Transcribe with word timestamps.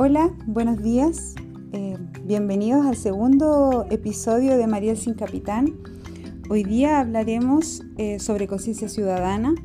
Hola, 0.00 0.30
buenos 0.46 0.80
días. 0.80 1.34
Eh, 1.72 1.98
bienvenidos 2.22 2.86
al 2.86 2.94
segundo 2.94 3.84
episodio 3.90 4.56
de 4.56 4.68
Mariel 4.68 4.96
sin 4.96 5.14
Capitán. 5.14 5.74
Hoy 6.48 6.62
día 6.62 7.00
hablaremos 7.00 7.82
eh, 7.96 8.20
sobre 8.20 8.46
conciencia 8.46 8.88
ciudadana, 8.88 9.56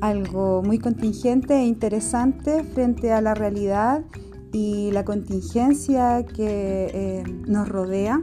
algo 0.00 0.62
muy 0.62 0.78
contingente 0.78 1.56
e 1.56 1.64
interesante 1.64 2.62
frente 2.62 3.12
a 3.12 3.20
la 3.20 3.34
realidad 3.34 4.04
y 4.52 4.92
la 4.92 5.04
contingencia 5.04 6.24
que 6.24 6.86
eh, 6.94 7.24
nos 7.48 7.68
rodea. 7.68 8.22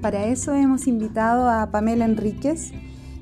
Para 0.00 0.24
eso 0.28 0.54
hemos 0.54 0.86
invitado 0.86 1.46
a 1.46 1.70
Pamela 1.70 2.06
Enríquez. 2.06 2.72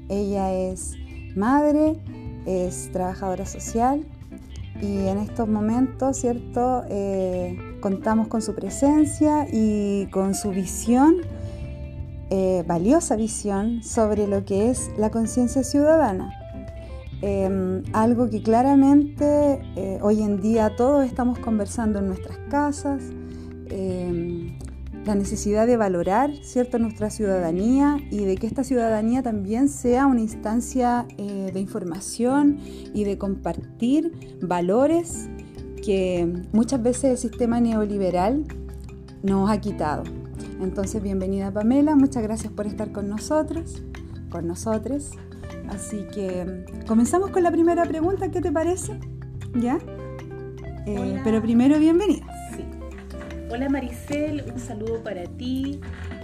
Ella 0.09 0.55
es 0.55 0.95
madre, 1.35 2.01
es 2.47 2.89
trabajadora 2.93 3.47
social 3.47 4.07
y 4.81 5.09
en 5.09 5.19
estos 5.19 5.49
momentos, 5.49 6.17
¿cierto? 6.17 6.85
Eh, 6.89 7.59
contamos 7.81 8.29
con 8.29 8.43
su 8.43 8.55
presencia 8.55 9.47
y 9.53 10.07
con 10.07 10.35
su 10.35 10.51
visión, 10.51 11.17
eh, 12.31 12.65
valiosa 12.67 13.17
visión 13.17 13.83
sobre 13.83 14.27
lo 14.27 14.45
que 14.45 14.71
es 14.71 14.91
la 14.97 15.11
conciencia 15.11 15.65
ciudadana. 15.65 16.33
Em, 17.23 17.83
algo 17.93 18.31
que 18.31 18.43
claramente 18.43 19.61
eh, 19.77 19.99
hoy 20.01 20.23
en 20.23 20.41
día 20.41 20.75
todos 20.75 21.05
estamos 21.05 21.39
conversando 21.39 21.99
en 21.99 22.07
nuestras 22.07 22.39
casas, 22.49 23.03
em, 23.69 24.30
la 25.05 25.15
necesidad 25.15 25.67
de 25.67 25.77
valorar 25.77 26.31
¿cierto? 26.43 26.79
nuestra 26.79 27.11
ciudadanía 27.11 27.99
y 28.11 28.25
de 28.25 28.37
que 28.37 28.47
esta 28.47 28.65
ciudadanía 28.65 29.23
también 29.23 29.69
sea 29.69 30.07
una 30.07 30.21
instancia 30.21 31.07
eh, 31.17 31.51
de 31.53 31.61
información 31.61 32.59
y 32.93 33.05
de 33.05 33.17
compartir 33.17 34.39
valores 34.43 35.29
que 35.83 36.31
muchas 36.53 36.83
veces 36.83 37.05
el 37.05 37.19
sistema 37.19 37.61
neoliberal 37.61 38.45
nos 39.23 39.51
ha 39.51 39.61
quitado. 39.61 40.05
Entonces, 40.61 41.03
bienvenida 41.03 41.51
Pamela, 41.51 41.97
muchas 41.97 42.23
gracias 42.23 42.53
por 42.53 42.67
estar 42.67 42.93
con 42.93 43.09
nosotros, 43.09 43.83
con 44.31 44.47
nosotros. 44.47 45.13
Así 45.69 46.05
que 46.13 46.65
comenzamos 46.87 47.31
con 47.31 47.43
la 47.43 47.51
primera 47.51 47.85
pregunta, 47.85 48.31
¿qué 48.31 48.41
te 48.41 48.53
parece? 48.53 48.99
¿Ya? 49.55 49.79
Eh, 50.87 51.21
pero 51.25 51.41
primero, 51.41 51.79
bienvenida. 51.79 52.27
Hola 53.53 53.69
Maricel, 53.69 54.45
un 54.47 54.61
saludo 54.61 55.03
para 55.03 55.25
ti. 55.25 55.81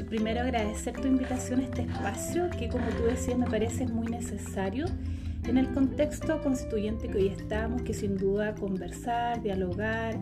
Primero 0.08 0.42
agradecer 0.42 0.94
tu 0.94 1.08
invitación 1.08 1.58
a 1.58 1.64
este 1.64 1.82
espacio 1.82 2.48
que 2.56 2.68
como 2.68 2.86
tú 2.90 3.02
decías 3.02 3.36
me 3.36 3.46
parece 3.46 3.84
muy 3.88 4.06
necesario 4.06 4.86
en 5.44 5.58
el 5.58 5.72
contexto 5.72 6.40
constituyente 6.40 7.08
que 7.08 7.18
hoy 7.18 7.26
estamos, 7.26 7.82
que 7.82 7.94
sin 7.94 8.16
duda 8.16 8.54
conversar, 8.54 9.42
dialogar, 9.42 10.16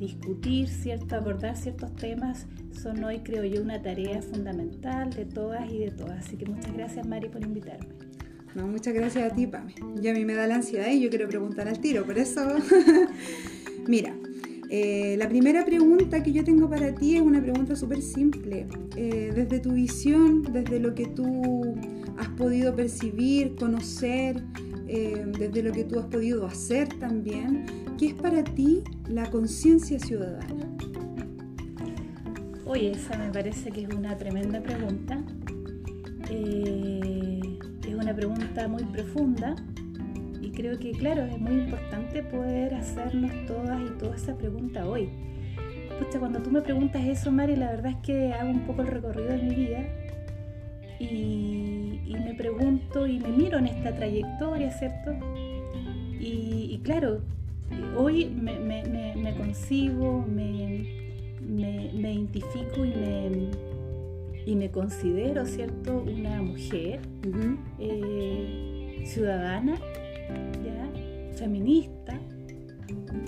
discutir, 0.00 0.68
¿cierto? 0.68 1.14
abordar 1.14 1.56
ciertos 1.56 1.94
temas 1.94 2.48
son 2.72 3.04
hoy 3.04 3.20
creo 3.20 3.44
yo 3.44 3.62
una 3.62 3.80
tarea 3.80 4.20
fundamental 4.20 5.10
de 5.10 5.26
todas 5.26 5.70
y 5.70 5.78
de 5.78 5.92
todas. 5.92 6.26
Así 6.26 6.36
que 6.36 6.46
muchas 6.46 6.72
gracias 6.72 7.06
Mari 7.06 7.28
por 7.28 7.44
invitarme. 7.44 7.86
No, 8.56 8.66
muchas 8.66 8.94
gracias 8.94 9.30
a 9.30 9.34
ti, 9.34 9.46
Pame. 9.46 9.76
Ya 10.00 10.10
a 10.10 10.14
mí 10.14 10.24
me 10.24 10.34
da 10.34 10.48
la 10.48 10.56
ansiedad 10.56 10.90
y 10.90 11.00
yo 11.00 11.08
quiero 11.08 11.28
preguntar 11.28 11.68
al 11.68 11.78
tiro, 11.78 12.04
por 12.04 12.18
eso... 12.18 12.44
Mira, 13.86 14.14
eh, 14.70 15.16
la 15.18 15.28
primera 15.28 15.64
pregunta 15.64 16.22
que 16.22 16.32
yo 16.32 16.44
tengo 16.44 16.68
para 16.68 16.94
ti 16.94 17.16
es 17.16 17.22
una 17.22 17.40
pregunta 17.40 17.74
súper 17.74 18.02
simple. 18.02 18.66
Eh, 18.96 19.32
desde 19.34 19.60
tu 19.60 19.72
visión, 19.72 20.42
desde 20.42 20.78
lo 20.78 20.94
que 20.94 21.06
tú 21.06 21.74
has 22.18 22.28
podido 22.30 22.74
percibir, 22.76 23.54
conocer, 23.56 24.42
eh, 24.86 25.24
desde 25.38 25.62
lo 25.62 25.72
que 25.72 25.84
tú 25.84 25.98
has 25.98 26.06
podido 26.06 26.46
hacer 26.46 26.88
también, 26.98 27.64
¿qué 27.98 28.08
es 28.08 28.14
para 28.14 28.44
ti 28.44 28.82
la 29.08 29.30
conciencia 29.30 29.98
ciudadana? 29.98 30.76
Oye, 32.66 32.90
esa 32.90 33.16
me 33.16 33.30
parece 33.30 33.70
que 33.70 33.84
es 33.84 33.94
una 33.94 34.18
tremenda 34.18 34.62
pregunta. 34.62 35.18
es 36.28 37.94
una 37.94 38.14
pregunta 38.14 38.68
muy 38.68 38.84
profunda 38.84 39.56
creo 40.58 40.76
que, 40.76 40.90
claro, 40.90 41.22
es 41.22 41.38
muy 41.38 41.52
importante 41.52 42.20
poder 42.24 42.74
hacernos 42.74 43.30
todas 43.46 43.80
y 43.80 43.96
toda 43.96 44.16
esa 44.16 44.36
pregunta 44.36 44.88
hoy. 44.88 45.08
Pucha, 46.00 46.18
cuando 46.18 46.40
tú 46.40 46.50
me 46.50 46.60
preguntas 46.62 47.00
eso, 47.06 47.30
Mari, 47.30 47.54
la 47.54 47.70
verdad 47.70 47.92
es 47.92 47.98
que 47.98 48.32
hago 48.32 48.50
un 48.50 48.66
poco 48.66 48.82
el 48.82 48.88
recorrido 48.88 49.28
de 49.28 49.38
mi 49.38 49.54
vida 49.54 49.84
y, 50.98 52.12
me 52.24 52.34
pregunto 52.34 53.06
y 53.06 53.20
me 53.20 53.28
miro 53.28 53.58
en 53.58 53.68
esta 53.68 53.94
trayectoria, 53.94 54.72
¿cierto? 54.72 55.12
Y, 56.18 56.80
claro, 56.82 57.20
hoy 57.96 58.26
me, 58.26 58.58
me, 58.58 59.34
concibo, 59.36 60.26
me, 60.26 60.84
identifico 61.40 62.84
y 62.84 62.90
me, 62.90 63.50
y 64.44 64.56
me 64.56 64.70
considero, 64.72 65.46
¿cierto?, 65.46 66.02
una 66.04 66.42
mujer 66.42 67.00
eh, 67.78 69.02
ciudadana 69.06 69.76
feminista, 71.38 72.18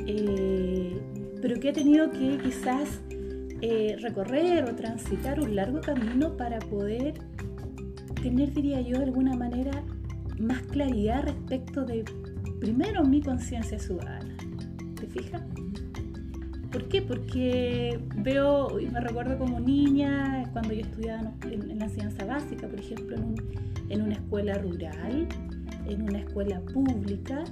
eh, 0.07 1.01
pero 1.41 1.61
que 1.61 1.71
ha 1.71 1.73
tenido 1.73 2.11
que 2.11 2.39
quizás 2.39 3.01
eh, 3.63 3.97
recorrer 4.01 4.65
o 4.65 4.75
transitar 4.75 5.41
un 5.41 5.55
largo 5.55 5.81
camino 5.81 6.37
para 6.37 6.59
poder 6.59 7.15
tener, 8.23 8.53
diría 8.53 8.81
yo, 8.81 8.99
de 8.99 9.05
alguna 9.05 9.37
manera 9.37 9.83
más 10.39 10.61
claridad 10.63 11.25
respecto 11.25 11.85
de, 11.85 12.05
primero, 12.59 13.05
mi 13.05 13.23
conciencia 13.23 13.79
ciudadana. 13.79 14.37
¿Te 14.99 15.07
fijas? 15.07 15.43
¿Por 16.73 16.89
qué? 16.89 17.03
Porque 17.03 17.99
veo, 18.17 18.79
y 18.79 18.87
me 18.87 19.01
recuerdo 19.01 19.39
como 19.39 19.61
niña, 19.61 20.49
cuando 20.53 20.73
yo 20.73 20.83
estudiaba 20.83 21.33
en, 21.51 21.79
la 21.79 21.85
enseñanza 21.85 22.25
básica, 22.25 22.69
por 22.69 22.79
ejemplo, 22.79 23.17
en, 23.17 23.35
en 23.89 24.03
una 24.03 24.15
escuela 24.15 24.55
rural, 24.55 25.27
en 25.91 26.03
una 26.03 26.21
escuela 26.21 26.61
pública, 26.61 27.45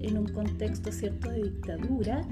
en 0.00 0.18
un 0.18 0.26
contexto 0.26 0.90
cierto 0.90 1.30
de 1.30 1.44
dictadura, 1.44 2.22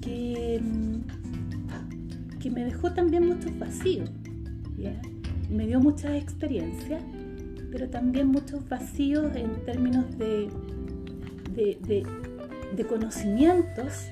que, 0.00 0.60
mm, 0.62 2.38
que 2.38 2.50
me 2.50 2.64
dejó 2.64 2.92
también 2.92 3.26
muchos 3.26 3.56
vacíos. 3.58 4.10
Me 5.50 5.66
dio 5.66 5.80
muchas 5.80 6.12
experiencias, 6.14 7.02
pero 7.70 7.88
también 7.88 8.28
muchos 8.28 8.68
vacíos 8.68 9.34
en 9.34 9.64
términos 9.64 10.06
de, 10.18 10.48
de, 11.54 12.84
conocimientos, 12.88 14.06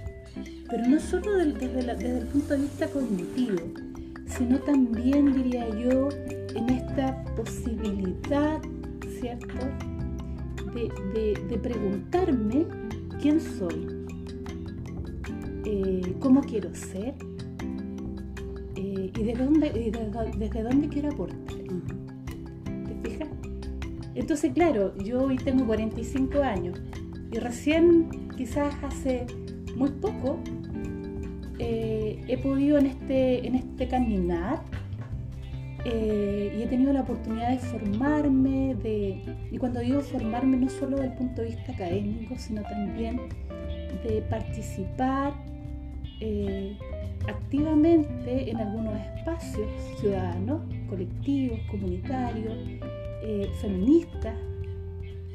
pero 0.69 0.87
no 0.87 1.01
solo 1.01 1.37
desde, 1.37 1.69
desde 1.69 2.19
el 2.19 2.27
punto 2.27 2.55
de 2.55 2.61
vista 2.61 2.87
cognitivo, 2.89 3.57
sino 4.27 4.59
también, 4.59 5.33
diría 5.33 5.69
yo, 5.71 6.11
en 6.55 6.69
esta 6.69 7.25
posibilidad, 7.35 8.61
¿cierto?, 9.21 9.57
de, 10.75 11.59
preguntarme 11.63 12.67
quién 13.21 13.41
soy, 13.41 14.07
eh, 15.65 16.15
cómo 16.21 16.41
quiero 16.43 16.75
ser 16.75 17.15
eh, 18.77 19.13
y, 19.15 19.23
de 19.23 19.35
dónde, 19.35 19.71
desde 20.39 20.63
dónde 20.63 20.89
quiero 20.89 21.09
aportar. 21.11 21.57
¿Te 22.87 23.09
fijas? 23.11 23.29
Entonces, 24.15 24.53
claro, 24.53 24.97
yo 24.99 25.25
hoy 25.25 25.37
tengo 25.37 25.67
45 25.67 26.43
años 26.43 26.81
y 27.33 27.39
recién, 27.39 28.29
quizás 28.37 28.75
hace 28.83 29.27
muy 29.77 29.91
poco, 29.91 30.39
eh, 31.59 32.23
he 32.29 32.39
podido 32.39 32.79
en 32.79 32.87
este, 32.87 33.47
en 33.47 33.57
este 33.57 33.89
caminar 33.89 34.63
eh, 35.91 36.55
y 36.59 36.63
he 36.63 36.67
tenido 36.67 36.93
la 36.93 37.01
oportunidad 37.01 37.51
de 37.51 37.59
formarme, 37.59 38.75
de, 38.75 39.23
y 39.51 39.57
cuando 39.57 39.81
digo 39.81 40.03
formarme 40.03 40.59
no 40.59 40.69
solo 40.69 40.97
desde 40.97 41.13
el 41.13 41.15
punto 41.15 41.41
de 41.41 41.49
vista 41.49 41.73
académico, 41.73 42.35
sino 42.37 42.63
también 42.63 43.21
de 44.05 44.21
participar 44.29 45.33
eh, 46.21 46.77
activamente 47.27 48.51
en 48.51 48.59
algunos 48.59 48.95
espacios 49.17 49.67
ciudadanos, 49.99 50.61
colectivos, 50.91 51.59
comunitarios, 51.71 52.55
eh, 53.23 53.51
feministas, 53.63 54.35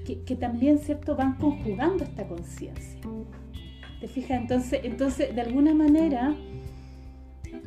que, 0.06 0.22
que, 0.22 0.36
también 0.36 0.78
¿cierto? 0.78 1.16
van 1.16 1.36
conjugando 1.38 2.04
esta 2.04 2.28
conciencia. 2.28 3.02
¿Te 4.00 4.08
fijas? 4.08 4.42
Entonces, 4.42 4.82
entonces, 4.84 5.34
de 5.34 5.42
alguna 5.42 5.74
manera, 5.74 6.36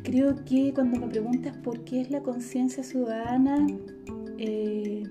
Creo 0.03 0.35
que 0.45 0.73
cuando 0.73 0.99
me 0.99 1.07
preguntas 1.07 1.55
por 1.57 1.83
qué 1.83 2.01
es 2.01 2.11
la 2.11 2.21
conciencia 2.21 2.83
ciudadana, 2.83 3.67
eh, 4.37 5.03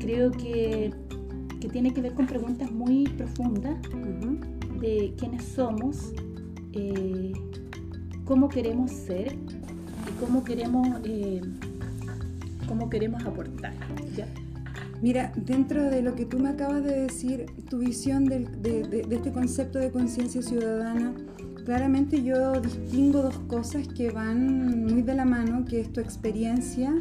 creo 0.00 0.30
que, 0.30 0.92
tiene 1.72 1.92
que 1.92 2.00
ver 2.00 2.14
con 2.14 2.26
preguntas 2.26 2.72
muy 2.72 3.04
profundas 3.04 3.76
de 4.80 5.14
quiénes 5.18 5.44
somos, 5.44 6.12
eh, 6.72 7.32
cómo 8.24 8.48
queremos 8.48 8.90
ser 8.90 9.34
y 9.34 10.20
cómo 10.24 10.42
queremos, 10.42 10.88
eh, 11.04 11.42
cómo 12.66 12.88
queremos 12.88 13.24
aportar. 13.24 13.74
Mira, 15.02 15.32
dentro 15.36 15.84
de 15.84 16.02
lo 16.02 16.14
que 16.14 16.24
tú 16.24 16.38
me 16.38 16.48
acabas 16.48 16.82
de 16.82 17.02
decir, 17.02 17.46
tu 17.68 17.78
visión 17.78 18.24
de, 18.24 18.40
de 18.40 19.14
este 19.14 19.32
concepto 19.32 19.78
de 19.78 19.90
conciencia 19.90 20.42
ciudadana, 20.42 21.14
claramente 21.64 22.22
yo 22.22 22.60
distingo 22.60 23.22
dos 23.22 23.38
cosas 23.48 23.88
que 23.88 24.10
van 24.10 24.84
muy 24.86 25.02
de 25.02 25.14
la 25.14 25.24
mano, 25.24 25.64
que 25.64 25.80
es 25.80 25.92
tu 25.92 26.00
experiencia 26.00 26.92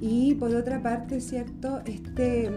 y 0.00 0.34
por 0.34 0.54
otra 0.54 0.82
parte, 0.82 1.20
¿cierto? 1.20 1.80
Este, 1.84 2.50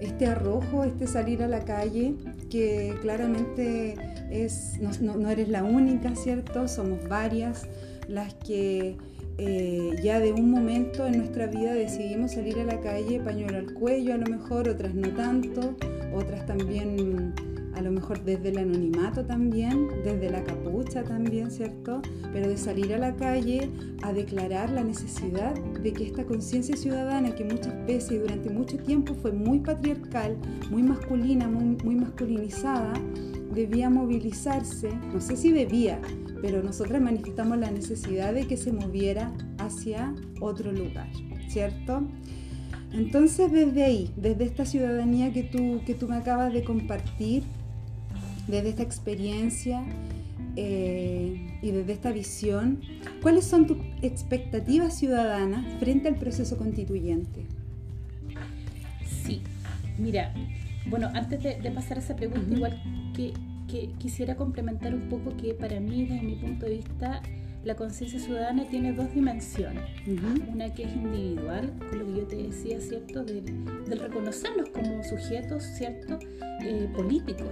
este 0.00 0.26
arrojo, 0.26 0.84
este 0.84 1.06
salir 1.06 1.42
a 1.42 1.48
la 1.48 1.64
calle, 1.64 2.14
que 2.50 2.94
claramente 3.00 3.96
es, 4.30 4.78
no, 5.00 5.28
eres 5.28 5.48
la 5.48 5.64
única, 5.64 6.14
¿cierto? 6.14 6.68
Somos 6.68 7.06
varias 7.08 7.66
las 8.08 8.34
que 8.34 8.96
eh, 9.38 9.90
ya 10.02 10.20
de 10.20 10.32
un 10.32 10.50
momento 10.50 11.06
en 11.06 11.18
nuestra 11.18 11.46
vida 11.46 11.72
decidimos 11.72 12.32
salir 12.32 12.58
a 12.58 12.64
la 12.64 12.80
calle, 12.80 13.20
pañuelo 13.20 13.58
al 13.58 13.72
cuello 13.72 14.14
a 14.14 14.18
lo 14.18 14.26
mejor, 14.26 14.68
otras 14.68 14.94
no 14.94 15.08
tanto, 15.10 15.76
otras 16.14 16.46
también 16.46 17.34
a 17.82 17.84
lo 17.84 17.90
mejor 17.90 18.22
desde 18.22 18.50
el 18.50 18.58
anonimato 18.58 19.24
también, 19.24 19.88
desde 20.04 20.30
la 20.30 20.44
capucha 20.44 21.02
también, 21.02 21.50
¿cierto? 21.50 22.00
Pero 22.32 22.48
de 22.48 22.56
salir 22.56 22.94
a 22.94 22.98
la 22.98 23.16
calle 23.16 23.68
a 24.02 24.12
declarar 24.12 24.70
la 24.70 24.84
necesidad 24.84 25.52
de 25.54 25.92
que 25.92 26.04
esta 26.04 26.24
conciencia 26.24 26.76
ciudadana, 26.76 27.34
que 27.34 27.42
muchas 27.42 27.74
veces 27.84 28.12
y 28.12 28.18
durante 28.18 28.50
mucho 28.50 28.78
tiempo 28.78 29.14
fue 29.14 29.32
muy 29.32 29.58
patriarcal, 29.58 30.36
muy 30.70 30.84
masculina, 30.84 31.48
muy, 31.48 31.76
muy 31.82 31.96
masculinizada, 31.96 32.92
debía 33.52 33.90
movilizarse, 33.90 34.90
no 35.12 35.20
sé 35.20 35.36
si 35.36 35.50
debía, 35.50 36.00
pero 36.40 36.62
nosotras 36.62 37.02
manifestamos 37.02 37.58
la 37.58 37.72
necesidad 37.72 38.32
de 38.32 38.46
que 38.46 38.56
se 38.56 38.72
moviera 38.72 39.32
hacia 39.58 40.14
otro 40.40 40.70
lugar, 40.70 41.08
¿cierto? 41.48 42.04
Entonces 42.92 43.50
desde 43.50 43.82
ahí, 43.82 44.12
desde 44.16 44.44
esta 44.44 44.66
ciudadanía 44.66 45.32
que 45.32 45.42
tú, 45.42 45.80
que 45.84 45.94
tú 45.94 46.06
me 46.06 46.16
acabas 46.16 46.52
de 46.52 46.62
compartir, 46.62 47.42
desde 48.46 48.70
esta 48.70 48.82
experiencia 48.82 49.84
eh, 50.56 51.58
y 51.62 51.70
desde 51.70 51.92
esta 51.92 52.12
visión, 52.12 52.80
¿cuáles 53.22 53.44
son 53.44 53.66
tus 53.66 53.78
expectativas 54.02 54.98
ciudadanas 54.98 55.64
frente 55.78 56.08
al 56.08 56.16
proceso 56.16 56.56
constituyente? 56.56 57.46
Sí, 59.24 59.42
mira, 59.98 60.34
bueno, 60.86 61.08
antes 61.14 61.42
de, 61.42 61.70
pasar 61.70 61.98
a 61.98 62.00
esa 62.00 62.16
pregunta, 62.16 62.54
igual 62.54 62.82
que, 63.14 63.32
quisiera 63.98 64.36
complementar 64.36 64.94
un 64.94 65.08
poco 65.08 65.34
que 65.34 65.54
para 65.54 65.80
mí, 65.80 66.04
desde 66.04 66.22
mi 66.22 66.34
punto 66.34 66.66
de 66.66 66.76
vista, 66.76 67.22
la 67.64 67.76
conciencia 67.76 68.18
ciudadana 68.18 68.64
tiene 68.68 68.92
dos 68.92 69.12
dimensiones. 69.14 69.84
Una 70.52 70.72
que 70.72 70.84
es 70.84 70.94
individual, 70.94 71.72
con 71.88 71.98
lo 71.98 72.06
que 72.06 72.14
yo 72.14 72.26
te 72.26 72.36
decía, 72.36 72.80
¿cierto? 72.80 73.24
Del, 73.24 73.44
reconocernos 73.86 74.68
como 74.70 75.02
sujetos, 75.04 75.62
¿cierto? 75.62 76.18
Eh, 76.62 76.88
políticos, 76.94 77.50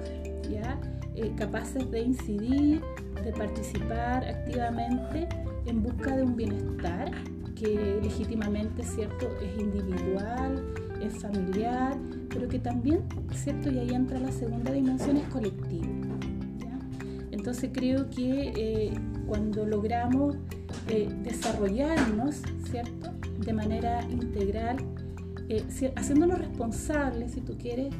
¿ya? 0.50 0.80
Eh, 1.14 1.32
capaces 1.36 1.88
de 1.90 2.00
incidir, 2.00 2.80
de 3.22 3.32
participar 3.32 4.24
activamente 4.24 5.28
en 5.66 5.82
busca 5.82 6.16
de 6.16 6.22
un 6.22 6.36
bienestar 6.36 7.10
que 7.54 8.00
legítimamente, 8.02 8.82
¿cierto? 8.82 9.28
Es 9.40 9.60
individual, 9.60 10.64
es 11.00 11.18
familiar, 11.18 11.96
pero 12.30 12.48
que 12.48 12.58
también, 12.58 13.02
¿cierto? 13.32 13.70
Y 13.70 13.78
ahí 13.78 13.90
entra 13.90 14.18
la 14.18 14.32
segunda 14.32 14.72
dimensión, 14.72 15.18
es 15.18 15.28
colectivo. 15.28 15.89
Entonces 17.50 17.70
creo 17.74 18.08
que 18.10 18.52
eh, 18.54 18.92
cuando 19.26 19.66
logramos 19.66 20.36
eh, 20.88 21.12
desarrollarnos, 21.24 22.42
¿cierto? 22.70 23.10
De 23.44 23.52
manera 23.52 24.04
integral, 24.08 24.76
eh, 25.48 25.64
haciéndonos 25.96 26.38
responsables, 26.38 27.32
si 27.32 27.40
tú 27.40 27.58
quieres, 27.58 27.92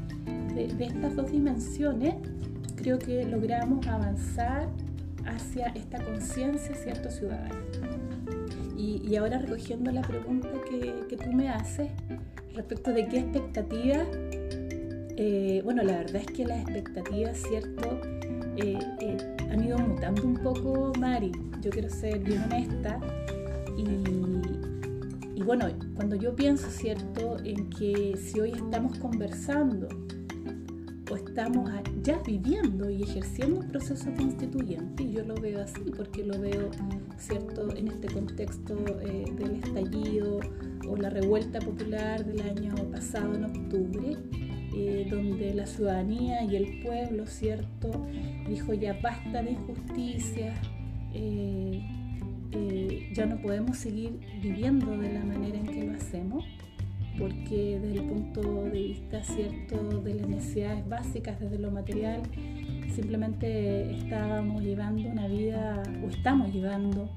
de, 0.55 0.67
estas 0.79 1.17
dos 1.17 1.33
dimensiones, 1.33 2.15
creo 2.77 3.01
que 3.01 3.25
logramos 3.25 3.85
avanzar 3.89 4.69
hacia 5.27 5.67
esta 5.71 6.01
conciencia, 6.01 6.73
¿cierto? 6.77 7.11
Ciudadana. 7.11 7.61
Y, 8.79 9.17
ahora 9.17 9.39
recogiendo 9.39 9.91
la 9.91 10.03
pregunta 10.03 10.49
que, 10.71 11.17
tú 11.17 11.33
me 11.33 11.49
haces 11.49 11.91
respecto 12.55 12.93
de 12.93 13.09
qué 13.09 13.19
expectativas, 13.19 14.07
bueno, 15.65 15.83
la 15.83 15.97
verdad 15.97 16.23
es 16.23 16.27
que 16.29 16.47
las 16.47 16.61
expectativas, 16.61 17.37
¿cierto? 17.37 18.01
Han 19.51 19.65
ido 19.65 19.79
mutando 19.79 20.23
un 20.23 20.35
poco, 20.35 20.93
Mari. 20.99 21.33
Yo 21.61 21.71
quiero 21.71 21.91
ser 21.91 22.21
bien 22.21 22.43
honesta. 22.45 23.01
Y, 23.77 25.43
bueno, 25.43 25.67
cuando 25.95 26.17
yo 26.17 26.35
pienso, 26.35 26.69
¿cierto?, 26.71 27.39
en 27.45 27.71
que 27.71 28.17
si 28.17 28.41
hoy 28.41 28.53
estamos 28.53 28.99
conversando 28.99 29.89
o 31.11 31.17
estamos 31.17 31.69
ya 32.03 32.19
viviendo 32.25 32.89
y 32.89 33.03
ejerciendo 33.03 33.61
un 33.61 33.69
proceso 33.69 34.13
constituyente, 34.17 35.03
y 35.03 35.13
yo 35.13 35.25
lo 35.25 35.35
veo 35.35 35.63
así, 35.63 35.91
porque 35.97 36.25
lo 36.25 36.39
veo, 36.39 36.71
¿cierto?, 37.19 37.75
en 37.75 37.89
este 37.89 38.09
contexto 38.09 38.77
eh, 39.01 39.25
del 39.37 39.57
estallido 39.57 40.41
o 40.89 40.97
la 40.97 41.11
revuelta 41.11 41.59
popular 41.59 42.25
del 42.25 42.43
año 42.43 42.75
pasado 42.93 43.35
en 43.35 43.45
octubre, 43.45 44.17
donde 45.05 45.55
la 45.55 45.67
ciudadanía 45.67 46.45
y 46.45 46.57
el 46.57 46.83
pueblo, 46.83 47.27
¿cierto?, 47.27 47.91
dijo 48.49 48.75
ya 48.75 48.99
basta 49.01 49.43
de 49.43 49.53
injusticias, 49.53 50.57
eh, 51.15 51.83
eh, 52.53 53.11
ya 53.15 53.27
no 53.27 53.41
podemos 53.41 53.77
seguir 53.79 54.19
viviendo 54.43 54.97
de 54.99 55.13
la 55.13 55.25
manera 55.25 55.59
en 55.59 55.67
que 55.67 55.85
lo 55.85 55.95
hacemos, 55.95 56.45
porque 57.19 57.79
desde 57.81 58.01
el 58.01 58.09
punto 58.09 58.65
de 58.65 58.71
vista, 58.71 59.23
¿cierto?, 59.23 60.01
de 60.01 60.15
las 60.15 60.29
necesidades 60.29 60.89
básicas, 60.89 61.39
desde 61.41 61.59
lo 61.59 61.71
material, 61.71 62.23
simplemente 62.95 63.97
estábamos 63.97 64.63
llevando 64.63 65.09
una 65.09 65.29
vida, 65.29 65.83
o 66.05 66.09
estamos 66.09 66.53
llevando 66.53 67.11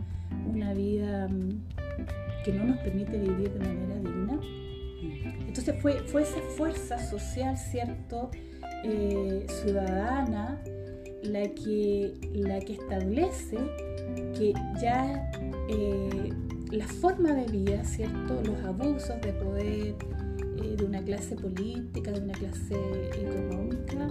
una 0.51 0.74
vida 0.74 1.27
mm, 1.27 1.50
que 2.44 2.53
no 2.53 2.65
nos 2.65 2.77
permite 2.79 3.18
vivir 3.18 3.51
de 3.51 3.59
manera 3.59 3.95
digna 3.95 4.23
entonces 5.25 5.75
fue, 5.81 6.00
fue 6.08 6.24
esa 6.24 6.42
fuerza 6.58 7.00
social, 7.00 7.58
¿cierto? 7.58 8.31
Eh, 8.84 9.46
ciudadana 9.62 10.62
la 11.22 11.48
que, 11.54 12.14
la 12.34 12.60
que 12.60 12.74
establece 12.74 13.58
que 14.38 14.54
ya 14.81 15.31
eh, 15.70 16.34
la 16.72 16.88
forma 16.88 17.34
de 17.34 17.46
vida, 17.52 17.84
¿cierto? 17.84 18.42
Los 18.44 18.64
abusos 18.66 19.22
de 19.22 19.34
poder 19.34 19.96
eh, 20.62 20.75
de 20.78 20.84
una 20.84 21.02
clase 21.02 21.36
política, 21.36 22.12
de 22.12 22.20
una 22.20 22.34
clase 22.34 22.75
económica, 23.22 24.10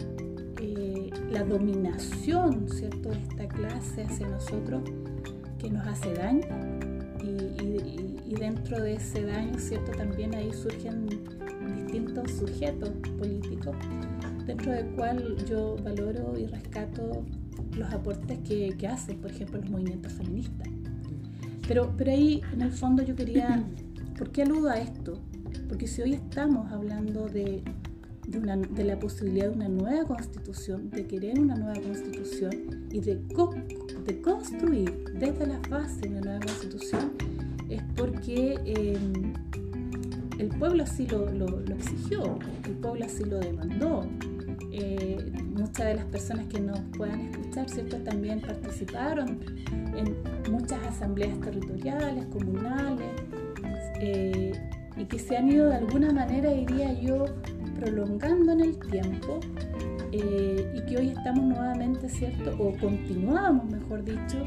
la 1.31 1.43
dominación, 1.45 2.69
¿cierto? 2.69 3.09
De 3.09 3.19
esta 3.19 3.49
clase 3.49 4.05
hacia 4.05 4.29
nosotros 4.29 4.83
que 5.59 5.71
nos 5.71 5.87
hace 5.87 6.13
daño 6.15 6.72
y 8.33 8.35
dentro 8.35 8.81
de 8.81 8.95
ese 8.95 9.25
daño, 9.25 9.59
¿cierto? 9.59 9.93
También 9.93 10.35
ahí 10.35 10.53
surgen 10.53 11.07
distintos 11.77 12.31
sujetos 12.33 12.91
políticos, 13.19 13.77
dentro 14.47 14.73
del 14.73 14.87
cual 14.95 15.37
yo 15.47 15.77
valoro 15.83 16.39
y 16.39 16.47
rescato 16.47 17.25
los 17.77 17.93
aportes 17.93 18.39
que, 18.41 18.75
que 18.79 18.89
hacen, 18.89 19.19
por 19.19 19.31
ejemplo, 19.31 19.61
los 19.61 19.71
movimientos 19.71 20.13
feministas. 20.13 20.69
Pero, 21.69 21.93
pero 21.97 22.11
ahí, 22.11 22.41
en 22.53 22.63
el 22.63 22.73
fondo, 22.73 23.03
yo 23.03 23.15
quería, 23.15 23.65
¿por 24.19 24.31
qué 24.31 24.43
aludo 24.43 24.71
a 24.71 24.79
esto? 24.79 25.21
Porque 25.69 25.87
si 25.87 26.01
hoy 26.01 26.15
estamos 26.15 26.73
hablando 26.73 27.29
de, 27.29 27.63
de, 28.27 28.39
una, 28.39 28.57
de 28.57 28.85
la 28.85 28.99
posibilidad 28.99 29.49
de 29.49 29.55
una 29.55 29.69
nueva 29.69 30.07
constitución, 30.07 30.91
de 30.91 31.07
querer 31.07 31.39
una 31.39 31.57
nueva 31.57 31.81
constitución 31.81 32.87
y 32.91 33.01
de, 33.01 33.17
de 34.07 34.23
construir 34.23 35.05
desde 35.19 35.47
las 35.47 35.69
bases 35.69 36.07
una 36.07 36.21
nueva 36.21 36.41
constitución, 36.41 37.13
es 37.75 37.83
porque 37.97 38.55
em, 38.65 39.33
el 40.39 40.49
pueblo 40.49 40.83
así 40.83 41.07
lo, 41.07 41.27
exigió, 41.75 42.39
el 42.65 42.73
pueblo 42.77 43.05
así 43.05 43.25
lo 43.25 43.39
demandó. 43.39 44.07
Eh, 44.73 45.31
muchas 45.55 45.87
de 45.87 45.95
las 45.97 46.05
personas 46.07 46.47
que 46.47 46.61
nos 46.61 46.81
puedan 46.97 47.21
escuchar, 47.21 47.69
¿cierto? 47.69 47.99
También 47.99 48.41
participaron 48.41 49.41
en 49.95 50.17
muchas 50.51 50.83
asambleas 50.87 51.39
territoriales, 51.41 52.25
comunales, 52.27 53.11
eh, 54.01 54.53
y 54.97 55.05
que 55.05 55.19
se 55.19 55.37
han 55.37 55.51
ido 55.51 55.69
de 55.69 55.77
alguna 55.77 56.13
manera, 56.13 56.51
diría 56.51 56.93
yo, 57.01 57.27
prolongando 57.79 58.53
en 58.53 58.61
el 58.61 58.79
tiempo 58.79 59.41
eh, 60.13 60.73
y 60.75 60.87
que 60.87 60.97
hoy 60.99 61.09
estamos 61.09 61.45
nuevamente, 61.45 62.09
¿cierto? 62.09 62.55
O 62.59 62.77
continuamos, 62.79 63.71
mejor 63.71 64.05
dicho, 64.05 64.45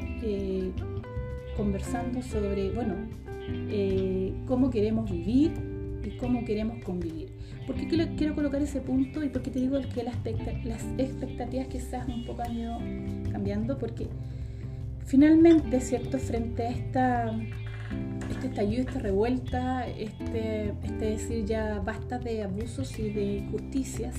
conversando 1.55 2.21
sobre, 2.21 2.71
bueno, 2.71 2.95
eh, 3.69 4.33
cómo 4.47 4.69
queremos 4.69 5.09
vivir 5.09 5.51
y 6.03 6.17
cómo 6.17 6.45
queremos 6.45 6.83
convivir. 6.83 7.31
¿Por 7.65 7.75
qué 7.75 7.87
quiero 8.15 8.35
colocar 8.35 8.61
ese 8.61 8.81
punto 8.81 9.23
y 9.23 9.29
por 9.29 9.41
qué 9.41 9.51
te 9.51 9.59
digo 9.59 9.79
que 9.93 10.03
las, 10.03 10.15
expectativas 10.97 11.67
quizás 11.67 12.07
un 12.07 12.25
poco 12.25 12.43
han 12.43 12.57
ido 12.57 12.77
cambiando? 13.31 13.77
Porque 13.77 14.07
finalmente, 15.05 15.79
¿cierto? 15.81 16.19
Frente 16.19 16.63
a 16.63 16.69
esta, 16.69 17.39
este 18.29 18.47
estallido, 18.47 18.81
esta 18.81 18.99
revuelta, 18.99 19.87
este, 19.87 20.73
este 20.83 21.05
decir 21.05 21.45
ya 21.45 21.79
basta 21.79 22.19
de 22.19 22.43
abusos 22.43 22.99
y 22.99 23.09
de 23.09 23.37
injusticias, 23.37 24.15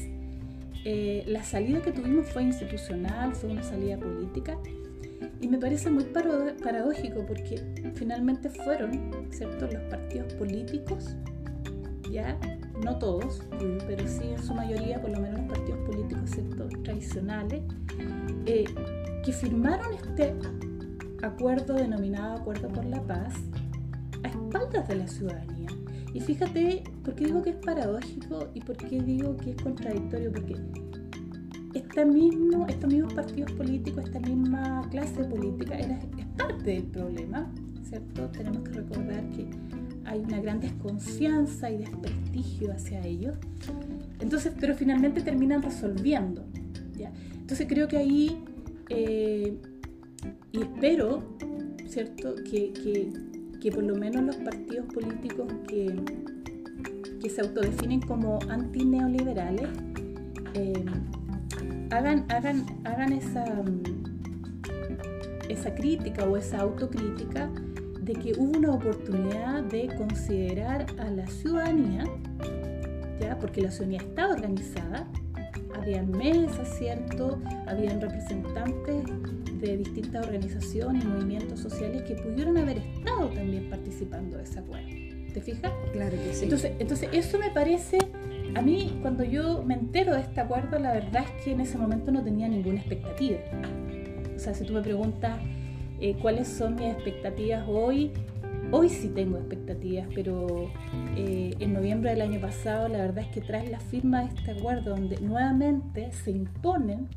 eh, 0.85 1.25
la 1.27 1.43
salida 1.43 1.83
que 1.83 1.93
tuvimos 1.93 2.27
fue 2.27 2.43
institucional, 2.43 3.35
fue 3.35 3.51
una 3.51 3.63
salida 3.63 3.97
política 3.97 4.57
Y 5.41 5.49
me 5.49 5.59
parece 5.59 5.91
muy 5.91 6.05
paradójico 6.05 7.25
porque 7.27 7.63
finalmente 7.95 8.49
fueron, 8.49 9.11
¿cierto?, 9.31 9.67
los 9.67 9.83
partidos 9.85 10.33
políticos, 10.35 11.15
ya, 12.11 12.39
no 12.83 12.99
todos, 12.99 13.43
pero 13.87 14.07
sí 14.07 14.31
en 14.31 14.43
su 14.43 14.55
mayoría, 14.55 15.01
por 15.01 15.11
lo 15.11 15.21
menos 15.21 15.41
los 15.41 15.49
partidos 15.49 15.81
políticos, 15.87 16.31
¿cierto?, 16.31 16.69
tradicionales, 16.83 17.63
eh, 18.47 18.65
que 19.25 19.33
firmaron 19.33 19.93
este 19.93 20.35
acuerdo 21.23 21.75
denominado 21.75 22.37
Acuerdo 22.37 22.69
por 22.69 22.85
la 22.85 23.03
Paz 23.03 23.35
a 24.23 24.29
espaldas 24.29 24.89
de 24.89 24.95
la 24.97 25.07
ciudadanía. 25.07 25.69
Y 26.15 26.21
fíjate, 26.21 26.83
¿por 27.05 27.15
qué 27.15 27.27
digo 27.27 27.43
que 27.43 27.51
es 27.51 27.57
paradójico 27.57 28.49
y 28.55 28.61
por 28.61 28.77
qué 28.77 29.03
digo 29.03 29.37
que 29.37 29.51
es 29.51 29.57
contradictorio? 29.63 30.33
Porque 30.33 30.57
estos 31.77 32.07
mismos 32.07 33.13
partidos 33.15 33.53
políticos, 33.53 34.05
esta 34.05 34.21
misma 34.21 34.87
clase 34.91 35.25
política 35.25 35.79
es 35.79 36.27
parte 36.37 36.71
del 36.71 36.85
problema, 36.85 37.51
¿cierto? 37.83 38.29
Tenemos 38.31 38.63
que 38.63 38.73
recordar 38.73 39.29
que 39.31 39.47
hay 40.05 40.21
una 40.21 40.41
gran 40.41 40.61
desconfianza 40.61 41.71
y 41.71 41.79
desprestigio 41.79 42.73
hacia 42.73 43.05
ellos. 43.05 43.37
Entonces, 44.21 44.53
pero 44.59 44.75
finalmente 44.75 45.21
terminan 45.21 45.63
resolviendo. 45.63 46.45
¿ya? 46.97 47.13
Entonces 47.35 47.67
creo 47.69 47.89
que 47.89 47.97
ahí, 47.97 48.43
eh, 48.89 49.57
y 50.53 50.61
espero, 50.61 51.23
¿cierto? 51.87 52.35
Que, 52.37 52.73
que, 52.73 53.13
que, 53.61 53.71
por 53.71 53.85
lo 53.85 53.97
menos 53.97 54.25
los 54.25 54.37
partidos 54.37 54.87
políticos 54.93 55.53
que, 55.69 55.95
que 57.21 57.31
se 57.31 57.41
autodefinen 57.41 58.01
como 58.01 58.39
antineoliberales, 58.49 59.69
eh, 60.55 60.85
hagan, 61.91 62.25
hagan, 62.29 62.67
hagan 62.85 63.13
esa, 63.13 63.45
mm, 63.45 63.83
esa 65.49 65.75
crítica 65.75 66.25
o 66.25 66.37
esa 66.37 66.61
autocrítica 66.61 67.51
de 68.01 68.13
que 68.15 68.33
hubo 68.39 68.57
una 68.57 68.73
oportunidad 68.73 69.65
de 69.65 69.89
considerar 69.97 70.87
a 70.99 71.11
la 71.11 71.27
ciudadanía, 71.27 72.05
¿ya? 73.21 73.39
porque 73.39 73.63
la 73.63 73.71
ciudadanía 73.71 74.01
está 74.01 74.29
organizada, 74.29 75.09
habían 75.75 76.11
mesas, 76.11 76.69
¿cierto? 76.79 77.41
Habían 77.67 78.01
representantes 78.01 79.05
de 79.61 79.77
distintas 79.79 80.27
organizaciones 80.27 81.05
y 81.05 81.07
movimientos 81.07 81.61
sociales 81.61 82.03
que 82.03 82.15
pudieron 82.15 82.57
haber 82.59 82.79
estado 82.79 83.29
también 83.29 83.69
participando 83.69 84.37
de 84.37 84.45
ese 84.45 84.59
acuerdo. 84.61 84.89
¿Te 85.33 85.41
fijas? 85.41 85.73
Claro 85.93 86.17
que 86.17 86.35
sí. 86.35 86.45
Entonces, 86.45 86.73
entonces 86.79 87.09
eso 87.13 87.39
me 87.39 87.51
parece 87.51 87.99
a 88.55 88.63
mí, 88.63 88.99
cuando 89.03 89.25
yo 89.25 89.63
me 89.65 89.75
entero 89.75 90.15
de 90.15 90.21
este 90.21 90.41
acuerdo, 90.41 90.79
la 90.79 90.93
verdad 90.93 91.25
es 91.25 91.45
que 91.45 91.53
en 91.53 91.61
ese 91.61 91.79
momento 91.79 92.11
no 92.11 92.23
tenía 92.23 92.49
ninguna 92.49 92.79
expectativa. 92.79 93.39
O 94.35 94.39
sea, 94.39 94.55
si 94.55 94.65
tú 94.65 94.73
me 94.73 94.83
preguntas 94.83 95.39
eh, 96.01 96.17
cuáles 96.21 96.49
son 96.49 96.75
mis 96.77 96.93
expectativas 96.93 97.65
hoy, 97.69 98.13
hoy 98.71 98.89
sí 98.89 99.09
tengo 99.09 99.39
expectativas, 99.39 100.07
pero 100.15 100.71
eh, 101.17 101.55
en 101.59 101.73
noviembre 101.73 102.11
del 102.11 102.21
año 102.21 102.41
pasado 102.41 102.89
la 102.89 102.99
verdad 102.99 103.25
es 103.25 103.29
que 103.29 103.41
tras 103.41 103.69
la 103.69 103.81
firma 103.81 104.25
de 104.25 104.35
este 104.35 104.51
acuerdo, 104.53 104.91
donde 104.91 105.21
nuevamente 105.21 106.13
se 106.13 106.31
imponen 106.33 107.09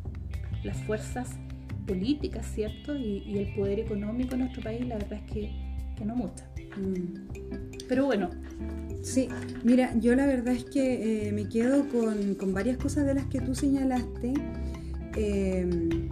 las 0.63 0.77
fuerzas 0.83 1.37
políticas, 1.85 2.45
¿cierto? 2.45 2.95
Y, 2.95 3.37
el 3.37 3.53
poder 3.55 3.79
económico 3.79 4.35
en 4.35 4.41
nuestro 4.41 4.61
país, 4.61 4.85
la 4.85 4.95
verdad 4.95 5.19
es 5.25 5.31
que, 5.31 5.51
no 6.05 6.15
mucho. 6.15 6.43
Mm. 6.77 7.77
Pero 7.89 8.05
bueno, 8.05 8.29
Sí, 9.01 9.29
mira, 9.63 9.93
yo 9.97 10.13
la 10.15 10.25
verdad 10.25 10.53
es 10.53 10.65
que 10.65 11.27
eh, 11.27 11.31
me 11.31 11.47
quedo 11.47 11.87
con, 11.87 12.53
varias 12.53 12.77
cosas 12.77 13.05
de 13.05 13.13
las 13.13 13.25
que 13.27 13.39
tú 13.39 13.55
señalaste, 13.55 14.33
em, 15.15 16.09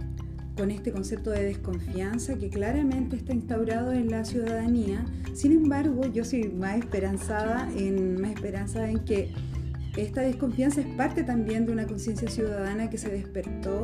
con 0.56 0.70
este 0.70 0.90
concepto 0.90 1.30
de 1.30 1.44
desconfianza 1.44 2.34
que 2.36 2.48
claramente 2.48 3.16
está 3.16 3.32
instaurado 3.32 3.92
en 3.92 4.10
la 4.10 4.24
ciudadanía. 4.24 5.04
Sin 5.34 5.52
embargo, 5.52 6.06
yo 6.12 6.24
soy 6.24 6.48
más 6.48 6.78
esperanzada 6.78 7.70
en, 7.76 8.20
más 8.20 8.32
esperanzada 8.32 8.90
en 8.90 9.04
que 9.04 9.30
esta 9.96 10.22
desconfianza 10.22 10.80
es 10.80 10.86
parte 10.96 11.24
también 11.24 11.66
de 11.66 11.72
una 11.72 11.86
conciencia 11.86 12.28
ciudadana 12.28 12.88
que 12.88 12.98
se 12.98 13.08
despertó 13.10 13.80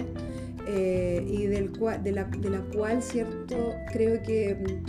eh, 0.66 1.26
y 1.28 1.46
del 1.46 1.72
de, 2.02 2.12
la, 2.12 2.24
de 2.24 2.50
la 2.50 2.60
cual, 2.60 3.02
cierto, 3.02 3.74
creo 3.92 4.22
que 4.22 4.80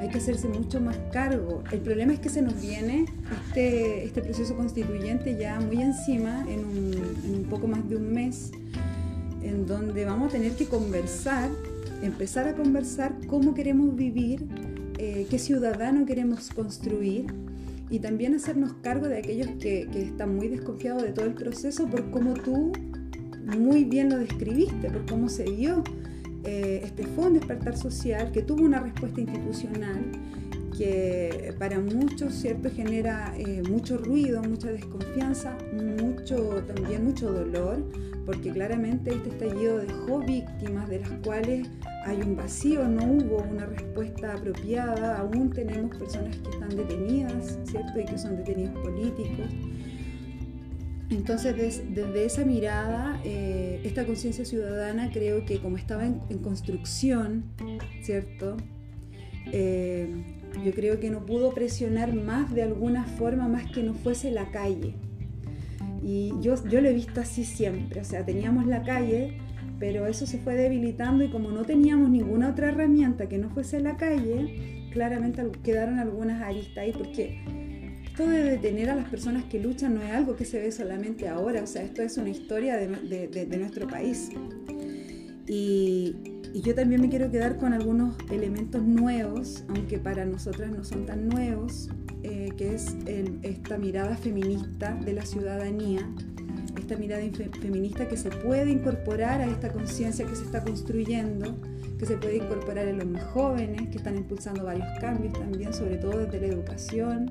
hay 0.00 0.08
que 0.08 0.18
hacerse 0.18 0.48
mucho 0.48 0.80
más 0.80 0.96
cargo. 1.12 1.62
El 1.70 1.80
problema 1.80 2.12
es 2.12 2.20
que 2.20 2.28
se 2.28 2.42
nos 2.42 2.60
viene 2.60 3.06
este, 3.46 4.04
este 4.04 4.22
proceso 4.22 4.56
constituyente 4.56 5.36
ya 5.38 5.60
muy 5.60 5.80
encima, 5.80 6.44
en 6.48 6.60
un, 6.60 7.46
poco 7.48 7.68
más 7.68 7.88
de 7.88 7.96
un 7.96 8.12
mes, 8.12 8.50
en 9.42 9.66
donde 9.66 10.04
vamos 10.04 10.30
a 10.30 10.32
tener 10.32 10.52
que 10.52 10.66
conversar, 10.66 11.50
empezar 12.02 12.48
a 12.48 12.54
conversar 12.54 13.14
cómo 13.26 13.54
queremos 13.54 13.94
vivir, 13.94 14.46
eh, 14.98 15.26
qué 15.30 15.38
ciudadano 15.38 16.06
queremos 16.06 16.48
construir 16.50 17.26
y 17.90 17.98
también 17.98 18.34
hacernos 18.34 18.72
cargo 18.82 19.06
de 19.06 19.18
aquellos 19.18 19.48
que, 19.60 19.88
que 19.92 20.02
están 20.02 20.34
muy 20.34 20.48
desconfiados 20.48 21.02
de 21.02 21.10
todo 21.10 21.26
el 21.26 21.34
proceso 21.34 21.86
por 21.86 22.10
cómo 22.10 22.34
tú 22.34 22.72
muy 23.58 23.84
bien 23.84 24.08
lo 24.08 24.18
describiste, 24.18 24.90
por 24.90 25.04
cómo 25.06 25.28
se 25.28 25.44
dio 25.44 25.84
eh, 26.44 26.82
este 26.84 27.06
fue 27.06 27.26
un 27.26 27.34
despertar 27.34 27.76
social 27.76 28.30
que 28.32 28.42
tuvo 28.42 28.64
una 28.64 28.80
respuesta 28.80 29.20
institucional 29.20 30.00
que 30.76 31.54
para 31.58 31.78
muchos 31.78 32.34
cierto 32.34 32.68
genera 32.70 33.32
eh, 33.38 33.62
mucho 33.68 33.98
ruido, 33.98 34.42
mucha 34.42 34.72
desconfianza, 34.72 35.56
mucho 35.72 36.62
también 36.66 37.04
mucho 37.04 37.32
dolor, 37.32 37.82
porque 38.26 38.50
claramente 38.50 39.12
este 39.12 39.30
estallido 39.30 39.78
dejó 39.78 40.20
víctimas 40.20 40.88
de 40.88 41.00
las 41.00 41.10
cuales 41.24 41.68
hay 42.06 42.20
un 42.22 42.36
vacío, 42.36 42.86
no 42.88 43.04
hubo 43.04 43.38
una 43.50 43.66
respuesta 43.66 44.34
apropiada, 44.34 45.18
aún 45.18 45.50
tenemos 45.50 45.96
personas 45.96 46.36
que 46.38 46.50
están 46.50 46.76
detenidas, 46.76 47.58
¿cierto? 47.64 48.00
Y 48.00 48.04
que 48.04 48.18
son 48.18 48.36
detenidos 48.36 48.74
políticos. 48.78 49.46
Entonces, 51.10 51.82
desde 51.94 52.24
esa 52.24 52.44
mirada, 52.44 53.20
eh, 53.24 53.80
esta 53.84 54.06
conciencia 54.06 54.44
ciudadana 54.44 55.10
creo 55.12 55.44
que 55.44 55.58
como 55.58 55.76
estaba 55.76 56.06
en, 56.06 56.38
construcción, 56.38 57.44
¿cierto? 58.02 58.56
Eh, 59.52 60.08
yo 60.64 60.72
creo 60.72 61.00
que 61.00 61.10
no 61.10 61.26
pudo 61.26 61.52
presionar 61.52 62.14
más 62.14 62.54
de 62.54 62.62
alguna 62.62 63.04
forma, 63.04 63.48
más 63.48 63.70
que 63.70 63.82
no 63.82 63.94
fuese 63.94 64.30
la 64.30 64.50
calle. 64.50 64.94
Y 66.02 66.32
yo, 66.40 66.54
yo 66.68 66.80
lo 66.80 66.88
he 66.88 66.94
visto 66.94 67.20
así 67.20 67.44
siempre, 67.44 68.00
o 68.00 68.04
sea, 68.04 68.24
teníamos 68.24 68.66
la 68.66 68.82
calle, 68.82 69.38
pero 69.78 70.06
eso 70.06 70.26
se 70.26 70.38
fue 70.38 70.54
debilitando 70.54 71.24
y 71.24 71.30
como 71.30 71.50
no 71.50 71.64
teníamos 71.64 72.10
ninguna 72.10 72.50
otra 72.50 72.68
herramienta 72.68 73.28
que 73.28 73.38
no 73.38 73.50
fuese 73.50 73.80
la 73.80 73.96
calle, 73.96 74.88
claramente 74.92 75.42
quedaron 75.62 75.98
algunas 75.98 76.42
aristas 76.42 76.78
ahí 76.78 76.92
porque 76.92 77.42
esto 78.14 78.28
de 78.28 78.44
detener 78.44 78.90
a 78.90 78.94
las 78.94 79.08
personas 79.08 79.42
que 79.46 79.58
luchan 79.58 79.96
no 79.96 80.00
es 80.00 80.12
algo 80.12 80.36
que 80.36 80.44
se 80.44 80.60
ve 80.60 80.70
solamente 80.70 81.26
ahora, 81.26 81.64
o 81.64 81.66
sea, 81.66 81.82
esto 81.82 82.00
es 82.00 82.16
una 82.16 82.30
historia 82.30 82.76
de, 82.76 83.58
nuestro 83.58 83.88
país. 83.88 84.28
Y, 85.48 86.14
yo 86.54 86.76
también 86.76 87.00
me 87.00 87.08
quiero 87.08 87.28
quedar 87.32 87.56
con 87.56 87.72
algunos 87.72 88.14
elementos 88.30 88.84
nuevos, 88.84 89.64
aunque 89.68 89.98
para 89.98 90.24
nosotras 90.24 90.70
no 90.70 90.84
son 90.84 91.06
tan 91.06 91.28
nuevos, 91.28 91.90
eh, 92.22 92.50
que 92.56 92.76
es 92.76 92.94
esta 93.42 93.78
mirada 93.78 94.16
feminista 94.16 94.94
de 94.94 95.12
la 95.12 95.26
ciudadanía, 95.26 96.08
esta 96.78 96.96
mirada 96.96 97.24
feminista 97.60 98.06
que 98.06 98.16
se 98.16 98.30
puede 98.30 98.70
incorporar 98.70 99.40
a 99.40 99.46
esta 99.46 99.72
conciencia 99.72 100.24
que 100.24 100.36
se 100.36 100.44
está 100.44 100.62
construyendo, 100.62 101.56
que 101.98 102.06
se 102.06 102.16
puede 102.16 102.36
incorporar 102.36 102.86
en 102.86 102.98
los 102.98 103.08
más 103.08 103.24
jóvenes, 103.24 103.88
que 103.88 103.96
están 103.96 104.16
impulsando 104.16 104.62
varios 104.62 104.86
cambios 105.00 105.32
también, 105.32 105.74
sobre 105.74 105.96
todo 105.96 106.18
desde 106.18 106.38
la 106.38 106.46
educación, 106.46 107.26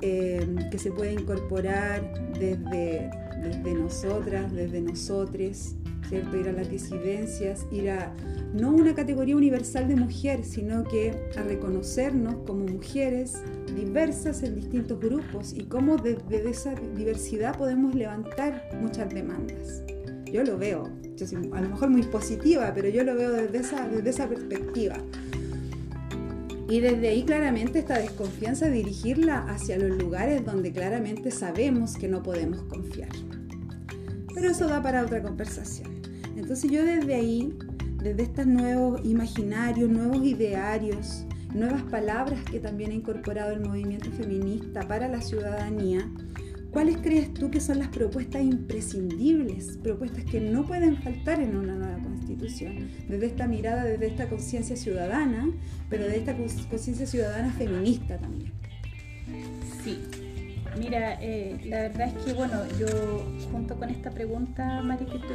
Em, 0.00 0.70
que 0.70 0.78
se 0.78 0.92
puede 0.92 1.12
incorporar 1.12 2.32
desde, 2.38 3.10
desde 3.42 3.74
nosotras, 3.74 4.52
desde 4.52 4.80
nosotres, 4.80 5.74
¿cierto? 6.08 6.36
ir 6.36 6.48
a 6.48 6.52
las 6.52 6.70
disidencias, 6.70 7.66
ir 7.72 7.90
a 7.90 8.14
no 8.54 8.70
una 8.70 8.94
categoría 8.94 9.36
universal 9.36 9.88
de 9.88 9.96
mujer, 9.96 10.44
sino 10.44 10.84
que 10.84 11.28
a 11.36 11.42
reconocernos 11.42 12.36
como 12.46 12.64
mujeres 12.64 13.42
diversas 13.74 14.44
en 14.44 14.54
distintos 14.54 15.00
grupos 15.00 15.52
y 15.52 15.64
cómo 15.64 15.96
desde 15.96 16.48
esa 16.48 16.76
diversidad 16.96 17.58
podemos 17.58 17.92
levantar 17.96 18.68
muchas 18.80 19.12
demandas. 19.12 19.82
Yo 20.32 20.44
lo 20.44 20.58
veo, 20.58 20.92
yo 21.16 21.26
soy 21.26 21.50
a 21.52 21.60
lo 21.60 21.70
mejor 21.70 21.90
muy 21.90 22.04
positiva, 22.04 22.70
pero 22.72 22.88
yo 22.88 23.02
lo 23.02 23.16
veo 23.16 23.32
desde 23.32 23.58
esa, 23.58 23.88
desde 23.88 24.10
esa 24.10 24.28
perspectiva. 24.28 24.94
Y 26.68 26.80
desde 26.80 27.08
ahí 27.08 27.22
claramente 27.24 27.78
esta 27.78 27.98
desconfianza 27.98 28.68
dirigirla 28.68 29.38
hacia 29.48 29.78
los 29.78 29.96
lugares 29.96 30.44
donde 30.44 30.70
claramente 30.70 31.30
sabemos 31.30 31.96
que 31.96 32.08
no 32.08 32.22
podemos 32.22 32.62
confiar. 32.64 33.08
Pero 34.34 34.50
eso 34.50 34.66
da 34.68 34.82
para 34.82 35.02
otra 35.02 35.22
conversación. 35.22 36.02
Entonces 36.36 36.70
yo 36.70 36.84
desde 36.84 37.14
ahí, 37.14 37.56
desde 38.02 38.22
estos 38.22 38.46
nuevos 38.46 39.00
imaginarios, 39.02 39.88
nuevos 39.88 40.22
idearios, 40.24 41.24
nuevas 41.54 41.82
palabras 41.84 42.44
que 42.44 42.60
también 42.60 42.90
ha 42.90 42.94
incorporado 42.94 43.52
el 43.52 43.60
movimiento 43.60 44.10
feminista 44.10 44.86
para 44.86 45.08
la 45.08 45.22
ciudadanía, 45.22 46.06
¿cuáles 46.70 46.98
crees 46.98 47.32
tú 47.32 47.50
que 47.50 47.60
son 47.60 47.78
las 47.78 47.88
propuestas 47.88 48.42
imprescindibles, 48.42 49.78
propuestas 49.82 50.24
que 50.26 50.40
no 50.40 50.66
pueden 50.66 50.98
faltar 51.02 51.40
en 51.40 51.56
una 51.56 51.74
nueva 51.74 51.94
constitución? 51.94 52.17
Desde 52.36 53.26
esta 53.26 53.46
mirada, 53.46 53.84
desde 53.84 54.06
esta 54.06 54.28
conciencia 54.28 54.76
ciudadana, 54.76 55.48
pero 55.88 56.04
de 56.04 56.16
esta 56.16 56.34
conciencia 56.36 57.06
ciudadana 57.06 57.52
feminista 57.52 58.18
también. 58.18 58.52
Sí, 59.82 59.98
mira, 60.78 61.18
eh, 61.22 61.58
la 61.64 61.82
verdad 61.82 62.08
es 62.08 62.24
que, 62.24 62.32
bueno, 62.32 62.62
yo 62.78 62.86
junto 63.50 63.76
con 63.76 63.90
esta 63.90 64.10
pregunta, 64.10 64.82
Mari, 64.82 65.06
que 65.06 65.18
tú 65.18 65.34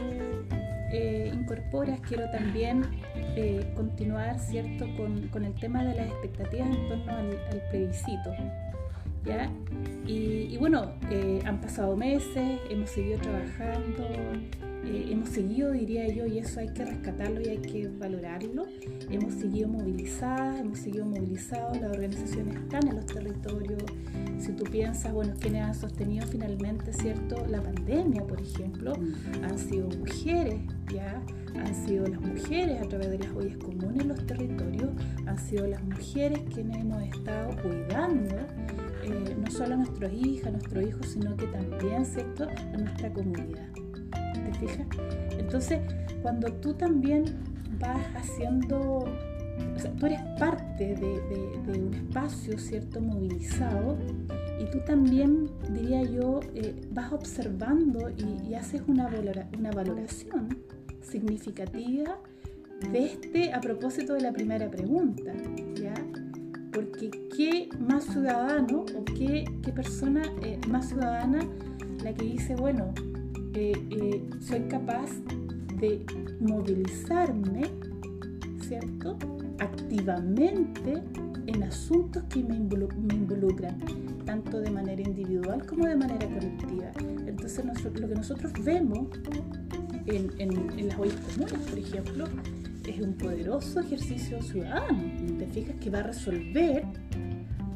eh, 0.92 1.32
incorporas, 1.34 2.00
quiero 2.02 2.30
también 2.30 2.84
eh, 3.36 3.66
continuar, 3.76 4.40
¿cierto?, 4.40 4.86
con, 4.96 5.44
el 5.44 5.54
tema 5.56 5.84
de 5.84 5.96
las 5.96 6.08
expectativas 6.08 6.68
en 6.68 6.88
torno 6.88 7.12
al, 7.12 7.30
al 7.52 7.62
plebiscito. 7.72 8.32
¿Ya? 9.26 9.50
Y, 10.06 10.58
bueno, 10.58 10.92
eh, 11.10 11.42
han 11.46 11.62
pasado 11.62 11.96
meses, 11.96 12.60
hemos 12.70 12.90
seguido 12.90 13.20
trabajando, 13.20 14.08
hemos 14.86 15.30
seguido, 15.30 15.72
diría 15.72 16.08
yo, 16.08 16.26
y 16.26 16.40
eso 16.40 16.60
hay 16.60 16.70
que 16.70 16.86
rescatarlo 16.86 17.42
y 17.42 17.50
hay 17.50 17.58
que 17.58 17.88
valorarlo. 17.88 18.66
Hemos 19.10 19.34
seguido 19.36 19.70
movilizadas, 19.70 20.60
hemos 20.60 20.80
seguido 20.80 21.06
movilizados, 21.06 21.80
las 21.80 21.92
organizaciones 21.92 22.56
están 22.56 22.88
en 22.88 22.96
los 22.98 23.06
territorios. 23.06 23.84
Si 24.40 24.52
tú 24.54 24.64
piensas, 24.66 25.14
bueno, 25.14 25.34
quienes 25.40 25.64
han 25.64 25.76
sostenido 25.76 26.28
finalmente, 26.28 26.92
¿cierto? 26.94 27.46
La 27.48 27.62
pandemia, 27.62 28.26
por 28.26 28.42
ejemplo, 28.42 28.94
han 29.42 29.58
sido 29.58 29.88
mujeres, 29.88 30.60
¿ya? 30.94 31.22
Han 31.56 31.76
sido 31.86 32.08
las 32.08 32.20
mujeres 32.20 32.82
a 32.82 32.88
través 32.88 33.12
de 33.12 33.20
las 33.20 33.32
ollas 33.32 33.58
comunes 33.58 34.02
en 34.02 34.08
los 34.10 34.26
territorios, 34.26 34.90
han 35.26 35.38
sido 35.38 35.68
las 35.68 35.84
mujeres 35.84 36.40
quienes 36.54 36.78
hemos 36.82 37.04
estado 37.04 37.56
cuidando 37.62 38.36
eh, 39.04 39.36
no 39.38 39.52
solo 39.52 39.74
a 39.74 39.78
nuestros 39.78 40.12
hijas, 40.14 40.48
a 40.48 40.52
nuestros 40.52 40.88
hijos, 40.88 41.08
sino 41.08 41.36
que 41.36 41.48
también, 41.48 42.06
¿cierto?, 42.06 42.48
a 42.48 42.78
nuestra 42.78 43.12
comunidad. 43.12 43.68
¿Te 44.54 44.68
fijas? 44.68 44.88
Entonces, 45.38 45.80
cuando 46.22 46.52
tú 46.54 46.74
también 46.74 47.26
vas 47.80 48.06
haciendo, 48.16 49.06
tú 50.00 50.06
eres 50.06 50.22
parte 50.40 50.96
de, 50.96 51.80
un 51.80 51.94
espacio, 51.94 52.58
¿cierto?, 52.58 53.02
movilizado, 53.02 53.98
y 54.60 54.66
tú 54.72 54.80
también, 54.86 55.50
diría 55.72 56.04
yo, 56.04 56.40
eh, 56.56 56.76
vas 56.92 57.12
observando 57.12 58.10
y, 58.10 58.54
haces 58.54 58.82
una, 58.88 59.10
una 59.58 59.72
valoración 59.72 60.58
significativa 61.02 62.18
de 62.92 63.06
este 63.06 63.54
a 63.54 63.62
propósito 63.62 64.14
de 64.14 64.22
la 64.22 64.32
primera 64.32 64.70
pregunta, 64.70 65.34
¿ya? 65.76 65.94
Porque 66.72 67.12
qué 67.36 67.70
más 67.80 68.06
ciudadano 68.06 68.86
o 68.96 69.06
qué, 69.06 69.46
qué 69.62 69.72
persona 69.72 70.24
eh, 70.42 70.60
más 70.68 70.90
ciudadana 70.90 71.40
la 72.04 72.14
que 72.14 72.26
dice, 72.26 72.56
bueno, 72.56 72.94
eh, 73.54 73.74
eh, 73.92 74.30
soy 74.40 74.62
capaz 74.62 75.10
de 75.80 76.06
movilizarme, 76.40 77.64
¿cierto? 78.68 79.18
Activamente 79.60 81.04
en 81.48 81.64
asuntos 81.64 82.24
que 82.30 82.44
me, 82.44 82.56
involucran, 82.56 83.78
tanto 84.26 84.60
de 84.62 84.72
manera 84.72 85.02
individual 85.02 85.66
como 85.66 85.86
de 85.86 85.96
manera 85.96 86.28
colectiva. 86.28 86.92
Entonces 87.28 87.66
lo 87.66 88.08
que 88.08 88.16
nosotros 88.16 88.52
vemos 88.64 89.08
en, 90.06 90.32
en 90.40 90.88
las 90.88 90.98
ollas 90.98 91.16
comunes, 91.36 91.60
por 91.70 91.80
ejemplo, 91.80 92.26
es 92.88 93.00
un 93.00 93.14
poderoso 93.14 93.80
ejercicio 93.80 94.42
ciudadano. 94.42 95.04
Te 95.38 95.48
fijas 95.48 95.76
que 95.80 95.90
va 95.90 96.00
a 96.00 96.04
resolver 96.04 96.86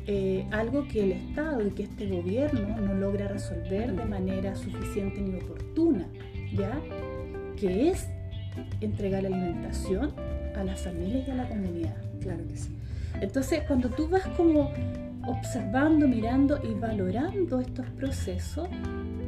eh, 0.07 0.45
algo 0.51 0.87
que 0.87 1.03
el 1.03 1.11
Estado 1.11 1.67
y 1.67 1.71
que 1.71 1.83
este 1.83 2.07
gobierno 2.07 2.77
no 2.79 2.93
logra 2.93 3.27
resolver 3.27 3.93
de 3.93 4.05
manera 4.05 4.55
suficiente 4.55 5.21
ni 5.21 5.35
oportuna, 5.39 6.07
¿ya? 6.53 6.79
Que 7.57 7.89
es 7.89 8.07
entregar 8.81 9.25
alimentación 9.25 10.13
a 10.55 10.63
las 10.63 10.81
familias 10.81 11.27
y 11.27 11.31
a 11.31 11.35
la 11.35 11.47
comunidad. 11.47 11.95
Claro 12.21 12.47
que 12.47 12.55
sí. 12.55 12.69
Entonces, 13.21 13.63
cuando 13.67 13.89
tú 13.89 14.07
vas 14.07 14.25
como 14.35 14.71
observando, 15.27 16.07
mirando 16.07 16.59
y 16.63 16.73
valorando 16.73 17.59
estos 17.59 17.85
procesos, 17.91 18.69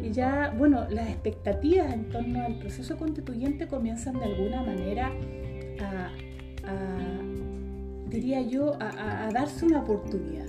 y 0.02 0.12
ya, 0.12 0.54
bueno, 0.58 0.88
las 0.90 1.10
expectativas 1.10 1.94
en 1.94 2.10
torno 2.10 2.46
al 2.46 2.56
proceso 2.56 2.98
constituyente 2.98 3.68
comienzan 3.68 4.18
de 4.18 4.26
alguna 4.26 4.64
manera 4.64 5.12
a, 5.82 6.10
diría 8.10 8.42
yo, 8.42 8.76
a, 8.80 9.30
darse 9.34 9.66
una 9.66 9.82
oportunidad. 9.82 10.46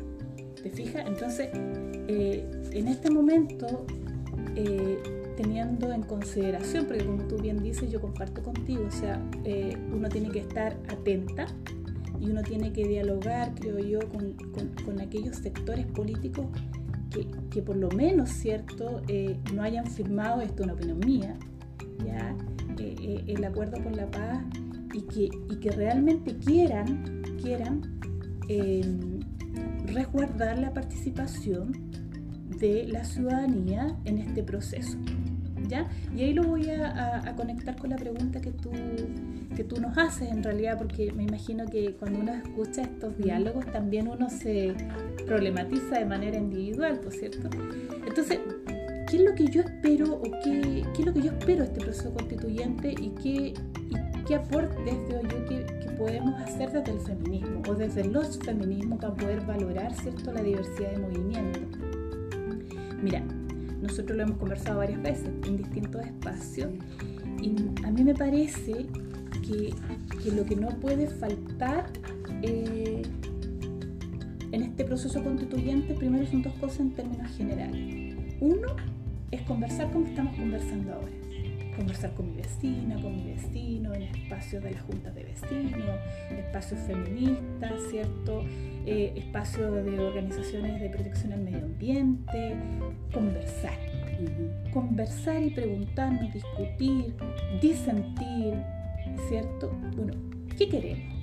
¿Te 0.62 0.70
fijas? 0.70 1.06
Entonces, 1.06 1.48
eh, 1.54 2.44
en 2.72 2.88
este 2.88 3.10
momento, 3.10 3.86
eh, 4.56 4.98
teniendo 5.36 5.90
en 5.92 6.02
consideración, 6.02 6.84
porque 6.84 7.04
como 7.04 7.22
tú 7.24 7.38
bien 7.38 7.62
dices, 7.62 7.90
yo 7.90 8.00
comparto 8.00 8.42
contigo, 8.42 8.84
o 8.86 8.90
sea, 8.90 9.22
eh, 9.44 9.74
uno 9.94 10.08
tiene 10.08 10.28
que 10.30 10.40
estar 10.40 10.76
atenta 10.88 11.46
y 12.20 12.28
uno 12.28 12.42
tiene 12.42 12.72
que 12.72 12.86
dialogar, 12.86 13.54
creo 13.54 13.78
yo, 13.78 14.00
con, 14.10 15.00
aquellos 15.00 15.36
sectores 15.36 15.86
políticos 15.86 16.46
que, 17.10 17.26
que, 17.50 17.62
por 17.62 17.76
lo 17.76 17.88
menos, 17.90 18.28
¿cierto?, 18.28 19.00
no 19.54 19.62
hayan 19.62 19.86
firmado, 19.86 20.42
esto 20.42 20.56
es 20.56 20.60
una 20.64 20.74
opinión 20.74 20.98
mía, 20.98 21.36
¿ya? 22.04 22.36
el 22.78 23.44
acuerdo 23.44 23.82
por 23.82 23.96
la 23.96 24.10
paz 24.10 24.44
y 24.92 25.02
que, 25.02 25.30
y 25.48 25.56
que 25.56 25.70
realmente 25.70 26.36
quieran, 26.36 27.22
quieran 27.40 28.00
resguardar 29.90 30.58
la 30.58 30.72
participación 30.72 31.90
de 32.58 32.86
la 32.88 33.04
ciudadanía 33.04 33.96
en 34.04 34.18
este 34.18 34.42
proceso. 34.42 34.98
¿Ya? 35.68 35.88
Y 36.16 36.22
ahí 36.22 36.32
lo 36.32 36.42
voy 36.44 36.68
a, 36.70 37.34
conectar 37.36 37.76
con 37.76 37.90
la 37.90 37.96
pregunta 37.96 38.40
que 38.40 38.50
tú, 38.50 38.70
que 39.54 39.62
tú 39.62 39.80
nos 39.80 39.96
haces 39.98 40.28
en 40.28 40.42
realidad, 40.42 40.76
porque 40.76 41.12
me 41.12 41.22
imagino 41.22 41.66
que 41.66 41.94
cuando 41.94 42.18
uno 42.18 42.34
escucha 42.34 42.82
estos 42.82 43.16
diálogos 43.16 43.66
también 43.66 44.08
uno 44.08 44.28
se 44.30 44.74
problematiza 45.26 45.98
de 45.98 46.06
manera 46.06 46.38
individual, 46.38 46.98
¿por 46.98 47.12
cierto? 47.12 47.48
Entonces, 48.04 48.40
¿qué 49.08 49.16
es 49.16 49.22
lo 49.22 49.34
que 49.34 49.46
yo 49.46 49.60
espero 49.60 50.14
o 50.14 50.22
qué, 50.42 50.82
qué 50.94 51.02
es 51.02 51.06
lo 51.06 51.12
que 51.12 51.22
yo 51.22 51.32
espero 51.32 51.60
de 51.60 51.66
este 51.66 51.80
proceso 51.80 52.12
constituyente 52.14 52.92
y 52.92 53.10
qué, 53.22 53.54
qué 54.26 54.34
aportes 54.34 54.96
veo 55.08 55.22
yo 55.22 55.44
que, 55.46 55.79
podemos 56.00 56.34
hacer 56.40 56.72
desde 56.72 56.92
el 56.92 57.00
feminismo 57.00 57.62
o 57.68 57.74
desde 57.74 58.04
los 58.04 58.38
feminismos 58.38 58.98
para 59.00 59.14
poder 59.14 59.42
valorar 59.42 59.94
¿cierto? 59.94 60.32
la 60.32 60.42
diversidad 60.42 60.92
de 60.92 60.98
movimientos. 60.98 61.62
Mira, 63.02 63.22
nosotros 63.82 64.16
lo 64.16 64.22
hemos 64.22 64.38
conversado 64.38 64.78
varias 64.78 65.02
veces 65.02 65.28
en 65.44 65.58
distintos 65.58 66.02
espacios 66.06 66.70
y 67.42 67.54
a 67.84 67.90
mí 67.90 68.02
me 68.02 68.14
parece 68.14 68.86
que, 69.46 69.74
lo 70.34 70.44
que 70.46 70.56
no 70.56 70.70
puede 70.80 71.06
faltar 71.06 71.84
eh, 72.40 73.02
en 74.52 74.62
este 74.62 74.84
proceso 74.84 75.22
constituyente, 75.22 75.92
primero 75.92 76.26
son 76.26 76.40
dos 76.40 76.54
cosas 76.54 76.80
en 76.80 76.92
términos 76.92 77.30
generales. 77.36 78.16
Uno 78.40 78.68
es 79.30 79.42
conversar 79.42 79.90
como 79.92 80.06
estamos 80.06 80.34
conversando 80.34 80.94
ahora 80.94 81.19
conversar 81.80 82.12
con 82.12 82.26
mi 82.26 82.36
vecina, 82.36 83.00
con 83.00 83.16
mi 83.16 83.32
vecino, 83.32 83.94
en 83.94 84.02
espacios 84.02 84.62
de 84.62 84.72
las 84.72 84.82
juntas 84.82 85.14
de 85.14 85.24
vecinos, 85.24 85.98
espacios 86.30 86.78
feministas, 86.80 87.72
¿cierto? 87.88 88.44
Eh, 88.84 89.14
espacios 89.16 89.82
de 89.86 89.98
organizaciones 89.98 90.78
de 90.78 90.90
protección 90.90 91.32
al 91.32 91.40
medio 91.40 91.64
ambiente, 91.64 92.54
conversar. 93.14 93.78
Conversar 94.74 95.42
y 95.42 95.50
preguntarnos, 95.50 96.34
discutir, 96.34 97.14
disentir, 97.62 98.54
¿cierto? 99.30 99.72
Bueno, 99.96 100.12
¿qué 100.58 100.68
queremos? 100.68 101.14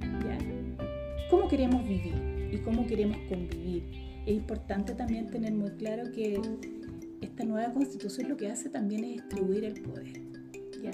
¿Ya? 0.00 0.38
¿Cómo 1.28 1.48
queremos 1.48 1.82
vivir 1.82 2.50
y 2.52 2.58
cómo 2.58 2.86
queremos 2.86 3.16
convivir? 3.28 3.82
Es 4.24 4.32
importante 4.32 4.94
también 4.94 5.26
tener 5.26 5.52
muy 5.52 5.70
claro 5.70 6.12
que 6.12 6.40
esta 7.24 7.44
nueva 7.44 7.72
constitución 7.72 8.28
lo 8.28 8.36
que 8.36 8.50
hace 8.50 8.68
también 8.68 9.04
es 9.04 9.12
distribuir 9.12 9.64
el 9.64 9.80
poder. 9.82 10.12
¿ya? 10.82 10.92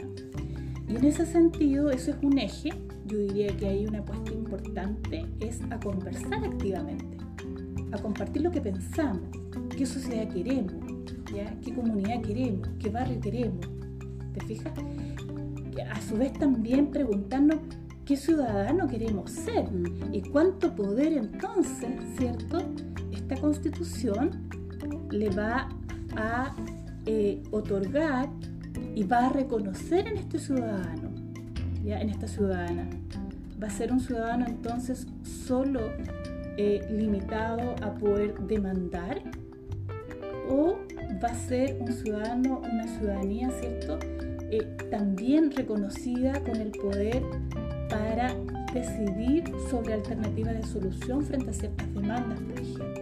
Y 0.89 0.97
en 0.97 1.05
ese 1.05 1.27
sentido, 1.27 1.91
eso 1.91 2.13
es 2.13 2.17
un 2.23 2.39
eje, 2.39 2.71
yo 3.07 3.19
diría 3.19 3.57
que 3.57 3.69
hay 3.69 3.87
una 3.87 3.99
apuesta 3.99 4.33
importante, 4.33 5.27
es 5.41 5.61
a 5.71 5.79
conversar 5.79 6.45
activamente, 6.45 7.17
a 7.93 7.99
compartir 7.99 8.43
lo 8.43 8.51
que 8.51 8.61
pensamos, 8.61 9.29
qué 9.77 9.87
sociedad 9.87 10.29
queremos, 10.29 10.75
¿ya? 11.35 11.55
qué 11.61 11.75
comunidad 11.75 12.23
queremos, 12.23 12.69
qué 12.79 12.89
barrio 12.89 13.21
queremos. 13.21 13.69
¿Te 14.33 14.45
fijas? 14.45 14.73
A 15.93 16.01
su 16.03 16.17
vez 16.17 16.33
también 16.35 16.89
preguntarnos 16.89 17.57
qué 18.05 18.17
ciudadano 18.17 18.87
queremos 18.89 19.31
ser 19.31 19.69
y 20.13 20.23
cuánto 20.23 20.75
poder 20.75 21.13
entonces, 21.13 21.91
¿cierto? 22.19 22.59
Esta 23.13 23.37
constitución 23.37 24.49
le 25.11 25.31
va 25.31 25.69
a 26.17 26.55
eh, 27.07 27.43
otorgar 27.51 28.29
y 28.95 29.05
va 29.05 29.27
a 29.27 29.29
reconocer 29.31 30.07
en 30.07 30.17
este 30.19 30.39
ciudadano, 30.39 31.11
¿ya? 31.85 32.01
en 32.01 32.11
esta 32.11 32.29
ciudadana. 32.29 32.89
Va 33.63 33.67
a 33.67 33.71
ser 33.71 33.93
un 33.93 34.01
ciudadano 34.01 34.47
entonces 34.47 35.07
solo 35.23 35.81
eh, 36.57 36.87
limitado 36.91 37.75
a 37.83 37.95
poder 37.95 38.39
demandar 38.47 39.23
o 40.49 40.79
va 41.23 41.29
a 41.29 41.35
ser 41.35 41.79
un 41.81 41.93
ciudadano, 41.93 42.61
una 42.61 42.87
ciudadanía, 42.87 43.51
¿cierto? 43.51 43.99
Eh, 44.51 44.65
también 44.91 45.53
reconocida 45.53 46.41
con 46.43 46.57
el 46.57 46.71
poder 46.73 47.23
para 47.89 48.35
decidir 48.75 49.45
sobre 49.71 49.95
alternativas 49.95 50.55
de 50.55 50.63
solución 50.65 51.25
frente 51.25 51.51
a 51.51 51.53
ciertas 51.53 51.95
demandas, 51.95 52.41
por 52.41 52.59
ejemplo. 52.59 52.95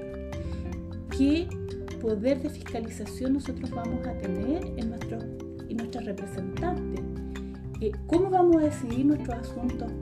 ¿Qué 1.17 1.49
poder 1.99 2.43
de 2.43 2.51
fiscalización 2.51 3.35
nosotros 3.35 3.71
vamos 3.71 4.07
a 4.07 4.13
tener 4.19 4.65
en 4.77 4.91
nuestros 4.91 5.25
y 5.69 5.75
nuestros 5.75 6.05
representantes? 6.05 7.01
Eh, 7.81 7.93
¿Cómo 8.07 8.31
vamos 8.31 8.57
a 8.57 8.67
decidir 8.67 9.07
nuestros 9.07 9.39
asuntos 9.39 9.93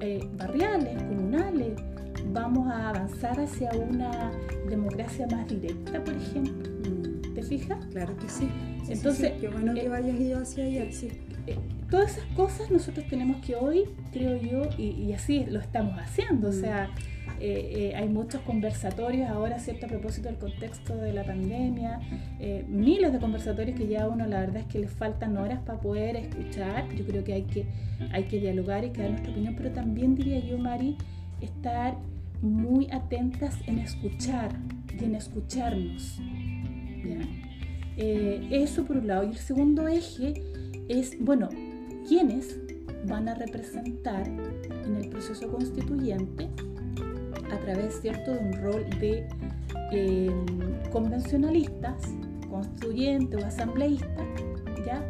eh, 0.00 0.28
barriales, 0.36 1.02
comunales? 1.02 1.74
¿Vamos 2.32 2.68
a 2.68 2.90
avanzar 2.90 3.38
hacia 3.38 3.70
una 3.72 4.30
democracia 4.68 5.26
más 5.30 5.46
directa, 5.46 6.02
por 6.02 6.14
ejemplo? 6.14 6.74
¿Te 7.34 7.42
fijas? 7.42 7.84
Claro 7.86 8.16
que 8.16 8.28
sí. 8.28 8.48
Entonces, 8.88 9.32
qué 9.40 9.48
bueno 9.48 9.74
que 9.74 9.86
eh, 9.86 9.88
vayas 9.88 10.20
ido 10.20 10.40
hacia 10.40 10.64
allá, 10.64 10.86
sí. 10.90 11.08
Eh, 11.46 11.58
todas 11.90 12.16
esas 12.16 12.26
cosas 12.36 12.70
nosotros 12.70 13.06
tenemos 13.08 13.44
que 13.44 13.56
hoy, 13.56 13.84
creo 14.12 14.36
yo, 14.40 14.62
y, 14.78 15.12
así 15.12 15.44
lo 15.44 15.60
estamos 15.60 15.98
haciendo, 15.98 16.48
o 16.48 16.52
mm. 16.52 16.60
sea, 16.60 16.90
eh, 17.46 17.92
hay 17.96 18.08
muchos 18.08 18.40
conversatorios 18.42 19.28
ahora, 19.28 19.58
¿cierto? 19.58 19.86
A 19.86 19.88
propósito 19.88 20.28
del 20.28 20.38
contexto 20.38 20.96
de 20.96 21.12
la 21.12 21.24
pandemia, 21.24 22.00
miles 22.68 23.12
de 23.12 23.18
conversatorios 23.18 23.76
que 23.76 23.86
ya 23.86 24.04
a 24.04 24.08
uno 24.08 24.26
la 24.26 24.40
verdad 24.40 24.58
es 24.58 24.66
que 24.66 24.78
les 24.78 24.90
faltan 24.90 25.36
horas 25.36 25.60
para 25.64 25.80
poder 25.80 26.16
escuchar. 26.16 26.88
Yo 26.94 27.04
creo 27.04 27.24
que 27.24 27.34
hay 27.34 27.42
que, 27.42 27.66
hay 28.12 28.24
que 28.24 28.40
dialogar 28.40 28.84
y 28.84 28.90
que 28.90 29.02
dar 29.02 29.10
nuestra 29.10 29.32
opinión, 29.32 29.54
pero 29.56 29.70
también 29.72 30.14
diría 30.14 30.38
yo, 30.40 30.58
Mari, 30.58 30.96
estar 31.40 31.96
muy 32.40 32.90
atentas 32.90 33.56
en 33.66 33.78
escuchar 33.78 34.50
y 35.00 35.04
en 35.04 35.14
escucharnos. 35.14 36.18
Eh, 37.96 38.48
eso 38.50 38.84
por 38.84 38.96
un 38.96 39.06
lado. 39.06 39.24
Y 39.24 39.30
el 39.30 39.36
segundo 39.36 39.88
eje 39.88 40.34
es, 40.88 41.16
bueno, 41.20 41.48
¿quiénes 42.08 42.58
van 43.06 43.28
a 43.28 43.34
representar 43.34 44.26
en 44.26 44.96
el 44.96 45.08
proceso 45.08 45.50
constituyente 45.50 46.48
a 47.52 47.58
través, 47.58 48.00
¿cierto?, 48.00 48.32
de 48.32 48.38
un 48.38 48.52
rol 48.62 48.84
de 49.00 49.26
em, 49.92 50.46
convencionalistas, 50.90 51.94
constituyentes 52.50 53.42
o 53.42 53.46
asambleístas, 53.46 54.26
¿ya? 54.86 55.04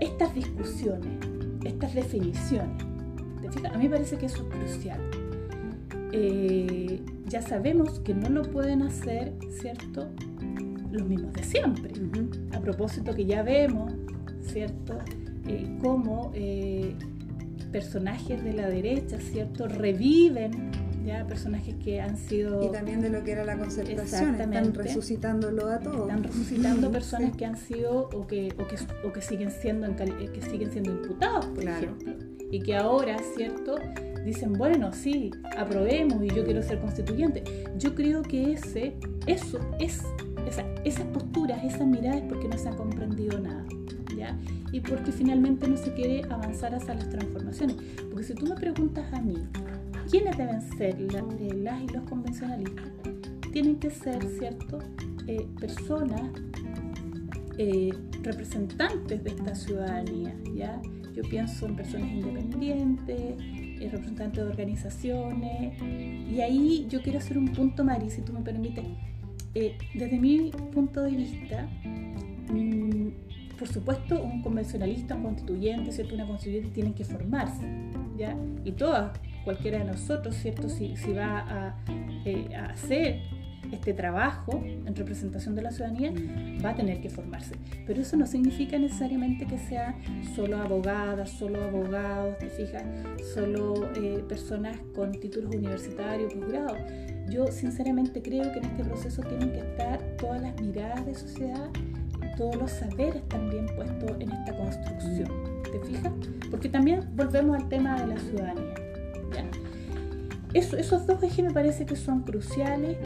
Estas 0.00 0.34
discusiones, 0.34 1.18
estas 1.64 1.94
definiciones. 1.94 2.84
A 3.72 3.78
mí 3.78 3.84
me 3.84 3.90
parece 3.90 4.16
que 4.16 4.26
eso 4.26 4.42
es 4.42 4.56
crucial. 4.56 5.00
Eh, 6.12 7.00
ya 7.26 7.42
sabemos 7.42 8.00
que 8.00 8.14
no 8.14 8.28
lo 8.28 8.42
pueden 8.42 8.82
hacer, 8.82 9.34
¿cierto? 9.60 10.08
Los 10.90 11.06
mismos 11.06 11.32
de 11.34 11.42
siempre. 11.42 11.92
A 12.54 12.60
propósito 12.60 13.14
que 13.14 13.24
ya 13.24 13.42
vemos, 13.42 13.92
¿cierto? 14.42 14.98
Eh, 15.46 15.78
cómo 15.80 16.30
eh, 16.34 16.94
personajes 17.72 18.42
de 18.42 18.52
la 18.52 18.68
derecha, 18.68 19.18
¿cierto? 19.18 19.68
Reviven 19.68 20.70
ya 21.08 21.26
personajes 21.26 21.74
que 21.82 22.00
han 22.00 22.16
sido... 22.16 22.62
Y 22.62 22.70
también 22.70 23.00
de 23.00 23.08
lo 23.08 23.24
que 23.24 23.32
era 23.32 23.44
la 23.44 23.56
concertación, 23.56 24.34
están 24.34 24.74
resucitándolo 24.74 25.68
a 25.68 25.80
todos. 25.80 26.02
Están 26.02 26.22
resucitando 26.22 26.92
personas 26.92 27.36
que 27.36 27.46
han 27.46 27.56
sido 27.56 28.10
o 28.12 28.26
que, 28.26 28.54
o 28.58 28.66
que, 28.66 28.76
o 29.06 29.12
que 29.12 29.22
siguen 29.22 29.50
siendo 29.50 29.88
que 29.96 30.42
siguen 30.42 30.70
siendo 30.70 30.90
imputados, 30.92 31.46
por 31.46 31.64
ejemplo. 31.64 32.14
Y 32.50 32.60
que 32.60 32.76
ahora, 32.76 33.16
¿cierto? 33.36 33.76
dicen, 34.24 34.52
bueno, 34.52 34.92
sí, 34.92 35.30
aprobemos 35.56 36.22
y 36.22 36.28
yo 36.28 36.44
quiero 36.44 36.62
ser 36.62 36.78
constituyente. 36.80 37.42
Yo 37.78 37.94
creo 37.94 38.22
que 38.22 38.52
ese, 38.52 38.94
eso 39.26 39.58
es, 39.78 40.02
esa, 40.46 40.64
esas 40.84 41.06
posturas, 41.06 41.64
esas 41.64 41.86
miradas 41.86 42.18
es 42.18 42.28
porque 42.28 42.48
no 42.48 42.58
se 42.58 42.68
ha 42.68 42.76
comprendido 42.76 43.40
nada. 43.40 43.64
¿Ya? 44.16 44.36
Y 44.72 44.80
porque 44.80 45.12
finalmente 45.12 45.68
no 45.68 45.76
se 45.76 45.94
quiere 45.94 46.24
avanzar 46.24 46.74
hacia 46.74 46.94
las 46.94 47.08
transformaciones. 47.08 47.76
Porque 48.10 48.24
si 48.24 48.34
tú 48.34 48.46
me 48.46 48.56
preguntas 48.56 49.12
a 49.12 49.20
mí, 49.20 49.36
¿quiénes 50.10 50.36
deben 50.36 50.62
ser 50.62 50.96
eh, 51.00 51.54
las 51.54 51.82
y 51.82 51.88
los 51.88 52.02
convencionalistas? 52.08 52.88
Tienen 53.52 53.76
que 53.76 53.90
ser, 53.90 54.22
¿cierto?, 54.38 54.78
eh, 55.26 55.46
personas 55.60 56.22
eh, 57.58 57.92
representantes 58.22 59.22
de 59.22 59.30
esta 59.30 59.54
ciudadanía, 59.54 60.34
¿ya? 60.54 60.80
Yo 61.14 61.22
pienso 61.28 61.66
en 61.66 61.76
personas 61.76 62.08
independientes, 62.10 63.36
representantes 63.90 64.44
de 64.44 64.50
organizaciones. 64.50 65.82
Y 65.82 66.40
ahí 66.40 66.86
yo 66.88 67.02
quiero 67.02 67.18
hacer 67.18 67.36
un 67.36 67.48
punto, 67.48 67.84
Mari, 67.84 68.10
si 68.10 68.22
tú 68.22 68.32
me 68.32 68.40
permites. 68.40 68.84
Desde 69.52 70.18
mi 70.18 70.52
punto 70.72 71.02
de 71.02 71.10
vista, 71.10 71.68
mm, 72.52 73.08
por 73.58 73.66
supuesto, 73.66 74.22
un 74.22 74.40
convencionalista, 74.40 75.16
un 75.16 75.24
constituyente, 75.24 75.90
¿cierto? 75.90 76.14
una 76.14 76.26
constituyente 76.26 76.70
tienen 76.70 76.94
que 76.94 77.04
formarse, 77.04 77.66
¿ya? 78.16 78.36
Y 78.64 78.72
todas, 78.72 79.18
cualquiera 79.48 79.78
de 79.78 79.86
nosotros, 79.86 80.36
¿cierto? 80.36 80.68
Si, 80.68 80.94
si 80.98 81.14
va 81.14 81.38
a, 81.38 81.76
eh, 82.26 82.54
a 82.54 82.66
hacer 82.66 83.22
este 83.72 83.94
trabajo 83.94 84.62
en 84.62 84.94
representación 84.94 85.54
de 85.54 85.62
la 85.62 85.70
ciudadanía 85.70 86.12
va 86.62 86.70
a 86.70 86.74
tener 86.74 87.00
que 87.00 87.08
formarse. 87.08 87.54
Pero 87.86 88.02
eso 88.02 88.18
no 88.18 88.26
significa 88.26 88.78
necesariamente 88.78 89.46
que 89.46 89.56
sea 89.56 89.96
solo 90.36 90.58
abogadas, 90.58 91.30
solo 91.30 91.64
abogados, 91.64 92.36
te 92.36 92.50
fijas, 92.50 92.84
solo 93.34 93.90
eh, 93.96 94.22
personas 94.28 94.76
con 94.94 95.12
títulos 95.12 95.54
universitarios, 95.54 96.34
posgrado. 96.34 96.76
Yo 97.30 97.46
sinceramente 97.46 98.20
creo 98.20 98.52
que 98.52 98.58
en 98.58 98.66
este 98.66 98.84
proceso 98.84 99.22
tienen 99.22 99.52
que 99.52 99.60
estar 99.60 99.98
todas 100.18 100.42
las 100.42 100.60
miradas 100.60 101.06
de 101.06 101.14
sociedad, 101.14 101.70
todos 102.36 102.56
los 102.56 102.70
saberes 102.70 103.26
también 103.28 103.64
puestos 103.76 104.10
en 104.20 104.30
esta 104.30 104.54
construcción. 104.58 105.28
¿Te 105.72 105.80
fijas? 105.86 106.12
Porque 106.50 106.68
también 106.68 107.00
volvemos 107.16 107.56
al 107.56 107.66
tema 107.70 107.98
de 107.98 108.08
la 108.08 108.18
ciudadanía. 108.18 108.87
Esos 110.54 111.06
dos 111.06 111.22
ejes 111.22 111.44
me 111.44 111.52
parece 111.52 111.84
que 111.84 111.96
son 111.96 112.22
cruciales 112.22 112.96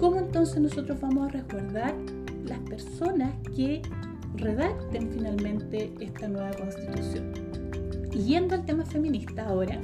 ¿Cómo 0.00 0.20
entonces 0.20 0.60
nosotros 0.60 1.00
vamos 1.00 1.28
a 1.28 1.32
resguardar 1.32 1.92
las 2.44 2.60
personas 2.60 3.32
que 3.56 3.82
redacten 4.36 5.10
finalmente 5.10 5.92
esta 5.98 6.28
nueva 6.28 6.52
constitución? 6.52 7.32
Y 8.12 8.18
yendo 8.18 8.54
al 8.54 8.64
tema 8.64 8.84
feminista 8.84 9.48
ahora, 9.48 9.80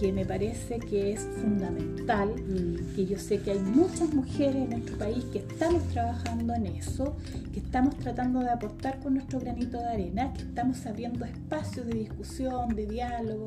que 0.00 0.10
me 0.12 0.24
parece 0.24 0.78
que 0.78 1.12
es 1.12 1.20
fundamental, 1.42 2.30
mm. 2.30 2.94
que 2.94 3.04
yo 3.04 3.18
sé 3.18 3.40
que 3.40 3.52
hay 3.52 3.58
muchas 3.58 4.12
mujeres 4.14 4.56
en 4.56 4.70
nuestro 4.70 4.96
país 4.96 5.22
que 5.26 5.40
estamos 5.40 5.82
trabajando 5.88 6.54
en 6.54 6.66
eso, 6.66 7.14
que 7.52 7.60
estamos 7.60 7.94
tratando 7.98 8.40
de 8.40 8.50
aportar 8.50 9.00
con 9.00 9.14
nuestro 9.14 9.38
granito 9.38 9.78
de 9.78 9.86
arena, 9.86 10.32
que 10.32 10.42
estamos 10.42 10.86
abriendo 10.86 11.26
espacios 11.26 11.86
de 11.86 11.92
discusión, 11.92 12.74
de 12.74 12.86
diálogo, 12.86 13.46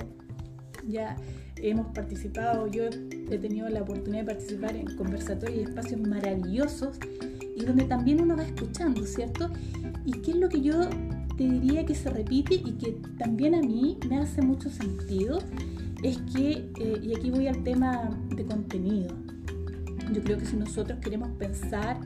ya 0.87 1.15
hemos 1.57 1.87
participado, 1.93 2.67
yo 2.67 2.85
he 2.85 3.37
tenido 3.37 3.69
la 3.69 3.81
oportunidad 3.81 4.21
de 4.25 4.33
participar 4.33 4.75
en 4.75 4.95
conversatorios 4.95 5.59
y 5.59 5.63
espacios 5.63 6.01
maravillosos 6.01 6.97
y 7.55 7.65
donde 7.65 7.85
también 7.85 8.21
uno 8.21 8.37
va 8.37 8.43
escuchando, 8.43 9.05
¿cierto? 9.05 9.49
Y 10.05 10.13
qué 10.21 10.31
es 10.31 10.37
lo 10.37 10.49
que 10.49 10.61
yo 10.61 10.89
te 11.37 11.43
diría 11.43 11.85
que 11.85 11.95
se 11.95 12.09
repite 12.09 12.55
y 12.55 12.73
que 12.73 12.97
también 13.17 13.55
a 13.55 13.61
mí 13.61 13.97
me 14.09 14.19
hace 14.19 14.41
mucho 14.41 14.69
sentido, 14.69 15.39
es 16.03 16.17
que, 16.33 16.69
eh, 16.79 16.99
y 17.01 17.15
aquí 17.15 17.29
voy 17.29 17.47
al 17.47 17.63
tema 17.63 18.09
de 18.35 18.45
contenido, 18.45 19.09
yo 20.13 20.23
creo 20.23 20.37
que 20.37 20.45
si 20.45 20.55
nosotros 20.55 20.99
queremos 20.99 21.29
pensar 21.37 21.99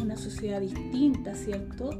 una 0.00 0.16
sociedad 0.16 0.60
distinta, 0.60 1.34
¿cierto? 1.34 1.90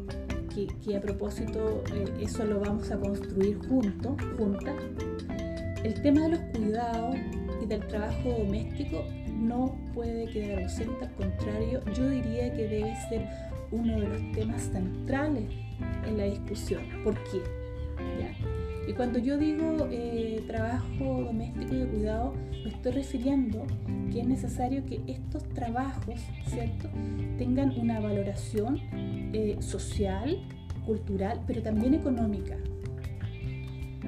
Que, 0.54 0.96
a 0.96 1.00
propósito 1.02 1.84
eh, 1.92 2.22
eso 2.22 2.44
lo 2.46 2.60
vamos 2.60 2.90
a 2.90 2.98
construir 2.98 3.58
juntos, 3.68 4.16
juntas, 4.38 4.74
el 5.84 6.00
tema 6.02 6.22
de 6.22 6.28
los 6.30 6.40
cuidados 6.40 7.16
y 7.62 7.66
del 7.66 7.86
trabajo 7.86 8.30
doméstico 8.38 9.04
no 9.34 9.76
puede 9.94 10.26
quedar 10.26 10.62
ausente, 10.62 11.04
al 11.04 11.14
contrario, 11.14 11.80
yo 11.94 12.08
diría 12.08 12.52
que 12.54 12.68
debe 12.68 12.94
ser 13.08 13.28
uno 13.70 14.00
de 14.00 14.08
los 14.08 14.32
temas 14.32 14.62
centrales 14.62 15.44
en 16.06 16.16
la 16.16 16.24
discusión. 16.24 16.82
¿Por 17.04 17.14
qué? 17.24 17.42
Y 18.88 18.92
cuando 18.92 19.18
yo 19.18 19.36
digo 19.36 19.88
eh, 19.90 20.44
trabajo 20.46 21.24
doméstico 21.24 21.74
y 21.74 21.78
de 21.78 21.86
cuidado, 21.86 22.34
me 22.52 22.68
estoy 22.68 22.92
refiriendo 22.92 23.66
que 24.12 24.20
es 24.20 24.28
necesario 24.28 24.84
que 24.86 25.00
estos 25.08 25.42
trabajos, 25.48 26.20
¿cierto?, 26.46 26.88
tengan 27.36 27.76
una 27.78 27.98
valoración 27.98 28.80
eh, 29.32 29.56
social, 29.58 30.38
cultural, 30.86 31.40
pero 31.48 31.62
también 31.62 31.94
económica 31.94 32.56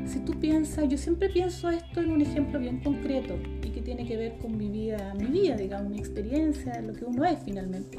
si 0.07 0.21
tú 0.21 0.39
piensas, 0.39 0.89
yo 0.89 0.97
siempre 0.99 1.29
pienso 1.29 1.69
esto 1.71 2.01
en 2.01 2.11
un 2.11 2.21
ejemplo 2.21 2.59
bien 2.59 2.81
concreto 2.81 3.37
y 3.63 3.71
que 3.71 3.83
tiene 3.83 4.07
que 4.07 4.17
ver 4.17 4.39
con 4.39 4.57
mi 4.57 4.69
vida, 4.69 5.15
mi 5.15 5.27
vida, 5.27 5.57
digamos, 5.57 5.91
mi 5.91 5.99
experiencia, 5.99 6.81
lo 6.81 6.93
que 6.93 7.05
uno 7.05 7.25
es 7.25 7.39
finalmente. 7.45 7.99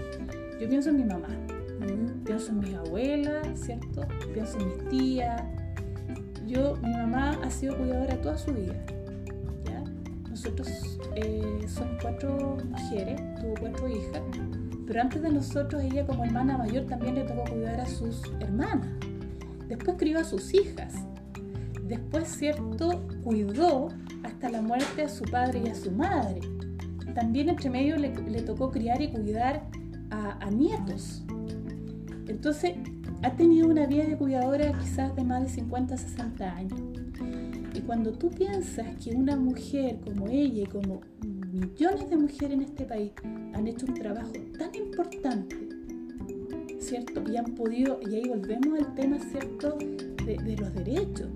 Yo 0.60 0.68
pienso 0.68 0.90
en 0.90 0.98
mi 0.98 1.04
mamá, 1.04 1.30
pienso 2.26 2.52
en 2.52 2.60
mis 2.60 2.76
abuelas, 2.76 3.48
¿cierto? 3.60 4.08
Pienso 4.34 4.60
en 4.60 4.68
mis 4.68 4.90
tías. 4.90 5.42
Yo, 6.48 6.76
mi 6.78 6.92
mamá 6.92 7.40
ha 7.44 7.50
sido 7.50 7.78
cuidadora 7.78 8.20
toda 8.22 8.38
su 8.38 8.54
vida. 8.54 8.76
¿ya? 9.66 9.84
Nosotros 10.30 11.00
eh, 11.16 11.66
somos 11.68 12.02
cuatro 12.02 12.58
mujeres, 12.70 13.22
tuvo 13.40 13.54
cuatro 13.60 13.88
hijas, 13.88 14.22
pero 14.90 15.02
antes 15.02 15.22
de 15.22 15.30
nosotros, 15.30 15.84
ella 15.84 16.06
como 16.08 16.26
hermana 16.26 16.58
mayor 16.58 16.86
también 16.88 17.14
le 17.14 17.24
tocó 17.24 17.44
cuidar 17.44 17.80
a 17.80 17.86
sus 17.86 18.24
hermanas. 18.40 18.88
Después 19.68 19.98
crió 20.00 20.18
a 20.18 20.24
sus 20.24 20.52
hijas. 20.54 20.96
Después, 21.90 22.28
¿cierto? 22.28 23.08
Cuidó 23.24 23.88
hasta 24.24 24.48
la 24.50 24.62
muerte 24.62 25.02
a 25.02 25.10
su 25.10 25.24
padre 25.24 25.64
y 25.66 25.70
a 25.70 25.76
su 25.76 25.92
madre. 25.92 26.40
También 27.16 27.50
entre 27.50 27.72
medio 27.72 27.98
le, 27.98 28.10
tocó 28.44 28.70
criar 28.70 29.02
y 29.02 29.10
cuidar 29.10 29.68
a, 30.12 30.50
nietos. 30.52 31.24
Entonces, 32.28 32.76
ha 33.24 33.32
tenido 33.32 33.68
una 33.68 33.88
vida 33.88 34.06
de 34.06 34.16
cuidadora 34.16 34.72
quizás 34.80 35.16
de 35.16 35.24
más 35.24 35.42
de 35.42 35.50
50, 35.50 35.98
60 35.98 36.56
años. 36.56 36.80
Y 37.74 37.82
cuando 37.82 38.12
tú 38.12 38.30
piensas 38.30 38.86
que 39.04 39.16
una 39.16 39.36
mujer 39.36 40.00
como 40.06 40.28
ella 40.28 40.64
y 40.64 40.66
como 40.68 41.02
millones 41.52 42.08
de 42.08 42.18
mujeres 42.18 42.52
en 42.52 42.62
este 42.62 42.86
país 42.86 43.12
han 43.54 43.68
hecho 43.68 43.88
un 43.88 43.96
trabajo 43.96 44.32
tan 44.58 44.76
importante, 44.76 45.56
¿cierto? 46.80 47.24
Y 47.28 47.38
han 47.38 47.56
podido, 47.56 48.00
y 48.08 48.16
ahí 48.16 48.28
volvemos 48.28 48.80
al 48.80 48.94
tema, 48.94 49.18
¿cierto?, 49.20 49.78
de, 50.26 50.56
los 50.58 50.74
derechos. 50.76 51.30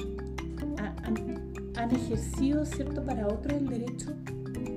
Han, 1.03 1.91
ejercido, 1.91 2.65
¿cierto?, 2.65 3.03
para 3.03 3.27
otros 3.27 3.53
el 3.53 3.67
derecho 3.67 4.13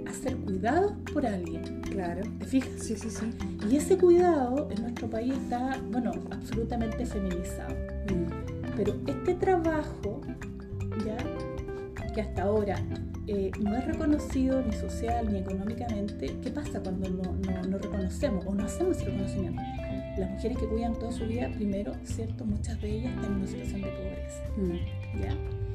a 0.06 0.12
ser 0.12 0.36
cuidados 0.38 0.92
por 1.12 1.24
alguien. 1.24 1.80
Claro. 1.82 2.22
¿Te 2.40 2.44
fijas? 2.46 2.70
Sí, 2.80 2.96
sí, 2.96 3.10
sí. 3.10 3.26
Y 3.70 3.76
ese 3.76 3.96
cuidado 3.96 4.68
en 4.70 4.82
nuestro 4.82 5.08
país 5.08 5.32
está, 5.34 5.80
bueno, 5.90 6.12
absolutamente 6.30 7.06
feminizado. 7.06 7.74
Mm. 7.74 8.72
Pero 8.76 8.94
este 9.06 9.34
trabajo, 9.34 10.20
¿ya? 11.04 11.16
Que 12.12 12.20
hasta 12.22 12.42
ahora 12.42 12.76
eh, 13.28 13.50
no 13.60 13.74
es 13.74 13.84
reconocido 13.84 14.62
ni 14.62 14.72
social 14.72 15.32
ni 15.32 15.40
económicamente, 15.40 16.36
¿qué 16.40 16.50
pasa 16.50 16.80
cuando 16.80 17.10
no, 17.10 17.78
reconocemos 17.78 18.46
o 18.46 18.54
no 18.54 18.64
hacemos 18.64 18.96
ese 18.96 19.06
reconocimiento? 19.06 19.60
Las 20.16 20.30
mujeres 20.30 20.58
que 20.58 20.66
cuidan 20.66 20.94
toda 20.94 21.10
su 21.10 21.26
vida, 21.26 21.50
primero, 21.54 21.92
¿cierto? 22.04 22.44
Muchas 22.44 22.80
de 22.80 22.88
ellas 22.88 23.14
están 23.14 23.32
en 23.32 23.38
una 23.38 23.46
situación 23.46 23.82
de 23.82 23.88
pobreza. 23.88 24.42
Mm. 24.56 25.20
¿Ya? 25.20 25.65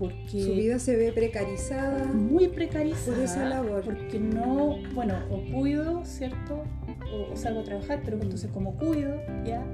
Porque 0.00 0.42
su 0.42 0.54
vida 0.54 0.80
se 0.80 0.96
ve 0.96 1.12
precarizada. 1.12 2.06
Muy 2.06 2.48
precarizada. 2.48 3.14
Por 3.14 3.24
esa 3.24 3.48
labor. 3.48 3.82
Porque 3.84 4.18
no, 4.18 4.78
bueno, 4.94 5.14
o 5.30 5.40
cuido, 5.52 6.04
¿cierto? 6.04 6.64
O, 7.14 7.36
salgo 7.36 7.60
a 7.60 7.64
trabajar, 7.64 8.00
pero 8.04 8.20
entonces 8.20 8.50
como 8.50 8.76
cuido, 8.76 9.14
¿ya? 9.44 9.64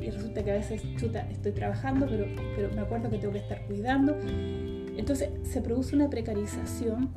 Y 0.00 0.10
resulta 0.10 0.42
que 0.42 0.50
a 0.50 0.54
veces, 0.54 0.82
chuta, 0.96 1.28
estoy 1.30 1.52
trabajando, 1.52 2.06
pero, 2.08 2.26
pero 2.56 2.74
me 2.74 2.80
acuerdo 2.80 3.08
que 3.10 3.18
tengo 3.18 3.32
que 3.32 3.38
estar 3.38 3.64
cuidando 3.66 4.16
entonces 4.96 5.30
se 5.42 5.60
produce 5.60 5.96
una 5.96 6.08
precarización 6.08 7.10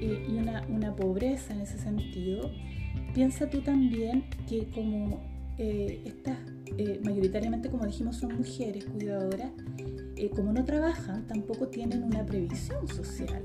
eh, 0.00 0.26
y 0.28 0.36
una, 0.36 0.94
pobreza 0.96 1.52
en 1.52 1.60
ese 1.60 1.78
sentido. 1.78 2.50
Piensa 3.14 3.48
tú 3.50 3.60
también 3.60 4.24
que 4.48 4.68
como 4.68 5.20
eh, 5.58 6.02
estas, 6.04 6.38
eh, 6.76 7.00
mayoritariamente 7.04 7.68
como 7.68 7.86
dijimos, 7.86 8.16
son 8.16 8.36
mujeres 8.36 8.84
cuidadoras, 8.84 9.50
como 10.34 10.52
no 10.52 10.64
trabajan, 10.64 11.26
tampoco 11.26 11.68
tienen 11.68 12.02
una 12.02 12.26
previsión 12.26 12.88
social. 12.88 13.42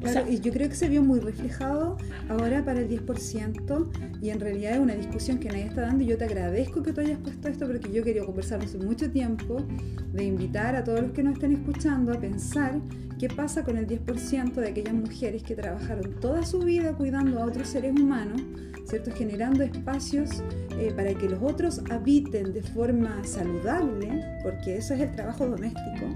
Claro, 0.00 0.30
y 0.30 0.38
yo 0.40 0.52
creo 0.52 0.68
que 0.68 0.76
se 0.76 0.88
vio 0.88 1.02
muy 1.02 1.20
reflejado 1.20 1.96
ahora 2.28 2.64
para 2.64 2.80
el 2.80 2.88
10% 2.88 4.20
y 4.22 4.30
en 4.30 4.40
realidad 4.40 4.74
es 4.74 4.78
una 4.78 4.94
discusión 4.94 5.38
que 5.38 5.48
nadie 5.48 5.64
está 5.64 5.82
dando 5.82 6.04
y 6.04 6.06
yo 6.06 6.16
te 6.16 6.24
agradezco 6.24 6.82
que 6.82 6.92
tú 6.92 7.00
hayas 7.00 7.18
puesto 7.18 7.48
esto 7.48 7.66
porque 7.66 7.92
yo 7.92 8.04
quería 8.04 8.24
conversar 8.24 8.62
hace 8.62 8.78
mucho 8.78 9.10
tiempo 9.10 9.64
de 10.12 10.24
invitar 10.24 10.76
a 10.76 10.84
todos 10.84 11.00
los 11.02 11.12
que 11.12 11.22
nos 11.22 11.34
estén 11.34 11.52
escuchando 11.52 12.12
a 12.12 12.20
pensar 12.20 12.80
qué 13.18 13.28
pasa 13.28 13.64
con 13.64 13.76
el 13.76 13.86
10% 13.86 14.54
de 14.54 14.68
aquellas 14.68 14.94
mujeres 14.94 15.42
que 15.42 15.56
trabajaron 15.56 16.14
toda 16.20 16.44
su 16.44 16.60
vida 16.60 16.92
cuidando 16.92 17.40
a 17.40 17.46
otros 17.46 17.68
seres 17.68 17.98
humanos, 17.98 18.40
¿cierto? 18.86 19.10
generando 19.10 19.64
espacios 19.64 20.42
eh, 20.78 20.92
para 20.94 21.12
que 21.14 21.28
los 21.28 21.42
otros 21.42 21.82
habiten 21.90 22.52
de 22.52 22.62
forma 22.62 23.22
saludable, 23.24 24.24
porque 24.42 24.76
eso 24.76 24.94
es 24.94 25.00
el 25.00 25.10
trabajo 25.12 25.48
doméstico 25.48 26.06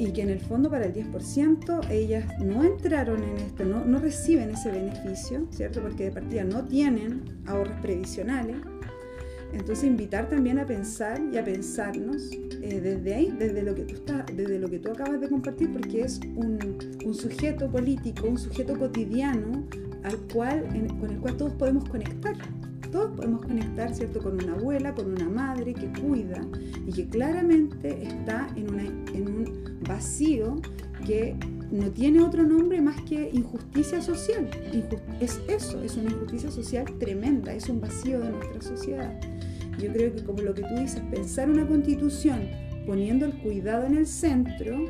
y 0.00 0.12
que 0.12 0.22
en 0.22 0.30
el 0.30 0.40
fondo 0.40 0.70
para 0.70 0.86
el 0.86 0.94
10% 0.94 1.90
ellas 1.90 2.24
no 2.40 2.64
entraron 2.64 3.22
en 3.22 3.36
esto, 3.36 3.66
no, 3.66 3.84
no 3.84 3.98
reciben 3.98 4.48
ese 4.48 4.70
beneficio, 4.70 5.46
¿cierto? 5.50 5.82
Porque 5.82 6.04
de 6.04 6.10
partida 6.10 6.42
no 6.42 6.64
tienen 6.64 7.22
ahorros 7.46 7.78
previsionales. 7.82 8.56
Entonces 9.52 9.84
invitar 9.84 10.26
también 10.26 10.58
a 10.58 10.64
pensar 10.64 11.20
y 11.30 11.36
a 11.36 11.44
pensarnos 11.44 12.30
eh, 12.32 12.80
desde 12.80 13.14
ahí, 13.14 13.34
desde 13.38 13.62
lo, 13.62 13.74
que 13.74 13.82
tú 13.82 13.94
estás, 13.96 14.24
desde 14.34 14.58
lo 14.58 14.70
que 14.70 14.78
tú 14.78 14.90
acabas 14.90 15.20
de 15.20 15.28
compartir, 15.28 15.70
porque 15.70 16.00
es 16.00 16.18
un, 16.34 16.58
un 17.04 17.14
sujeto 17.14 17.70
político, 17.70 18.26
un 18.26 18.38
sujeto 18.38 18.78
cotidiano 18.78 19.66
al 20.02 20.16
cual, 20.32 20.64
con 20.98 21.10
el 21.10 21.18
cual 21.18 21.36
todos 21.36 21.52
podemos 21.54 21.86
conectar 21.86 22.36
todos 22.90 23.16
podemos 23.16 23.44
conectar, 23.44 23.94
¿cierto?, 23.94 24.20
con 24.20 24.42
una 24.42 24.54
abuela, 24.54 24.94
con 24.94 25.12
una 25.12 25.28
madre 25.28 25.74
que 25.74 25.92
cuida 26.00 26.40
y 26.86 26.92
que 26.92 27.08
claramente 27.08 28.02
está 28.02 28.48
en, 28.56 28.78
en 29.14 29.28
un 29.28 29.78
vacío 29.86 30.56
que 31.06 31.36
no 31.70 31.90
tiene 31.90 32.22
otro 32.22 32.42
nombre 32.42 32.80
más 32.80 33.00
que 33.02 33.30
injusticia 33.32 34.02
social. 34.02 34.48
es 35.20 35.40
eso, 35.48 35.82
es 35.82 35.96
una 35.96 36.10
injusticia 36.10 36.50
social 36.50 36.84
tremenda, 36.98 37.54
es 37.54 37.68
un 37.68 37.80
vacío 37.80 38.20
de 38.20 38.30
nuestra 38.30 38.60
sociedad. 38.62 39.20
Yo 39.78 39.92
creo 39.92 40.14
que 40.14 40.24
como 40.24 40.42
lo 40.42 40.54
que 40.54 40.62
tú 40.62 40.74
dices, 40.76 41.00
pensar 41.10 41.48
una 41.48 41.66
constitución 41.66 42.48
poniendo 42.86 43.26
el 43.26 43.34
cuidado 43.34 43.86
en 43.86 43.96
el 43.96 44.06
centro, 44.06 44.84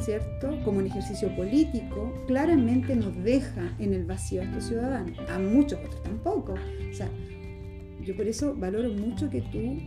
¿cierto? 0.00 0.58
Como 0.64 0.78
un 0.78 0.86
ejercicio 0.86 1.34
político, 1.36 2.12
claramente 2.26 2.96
nos 2.96 3.14
deja 3.22 3.74
en 3.78 3.92
el 3.92 4.04
vacío 4.04 4.40
a 4.40 4.44
estos 4.44 4.64
ciudadanos, 4.64 5.18
a 5.28 5.38
muchos 5.38 5.78
otros 5.84 6.02
tampoco. 6.02 6.54
O 6.54 6.94
sea, 6.94 7.08
yo 8.08 8.16
por 8.16 8.26
eso 8.26 8.54
valoro 8.56 8.88
mucho 8.88 9.28
que 9.28 9.42
tú 9.42 9.82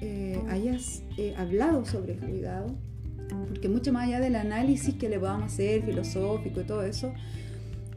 eh, 0.00 0.40
hayas 0.48 1.02
eh, 1.18 1.34
hablado 1.36 1.84
sobre 1.84 2.14
el 2.14 2.18
cuidado, 2.18 2.74
porque 3.46 3.68
mucho 3.68 3.92
más 3.92 4.08
allá 4.08 4.20
del 4.20 4.36
análisis 4.36 4.94
que 4.94 5.10
le 5.10 5.18
a 5.42 5.44
hacer, 5.44 5.82
filosófico 5.82 6.62
y 6.62 6.64
todo 6.64 6.82
eso, 6.82 7.12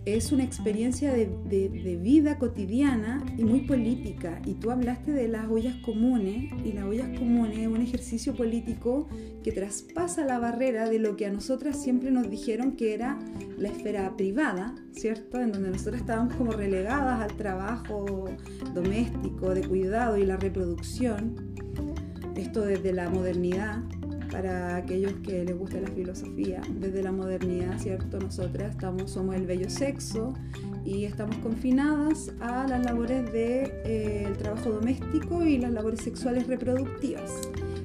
es 0.06 0.32
una 0.32 0.44
experiencia 0.44 1.14
de, 1.14 2.00
vida 2.02 2.40
cotidiana 2.40 3.24
y 3.38 3.44
muy 3.44 3.62
política. 3.62 4.42
Y 4.46 4.56
tú 4.56 4.72
hablaste 4.72 5.12
de 5.12 5.28
las 5.28 5.48
ollas 5.50 5.76
comunes, 5.78 6.52
y 6.66 6.72
las 6.74 6.86
ollas 6.86 7.08
comunes 7.20 7.60
es 7.60 7.68
un 7.68 7.82
ejercicio 7.82 8.34
político 8.34 9.08
que 9.44 9.52
traspasa 9.52 10.26
la 10.26 10.40
barrera 10.40 10.90
de 10.90 10.98
lo 10.98 11.16
que 11.16 11.28
a 11.28 11.32
nosotras 11.32 11.82
siempre 11.82 12.10
nos 12.10 12.30
dijeron 12.30 12.76
que 12.76 12.94
era 12.94 13.20
la 13.58 13.70
esfera 13.70 14.16
privada, 14.18 14.74
¿cierto? 14.92 15.40
En 15.40 15.52
donde 15.52 15.70
nosotras 15.70 16.02
estábamos 16.02 16.34
como 16.34 16.52
relegadas 16.54 17.22
al 17.22 17.38
trabajo 17.38 18.26
doméstico, 18.74 19.54
de 19.54 19.68
cuidado 19.68 20.18
y 20.18 20.26
la 20.26 20.38
reproducción. 20.38 21.54
Esto 22.36 22.62
desde 22.62 22.92
la 22.92 23.10
modernidad 23.10 23.84
para 24.32 24.78
aquellos 24.78 25.14
que 25.24 25.44
les 25.44 25.58
gusta 25.58 25.80
la 25.82 25.90
filosofía. 25.90 26.62
Desde 26.80 27.04
la 27.04 27.12
modernidad, 27.12 27.78
¿cierto? 27.80 28.20
Nosotras 28.20 28.72
estamos, 28.72 29.12
somos 29.12 29.36
el 29.36 29.46
bello 29.46 29.70
sexo 29.70 30.34
y 30.86 31.06
estamos 31.06 31.36
confinadas 31.38 32.32
a 32.40 32.68
las 32.68 32.84
labores 32.84 33.26
del 33.26 33.34
de, 33.34 33.82
eh, 33.86 34.34
trabajo 34.40 34.72
doméstico 34.72 35.44
y 35.44 35.58
las 35.58 35.72
labores 35.72 36.02
sexuales 36.02 36.48
reproductivas. 36.48 37.32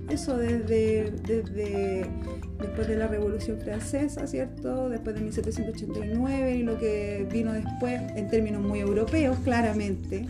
Eso 0.09 0.37
desde, 0.37 1.13
desde 1.27 2.07
después 2.61 2.89
de 2.89 2.97
la 2.97 3.09
Revolución 3.09 3.59
Francesa, 3.59 4.27
¿cierto? 4.27 4.89
Después 4.89 5.17
de 5.17 5.23
1789 5.23 6.57
y 6.57 6.63
lo 6.63 6.79
que 6.79 7.27
vino 7.31 7.53
después, 7.53 8.01
en 8.15 8.29
términos 8.29 8.63
muy 8.63 8.81
europeos, 8.81 9.37
claramente. 9.45 10.27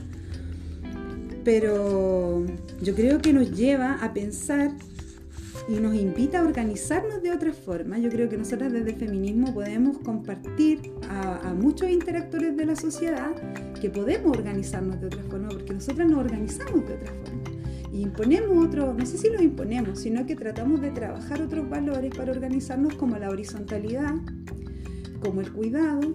Pero 1.45 2.45
yo 2.81 2.95
creo 2.95 3.21
que 3.21 3.33
nos 3.33 3.53
lleva 3.53 3.99
a 4.03 4.13
pensar 4.13 4.73
y 5.69 5.81
nos 5.81 5.95
invita 5.95 6.41
a 6.41 6.45
organizarnos 6.45 7.23
de 7.23 7.33
otra 7.33 7.53
forma. 7.53 7.99
Yo 7.99 8.09
creo 8.09 8.29
que 8.29 8.37
nosotras 8.37 8.73
desde 8.73 8.91
el 8.91 8.97
feminismo 8.97 9.53
podemos 9.53 9.99
compartir 9.99 10.93
a, 11.09 11.55
muchos 11.55 11.91
interactores 11.91 12.57
de 12.57 12.67
la 12.67 12.77
sociedad 12.77 13.35
que 13.81 13.91
podemos 13.91 14.37
organizarnos 14.37 15.01
de 15.01 15.07
otra 15.09 15.23
forma, 15.25 15.49
porque 15.49 15.75
nosotras 15.75 16.09
nos 16.09 16.21
organizamos 16.21 16.87
de 16.87 16.95
otra 16.95 17.13
forma. 17.13 17.43
Y 17.93 18.03
imponemos 18.03 18.65
otro, 18.65 18.95
no 18.95 19.07
sé 19.07 19.19
si 19.19 19.29
lo 19.29 19.43
imponemos, 19.43 20.01
sino 20.01 20.27
que 20.27 20.37
tratamos 20.37 20.81
de 20.81 20.91
trabajar 20.91 21.41
otros 21.43 21.69
valores 21.69 22.15
para 22.17 22.31
organizarnos 22.31 22.95
como 22.95 23.17
la 23.17 23.31
horizontalidad, 23.31 24.15
como 25.21 25.41
el 25.41 25.53
cuidado, 25.53 26.15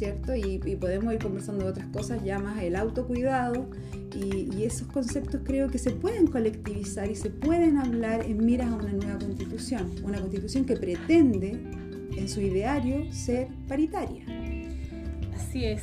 ¿cierto? 0.00 0.34
Y, 0.34 0.58
podemos 0.76 1.12
ir 1.12 1.20
conversando 1.20 1.64
de 1.64 1.70
otras 1.72 1.86
cosas 1.88 2.24
ya 2.24 2.38
más 2.38 2.62
el 2.62 2.74
autocuidado 2.74 3.68
y, 4.16 4.64
esos 4.64 4.88
conceptos 4.88 5.42
creo 5.44 5.68
que 5.68 5.78
se 5.78 5.90
pueden 5.90 6.26
colectivizar 6.26 7.10
y 7.10 7.14
se 7.14 7.28
pueden 7.28 7.76
hablar 7.76 8.24
en 8.24 8.42
miras 8.44 8.68
a 8.70 8.76
una 8.76 8.92
nueva 8.92 9.18
constitución, 9.18 9.90
una 10.02 10.18
constitución 10.18 10.64
que 10.64 10.76
pretende 10.76 11.60
en 12.16 12.28
su 12.30 12.40
ideario 12.40 13.12
ser 13.12 13.48
paritaria. 13.68 14.24
Así 15.34 15.66
es. 15.66 15.82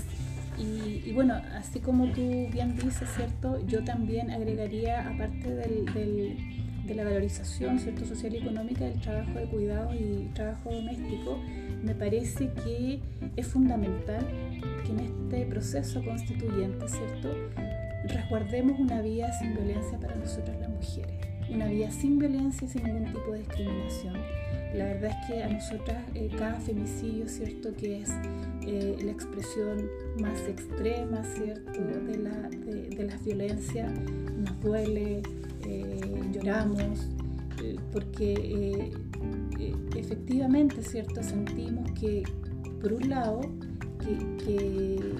Y, 0.57 1.11
bueno, 1.13 1.35
así 1.53 1.79
como 1.79 2.11
tú 2.11 2.47
bien 2.51 2.75
dices, 2.75 3.07
¿cierto? 3.15 3.63
Yo 3.67 3.83
también 3.83 4.31
agregaría, 4.31 5.07
aparte 5.07 5.53
de 5.53 6.95
la 6.95 7.03
valorización 7.03 7.77
¿cierto? 7.77 8.03
social 8.05 8.33
y 8.33 8.37
económica 8.37 8.85
del 8.85 8.99
trabajo 8.99 9.37
de 9.37 9.45
cuidado 9.45 9.93
y 9.93 10.29
trabajo 10.33 10.71
doméstico, 10.71 11.39
me 11.87 11.95
parece 11.95 12.51
que 12.51 12.99
es 13.37 13.47
fundamental 13.47 14.27
que 14.83 14.91
en 14.91 14.99
este 14.99 15.45
proceso 15.45 16.03
constituyente, 16.03 16.85
¿cierto? 16.89 17.33
resguardemos 18.07 18.79
una 18.79 19.01
vida 19.01 19.31
sin 19.39 19.53
violencia 19.53 19.97
para 19.99 20.15
nosotras 20.15 20.57
las 20.59 20.69
mujeres, 20.69 21.27
una 21.49 21.67
vida 21.67 21.89
sin 21.91 22.19
violencia 22.19 22.67
y 22.67 22.69
sin 22.69 22.83
ningún 22.83 23.13
tipo 23.13 23.31
de 23.31 23.39
discriminación. 23.39 24.15
La 24.75 24.85
verdad 24.85 25.11
es 25.11 25.27
que 25.27 25.43
a 25.43 25.47
nosotras 25.47 26.03
eh, 26.13 26.29
cada 26.37 26.59
femicidio, 26.59 27.27
¿cierto? 27.27 27.73
Que 27.75 28.01
es 28.01 28.11
eh, 28.65 28.97
la 29.01 29.11
expresión 29.11 29.89
más 30.19 30.39
extrema, 30.41 31.23
¿cierto? 31.23 31.81
De, 31.81 32.17
la, 32.17 33.03
las 33.03 33.23
violencias, 33.23 33.91
nos 34.37 34.59
duele, 34.61 35.21
eh, 35.65 36.01
lloramos, 36.33 37.07
porque 37.91 38.91
efectivamente, 39.99 40.81
¿cierto? 40.83 41.21
Sentimos 41.23 41.91
que, 41.91 42.23
por 42.81 42.93
un 42.93 43.09
lado, 43.09 43.41
que, 43.99 44.17
que, 44.43 45.17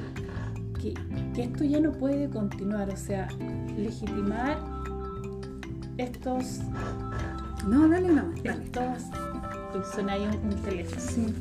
esto 1.38 1.64
ya 1.64 1.80
no 1.80 1.92
puede 1.92 2.30
continuar, 2.30 2.90
o 2.90 2.98
sea, 2.98 3.28
legitimar 3.78 4.58
estos... 5.98 6.60
No, 7.68 7.88
dale 7.90 8.08
no, 8.08 8.34
Estos, 8.44 9.04
suena 9.94 10.14
ahí 10.14 10.26
un, 10.44 10.56
teléfono. 10.62 11.34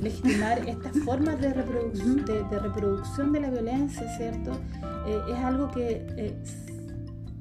Legitimar 0.00 0.58
estas 0.68 0.96
formas 1.00 1.40
de, 1.40 1.52
reproducción, 1.52 2.24
de, 2.24 2.58
reproducción 2.60 3.32
de 3.32 3.40
la 3.40 3.50
violencia, 3.50 4.06
¿cierto? 4.16 4.52
Eh, 5.06 5.20
es 5.32 5.38
algo 5.38 5.70
que 5.70 6.06
eh, 6.16 6.38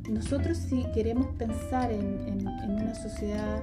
nosotros 0.10 0.58
si 0.58 0.84
queremos 0.94 1.28
pensar 1.38 1.92
en 1.92 2.48
una 2.48 2.96
sociedad 2.96 3.62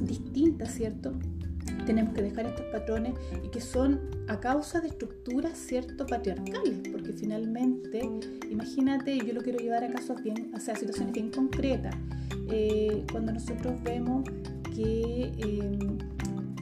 distinta, 0.00 0.66
¿cierto? 0.66 1.12
tenemos 1.86 2.14
que 2.14 2.22
dejar 2.22 2.46
estos 2.46 2.66
patrones 2.66 3.14
y 3.42 3.48
que 3.48 3.60
son 3.60 4.00
a 4.28 4.40
causa 4.40 4.80
de 4.80 4.88
estructuras 4.88 5.56
cierto 5.56 6.06
patriarcales, 6.06 6.88
porque 6.90 7.12
finalmente, 7.12 8.08
imagínate, 8.50 9.16
yo 9.18 9.32
lo 9.32 9.40
quiero 9.40 9.58
llevar 9.58 9.84
a 9.84 9.88
casos 9.88 10.22
bien, 10.22 10.50
o 10.54 10.60
sea, 10.60 10.74
situaciones 10.74 11.12
bien 11.12 11.30
concretas. 11.30 11.94
Eh, 12.50 13.04
cuando 13.10 13.32
nosotros 13.32 13.82
vemos 13.82 14.28
que 14.74 15.32
eh, 15.38 15.78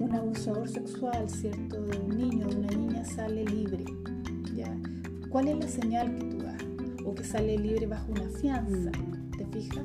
un 0.00 0.14
abusador 0.14 0.68
sexual, 0.68 1.28
cierto, 1.28 1.82
de 1.82 1.98
un 1.98 2.16
niño, 2.16 2.46
de 2.46 2.56
una 2.56 2.68
niña 2.68 3.04
sale 3.04 3.44
libre, 3.44 3.84
¿ya? 4.54 4.72
¿Cuál 5.30 5.48
es 5.48 5.58
la 5.58 5.68
señal 5.68 6.14
que 6.16 6.24
tú 6.24 6.38
das? 6.38 6.62
O 7.04 7.14
que 7.14 7.24
sale 7.24 7.58
libre 7.58 7.86
bajo 7.86 8.12
una 8.12 8.28
fianza, 8.28 8.92
¿te 9.36 9.46
fijas? 9.46 9.84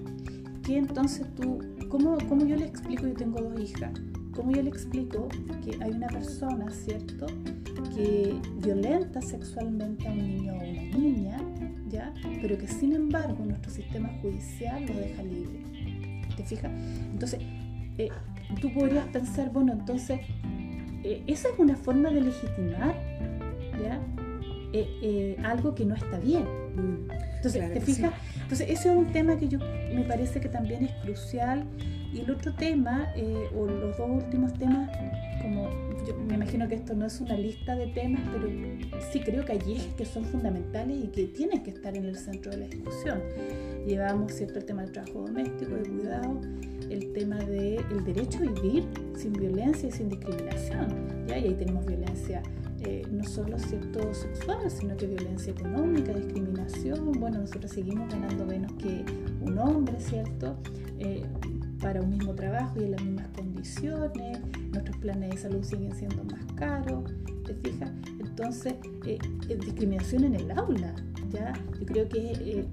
Que 0.64 0.78
entonces 0.78 1.26
tú, 1.36 1.60
¿cómo, 1.90 2.18
cómo 2.28 2.46
yo 2.46 2.56
le 2.56 2.66
explico? 2.66 3.08
Yo 3.08 3.14
tengo 3.14 3.42
dos 3.42 3.60
hijas 3.60 3.92
¿Cómo 4.40 4.54
yo 4.54 4.62
le 4.62 4.70
explico 4.70 5.28
que 5.66 5.84
hay 5.84 5.92
una 5.92 6.08
persona, 6.08 6.70
¿cierto?, 6.72 7.26
que 7.94 8.40
violenta 8.64 9.22
sexualmente 9.22 10.08
a 10.08 10.12
un 10.12 10.18
niño 10.18 10.54
o 10.54 10.56
una 10.56 10.98
niña, 10.98 11.38
¿ya? 11.90 12.14
Pero 12.42 12.58
que 12.58 12.66
sin 12.66 12.94
embargo 12.94 13.44
nuestro 13.44 13.70
sistema 13.70 14.10
judicial 14.22 14.86
lo 14.86 14.94
deja 14.94 15.24
libre. 15.24 15.60
¿Te 16.38 16.46
fijas? 16.46 16.72
Entonces, 17.12 17.42
eh, 17.98 18.08
tú 18.62 18.72
podrías 18.74 19.08
pensar, 19.08 19.52
bueno, 19.52 19.74
entonces, 19.74 20.22
eh, 21.04 21.22
esa 21.28 21.50
es 21.50 21.60
una 21.60 21.76
forma 21.76 22.10
de 22.10 22.22
legitimar, 22.22 22.96
¿ya? 23.84 24.00
Eh, 24.72 25.36
algo 25.44 25.76
que 25.76 25.84
no 25.84 25.96
está 25.96 26.18
bien. 26.20 26.46
Entonces, 27.36 27.74
¿te 27.74 27.82
fijas? 27.82 28.14
Entonces, 28.42 28.70
ese 28.70 28.90
es 28.90 28.96
un 28.96 29.12
tema 29.12 29.38
que 29.38 29.48
yo 29.48 29.60
me 29.60 30.04
parece 30.08 30.40
que 30.40 30.50
también 30.50 30.86
es 30.86 30.92
crucial 31.04 31.66
y 32.14 32.22
el 32.22 32.32
otro 32.32 32.54
tema, 32.54 33.12
eh, 33.16 33.50
o 33.56 33.66
los 33.66 33.98
dos 33.98 34.10
últimos 34.10 34.54
temas, 34.54 34.90
como 35.42 35.70
yo 36.06 36.16
me 36.16 36.36
imagino 36.36 36.68
que 36.68 36.76
esto 36.76 36.96
no 36.96 37.06
es 37.06 37.20
una 37.22 37.36
lista 37.36 37.76
de 37.76 37.88
temas, 37.88 38.22
pero 38.32 38.50
sí 39.12 39.20
creo 39.20 39.46
que 39.46 39.54
hay 39.54 39.60
ejes 39.60 39.94
que 39.96 40.06
son 40.06 40.26
fundamentales 40.26 40.98
y 41.04 41.08
que 41.08 41.26
tienen 41.26 41.64
que 41.64 41.72
estar 41.72 41.96
en 41.96 42.06
el 42.06 42.16
centro 42.18 42.52
de 42.52 42.58
la 42.58 42.68
discusión. 42.68 43.22
Llevamos 43.86 44.34
cierto 44.34 44.60
el 44.60 44.66
tema 44.66 44.82
del 44.82 44.92
trabajo 44.92 45.22
doméstico, 45.22 45.76
de 45.76 45.90
cuidado, 45.90 46.42
el 46.90 47.14
tema 47.14 47.38
del 47.38 48.04
derecho 48.04 48.40
a 48.40 48.52
vivir 48.52 48.88
sin 49.16 49.34
violencia 49.34 49.90
y 49.90 49.92
sin 49.92 50.10
discriminación. 50.10 50.88
¿ya? 51.28 51.38
Y 51.38 51.46
ahí 51.46 51.54
tenemos 51.54 51.86
violencia 51.86 52.42
eh, 52.82 53.02
no 53.12 53.24
solo 53.24 53.60
cierto 53.60 54.14
sexual, 54.14 54.70
sino 54.70 54.96
que 54.96 55.08
violencia 55.08 55.52
económica, 55.52 56.14
discriminación. 56.14 57.12
Bueno, 57.14 57.40
nosotros 57.40 57.72
seguimos 57.72 58.10
ganando 58.10 58.46
menos 58.46 58.72
que 58.74 59.04
un 59.42 59.58
hombre, 59.58 60.00
¿cierto? 60.00 60.58
Eh, 60.98 61.26
para 61.82 62.02
un 62.02 62.10
mismo 62.10 62.34
trabajo 62.36 62.80
y 62.80 62.84
en 62.84 62.92
las 62.92 63.04
mismas 63.04 63.28
condiciones, 63.36 64.40
nuestros 64.72 64.98
planes 64.98 65.32
de 65.32 65.38
salud 65.38 65.64
siguen 65.64 65.94
siendo 65.94 66.24
más 66.26 66.46
caros, 66.56 67.12
¿te 67.46 67.54
fijas? 67.56 67.92
Entonces, 68.20 68.76
eh, 69.06 69.18
discriminación 69.48 70.26
en 70.26 70.36
el 70.36 70.52
aula, 70.52 70.96
¿ya? 71.32 71.54
Yo 71.80 71.86
creo 71.86 72.08
que 72.08 72.66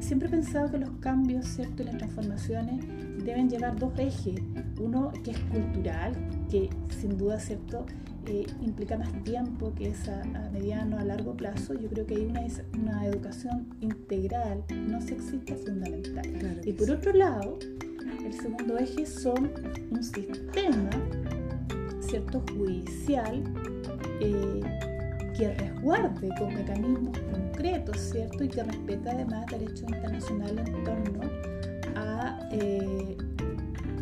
siempre 0.00 0.28
he 0.28 0.30
pensado 0.30 0.70
que 0.70 0.78
los 0.78 0.90
cambios, 1.00 1.46
¿cierto? 1.46 1.82
Y 1.82 1.86
las 1.86 1.98
transformaciones 1.98 2.84
deben 3.24 3.48
llevar 3.48 3.78
dos 3.78 3.92
ejes, 3.98 4.40
uno 4.80 5.12
que 5.24 5.32
es 5.32 5.38
cultural, 5.50 6.12
que 6.50 6.70
sin 6.88 7.16
duda, 7.16 7.38
¿cierto? 7.40 7.86
Implica 8.62 8.96
más 8.96 9.12
tiempo 9.24 9.72
que 9.74 9.90
es 9.90 10.08
a, 10.08 10.22
mediano, 10.52 10.98
a 10.98 11.04
largo 11.04 11.36
plazo, 11.36 11.74
yo 11.74 11.88
creo 11.88 12.06
que 12.06 12.16
hay 12.16 12.26
una, 12.26 12.42
una 12.78 13.06
educación 13.06 13.68
integral, 13.80 14.64
no 14.70 15.00
sexista, 15.00 15.54
fundamental. 15.54 16.60
y 16.64 16.72
por 16.72 16.90
otro 16.90 17.12
lado, 17.12 17.58
el 18.24 18.32
segundo 18.32 18.76
eje 18.78 19.06
son 19.06 19.50
un 19.90 20.02
sistema, 20.02 20.90
¿cierto?, 22.00 22.42
judicial 22.52 23.42
eh, 24.20 24.60
que 25.36 25.54
resguarde 25.54 26.28
con 26.38 26.54
mecanismos 26.54 27.18
concretos, 27.18 27.98
¿cierto?, 27.98 28.44
y 28.44 28.48
que 28.48 28.62
respeta 28.62 29.12
además 29.12 29.46
el 29.52 29.60
derecho 29.60 29.84
internacional 29.84 30.58
en 30.58 30.84
torno 30.84 31.20
a, 31.94 32.48
eh, 32.52 33.16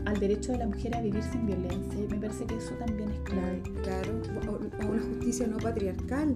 al 0.04 0.18
derecho 0.18 0.52
de 0.52 0.58
la 0.58 0.66
mujer 0.66 0.94
a 0.96 1.00
vivir 1.00 1.22
sin 1.22 1.46
violencia. 1.46 2.00
Y 2.00 2.08
me 2.08 2.16
parece 2.20 2.44
que 2.44 2.56
eso 2.56 2.74
también 2.74 3.10
es 3.10 3.20
clave. 3.20 3.62
Claro, 3.82 4.22
a 4.80 4.86
una 4.86 5.02
justicia 5.02 5.46
no 5.46 5.56
patriarcal, 5.58 6.34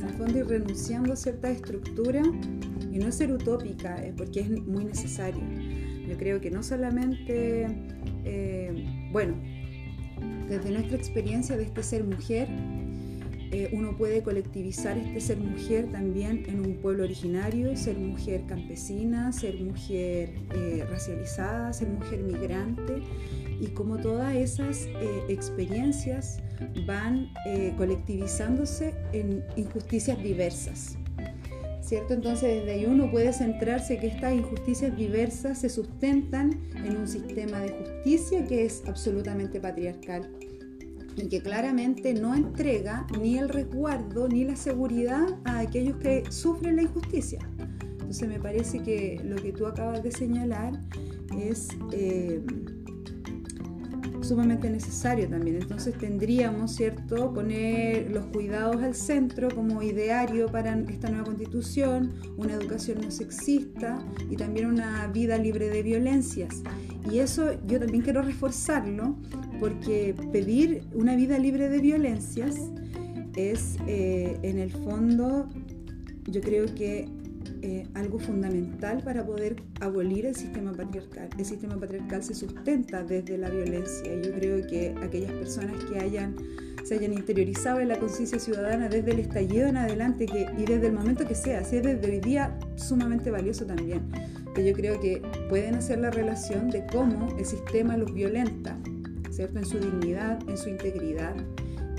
en 0.00 0.06
el 0.06 0.14
fondo 0.14 0.38
ir 0.38 0.46
renunciando 0.46 1.12
a 1.12 1.16
cierta 1.16 1.50
estructura 1.50 2.22
y 2.92 2.98
no 2.98 3.10
ser 3.12 3.32
utópica, 3.32 4.02
eh, 4.04 4.12
porque 4.16 4.40
es 4.40 4.50
muy 4.50 4.84
necesario. 4.84 5.42
Yo 6.08 6.16
creo 6.16 6.40
que 6.40 6.50
no 6.50 6.62
solamente, 6.62 7.66
eh, 8.24 9.08
bueno, 9.12 9.34
desde 10.48 10.70
nuestra 10.70 10.96
experiencia 10.96 11.56
de 11.56 11.64
este 11.64 11.82
ser 11.82 12.04
mujer, 12.04 12.48
eh, 13.52 13.70
uno 13.72 13.96
puede 13.96 14.22
colectivizar 14.22 14.98
este 14.98 15.20
ser 15.20 15.38
mujer 15.38 15.90
también 15.90 16.44
en 16.46 16.60
un 16.60 16.76
pueblo 16.76 17.04
originario, 17.04 17.76
ser 17.76 17.96
mujer 17.96 18.42
campesina, 18.46 19.32
ser 19.32 19.60
mujer 19.60 20.30
eh, 20.54 20.84
racializada, 20.88 21.72
ser 21.72 21.88
mujer 21.88 22.20
migrante 22.20 23.02
y 23.60 23.68
como 23.68 23.98
todas 23.98 24.34
esas 24.34 24.88
experiencias 25.28 26.40
van 26.86 27.30
colectivizándose 27.76 28.94
en 29.12 29.44
injusticias 29.56 30.22
diversas. 30.22 30.96
¿cierto? 31.86 32.14
Entonces 32.14 32.56
desde 32.56 32.72
ahí 32.72 32.84
uno 32.84 33.10
puede 33.10 33.32
centrarse 33.32 33.98
que 33.98 34.08
estas 34.08 34.34
injusticias 34.34 34.96
diversas 34.96 35.60
se 35.60 35.68
sustentan 35.68 36.60
en 36.84 36.96
un 36.96 37.06
sistema 37.06 37.60
de 37.60 37.70
justicia 37.70 38.44
que 38.44 38.64
es 38.64 38.82
absolutamente 38.86 39.60
patriarcal 39.60 40.28
y 41.16 41.28
que 41.28 41.40
claramente 41.40 42.14
no 42.14 42.34
entrega 42.34 43.06
ni 43.18 43.38
el 43.38 43.48
resguardo 43.48 44.28
ni 44.28 44.44
la 44.44 44.56
seguridad 44.56 45.26
a 45.44 45.60
aquellos 45.60 45.96
que 45.96 46.24
sufren 46.30 46.76
la 46.76 46.82
injusticia. 46.82 47.40
Entonces 47.80 48.28
me 48.28 48.38
parece 48.38 48.80
que 48.80 49.20
lo 49.24 49.36
que 49.36 49.52
tú 49.52 49.66
acabas 49.66 50.02
de 50.02 50.12
señalar 50.12 50.80
es... 51.36 51.68
Eh, 51.92 52.42
sumamente 54.26 54.68
necesario 54.68 55.28
también. 55.28 55.56
Entonces 55.56 55.96
tendríamos, 55.96 56.74
¿cierto?, 56.74 57.32
poner 57.32 58.10
los 58.10 58.26
cuidados 58.26 58.82
al 58.82 58.94
centro 58.94 59.48
como 59.54 59.82
ideario 59.82 60.48
para 60.48 60.78
esta 60.88 61.08
nueva 61.08 61.24
constitución, 61.24 62.12
una 62.36 62.54
educación 62.54 62.98
no 63.02 63.10
sexista 63.10 64.04
y 64.28 64.36
también 64.36 64.66
una 64.66 65.06
vida 65.08 65.38
libre 65.38 65.70
de 65.70 65.82
violencias. 65.82 66.62
Y 67.10 67.20
eso 67.20 67.52
yo 67.66 67.78
también 67.78 68.02
quiero 68.02 68.20
reforzarlo 68.22 69.16
porque 69.58 70.14
pedir 70.32 70.82
una 70.94 71.16
vida 71.16 71.38
libre 71.38 71.68
de 71.68 71.80
violencias 71.80 72.56
es 73.36 73.76
eh, 73.86 74.38
en 74.42 74.58
el 74.58 74.72
fondo, 74.72 75.48
yo 76.26 76.40
creo 76.40 76.66
que 76.74 77.08
eh, 77.62 77.86
algo 77.94 78.18
fundamental 78.18 79.02
para 79.02 79.24
poder 79.24 79.56
abolir 79.80 80.26
el 80.26 80.36
sistema 80.36 80.72
patriarcal. 80.72 81.28
El 81.38 81.44
sistema 81.44 81.78
patriarcal 81.78 82.22
se 82.22 82.34
sustenta 82.34 83.02
desde 83.02 83.38
la 83.38 83.50
violencia 83.50 84.14
yo 84.22 84.32
creo 84.32 84.66
que 84.66 84.94
aquellas 85.02 85.32
personas 85.32 85.82
que 85.84 85.98
hayan, 85.98 86.36
se 86.84 86.94
hayan 86.94 87.12
interiorizado 87.12 87.80
en 87.80 87.88
la 87.88 87.98
conciencia 87.98 88.38
ciudadana 88.38 88.88
desde 88.88 89.12
el 89.12 89.20
estallido 89.20 89.66
en 89.66 89.78
adelante 89.78 90.26
que, 90.26 90.46
y 90.58 90.64
desde 90.64 90.88
el 90.88 90.92
momento 90.92 91.26
que 91.26 91.34
sea, 91.34 91.64
si 91.64 91.76
es 91.76 91.82
desde 91.82 92.10
hoy 92.10 92.20
día, 92.20 92.58
sumamente 92.76 93.30
valioso 93.30 93.64
también. 93.64 94.02
Que 94.54 94.64
yo 94.64 94.72
creo 94.72 95.00
que 95.00 95.22
pueden 95.48 95.74
hacer 95.74 95.98
la 95.98 96.10
relación 96.10 96.70
de 96.70 96.86
cómo 96.86 97.36
el 97.38 97.44
sistema 97.44 97.96
los 97.96 98.12
violenta, 98.12 98.78
En 99.38 99.66
su 99.66 99.78
dignidad, 99.78 100.38
en 100.48 100.56
su 100.56 100.70
integridad. 100.70 101.34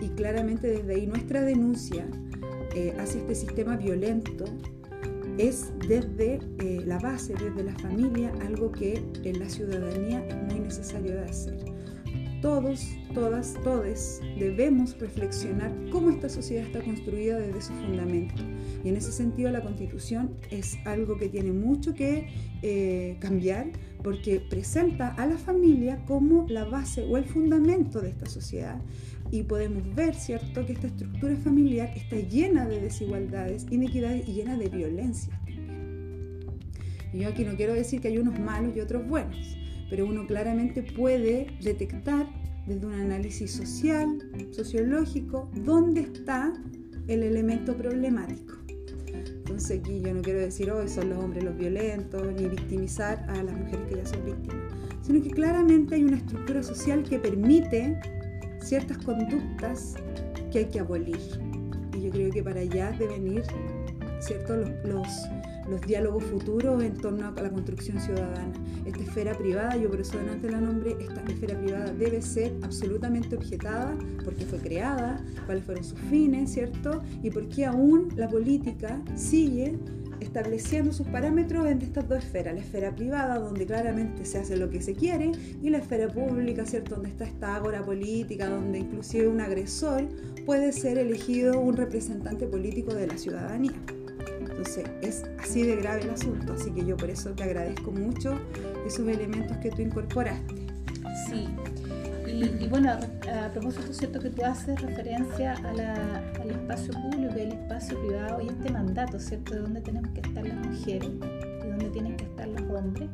Y 0.01 0.09
claramente 0.09 0.67
desde 0.67 0.95
ahí 0.95 1.05
nuestra 1.05 1.41
denuncia 1.41 2.07
eh, 2.75 2.95
hacia 2.97 3.21
este 3.21 3.35
sistema 3.35 3.77
violento 3.77 4.45
es 5.38 5.71
desde 5.88 6.39
eh, 6.57 6.81
la 6.85 6.97
base, 6.97 7.35
desde 7.35 7.63
la 7.63 7.75
familia, 7.75 8.31
algo 8.43 8.71
que 8.71 9.03
en 9.23 9.39
la 9.39 9.47
ciudadanía 9.47 10.25
es 10.27 10.35
muy 10.51 10.61
necesario 10.61 11.13
de 11.13 11.25
hacer. 11.25 11.57
Todos, 12.41 12.88
todas, 13.13 13.53
todes 13.63 14.19
debemos 14.39 14.97
reflexionar 14.99 15.71
cómo 15.91 16.09
esta 16.09 16.29
sociedad 16.29 16.65
está 16.65 16.81
construida 16.81 17.38
desde 17.38 17.61
su 17.61 17.73
fundamento. 17.73 18.41
Y 18.88 18.89
en 18.89 18.95
ese 18.95 19.11
sentido 19.11 19.51
la 19.51 19.59
constitución 19.59 20.38
es 20.49 20.77
algo 20.85 21.17
que 21.17 21.27
tiene 21.27 21.51
mucho 21.51 21.93
que 21.93 22.29
eh, 22.61 23.17
cambiar 23.19 23.67
porque 24.01 24.39
presenta 24.39 25.09
a 25.09 25.25
la 25.25 25.38
familia 25.38 26.05
como 26.05 26.45
la 26.47 26.63
base 26.63 27.03
o 27.03 27.17
el 27.17 27.25
fundamento 27.25 27.99
de 27.99 28.11
esta 28.11 28.27
sociedad 28.27 28.79
y 29.29 29.43
podemos 29.43 29.93
ver, 29.93 30.15
¿cierto?, 30.15 30.65
que 30.65 30.71
esta 30.71 30.88
estructura 30.88 31.35
familiar 31.35 31.91
está 31.97 32.15
llena 32.15 32.65
de 32.65 32.79
desigualdades, 32.79 33.65
inequidades 33.69 34.25
y 34.25 34.35
llena 34.35 34.55
de 34.55 34.69
violencia. 34.69 35.38
Y 37.11 37.19
yo 37.19 37.27
aquí 37.27 37.43
no 37.43 37.57
quiero 37.57 37.73
decir 37.73 37.99
que 37.99 38.07
hay 38.07 38.19
unos 38.19 38.39
malos 38.39 38.73
y 38.73 38.79
otros 38.79 39.05
buenos, 39.05 39.57
pero 39.89 40.05
uno 40.05 40.25
claramente 40.25 40.81
puede 40.81 41.47
detectar 41.61 42.25
desde 42.65 42.85
un 42.85 42.93
análisis 42.93 43.51
social, 43.51 44.17
sociológico, 44.51 45.51
dónde 45.65 45.99
está 45.99 46.53
el 47.09 47.23
elemento 47.23 47.75
problemático. 47.75 48.57
Entonces 49.48 49.80
aquí 49.80 50.02
yo 50.02 50.14
no 50.14 50.22
quiero 50.22 50.39
decir 50.39 50.70
hoy 50.70 50.89
son 50.89 51.10
los 51.10 51.24
hombres 51.24 51.41
los 51.45 51.56
violentos, 51.56 52.22
ni 52.34 52.50
victimizar 52.50 53.26
a 53.30 53.43
las 53.43 53.56
mujeres 53.56 53.88
que 53.88 53.95
ya 53.95 54.06
son 54.06 54.26
víctimas, 54.26 54.58
sino 55.02 55.24
que 55.24 55.32
claramente 55.32 55.95
hay 55.95 56.04
una 56.04 56.18
estructura 56.18 56.62
social 56.62 57.02
que 57.04 57.18
permite 57.18 57.98
ciertas 58.60 58.98
conductas 58.98 59.95
que 60.52 60.60
hay 60.60 60.66
que 60.66 60.82
abolir. 60.82 61.18
Y 61.95 62.02
yo 62.02 62.10
creo 62.12 62.30
que 62.30 62.43
para 62.43 62.60
allá 62.60 62.91
deben 63.00 63.26
ir 63.26 63.43
¿cierto? 64.20 64.58
Los, 64.58 64.70
los, 64.84 65.08
los, 65.70 65.82
diálogos 65.82 66.24
futuros 66.24 66.84
en 66.84 66.97
torno 66.97 67.28
a 67.28 67.41
la 67.41 67.49
construcción 67.49 67.99
ciudadana. 67.99 68.53
Esta 68.86 68.99
esfera 68.99 69.34
privada, 69.38 69.76
yo 69.78 69.89
por 69.89 70.01
eso 70.01 70.18
delante 70.18 70.49
la 70.49 70.59
nombre, 70.59 70.95
esta 70.99 71.22
esfera 71.22 71.57
privada 71.59 71.93
debe 71.93 72.22
ser 72.22 72.53
absolutamente 72.61 73.36
objetada 73.36 73.97
porque 74.24 74.45
fue 74.45 74.59
creada, 74.59 75.24
cuáles 75.45 75.63
fueron 75.63 75.84
sus 75.84 75.99
fines, 75.99 76.51
¿cierto? 76.51 77.01
Y 77.24 77.30
por 77.30 77.47
qué 77.49 77.65
aún 77.65 78.09
la 78.15 78.28
política 78.28 79.01
sigue 79.15 79.78
estableciendo 80.20 80.91
sus 80.91 81.07
parámetros 81.07 81.68
entre 81.68 81.88
estas 81.88 82.07
dos 82.07 82.20
esferas, 82.20 82.55
la 82.55 82.61
esfera 82.61 82.95
privada, 82.95 83.39
donde 83.39 83.65
claramente 83.65 84.26
se 84.26 84.39
hace 84.39 84.57
lo 84.57 84.70
que 84.70 84.82
se 84.82 84.93
quiere, 84.93 85.32
y 85.61 85.70
la 85.70 85.78
esfera 85.80 86.07
pública, 86.07 86.65
¿cierto? 86.65 86.95
donde 86.95 87.09
está 87.09 87.26
esta 87.26 87.55
ágora 87.55 87.84
política, 87.84 88.49
donde 88.49 88.80
inclusive 88.80 89.28
un 89.28 89.41
agresor 89.41 90.07
puede 90.45 90.72
ser 90.72 90.97
elegido 90.97 91.59
un 91.59 91.76
representante 91.76 92.47
político 92.47 92.93
de 92.93 93.07
la 93.07 93.18
ciudadanía. 93.18 93.74
Entonces 94.58 94.86
es 95.01 95.24
así 95.39 95.64
de 95.64 95.76
grave 95.76 96.01
el 96.01 96.10
asunto, 96.10 96.53
así 96.53 96.72
que 96.72 96.84
yo 96.84 96.97
por 96.97 97.10
eso 97.10 97.32
te 97.32 97.43
agradezco 97.43 97.91
mucho 97.91 98.39
esos 98.88 99.08
elementos 99.08 99.55
que 99.58 99.70
tú 99.70 99.84
incorporaste. 99.84 100.55
Sí, 101.30 101.47
y, 102.28 102.68
bueno, 102.68 102.91
a, 102.91 103.49
propósito, 103.51 103.93
cierto 103.93 104.20
que 104.20 104.30
tú 104.30 104.43
haces 104.43 104.82
referencia 104.82 105.53
al 105.53 106.51
espacio 106.51 106.93
público 106.93 107.34
y 107.38 107.41
al 107.41 107.53
espacio 107.53 107.99
privado 107.99 108.41
y 108.41 108.47
este 108.47 108.72
mandato, 108.72 109.20
¿cierto? 109.20 109.53
De 109.53 109.62
dónde 109.62 109.82
tenemos 109.82 110.12
que 110.12 110.22
estar 110.22 110.45
las 110.45 110.68
mujeres 110.68 111.10
y 111.10 111.68
dónde 111.68 111.89
tienen 111.91 112.18
que 112.18 112.26
estar 112.26 112.47
los 112.47 112.62
hombres. 112.62 113.10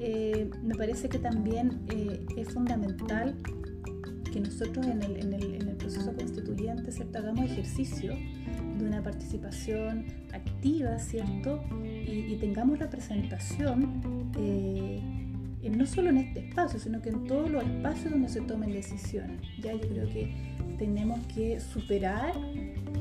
Eh, 0.00 0.50
me 0.62 0.74
parece 0.76 1.08
que 1.08 1.18
también 1.18 1.80
eh, 1.88 2.24
es 2.36 2.52
fundamental 2.52 3.36
que 4.38 4.48
nosotros 4.48 4.86
en 4.86 5.02
el, 5.02 5.16
en, 5.16 5.68
el, 5.68 5.76
proceso 5.76 6.12
constituyente 6.14 6.90
hagamos 7.16 7.50
ejercicio 7.50 8.14
de 8.78 8.84
una 8.84 9.02
participación 9.02 10.06
activa, 10.32 10.98
¿cierto? 10.98 11.62
Y, 11.82 12.32
y 12.32 12.36
tengamos 12.40 12.78
representación 12.78 14.30
eh, 14.38 15.00
no 15.70 15.86
solo 15.86 16.10
en 16.10 16.18
este 16.18 16.48
espacio, 16.48 16.78
sino 16.78 17.02
que 17.02 17.10
en 17.10 17.24
todos 17.24 17.50
los 17.50 17.64
espacios 17.64 18.12
donde 18.12 18.28
se 18.28 18.40
tomen 18.42 18.72
decisiones. 18.72 19.40
Ya 19.60 19.72
yo 19.72 19.80
creo 19.80 20.08
que 20.08 20.32
tenemos 20.78 21.18
que 21.26 21.60
superar 21.60 22.32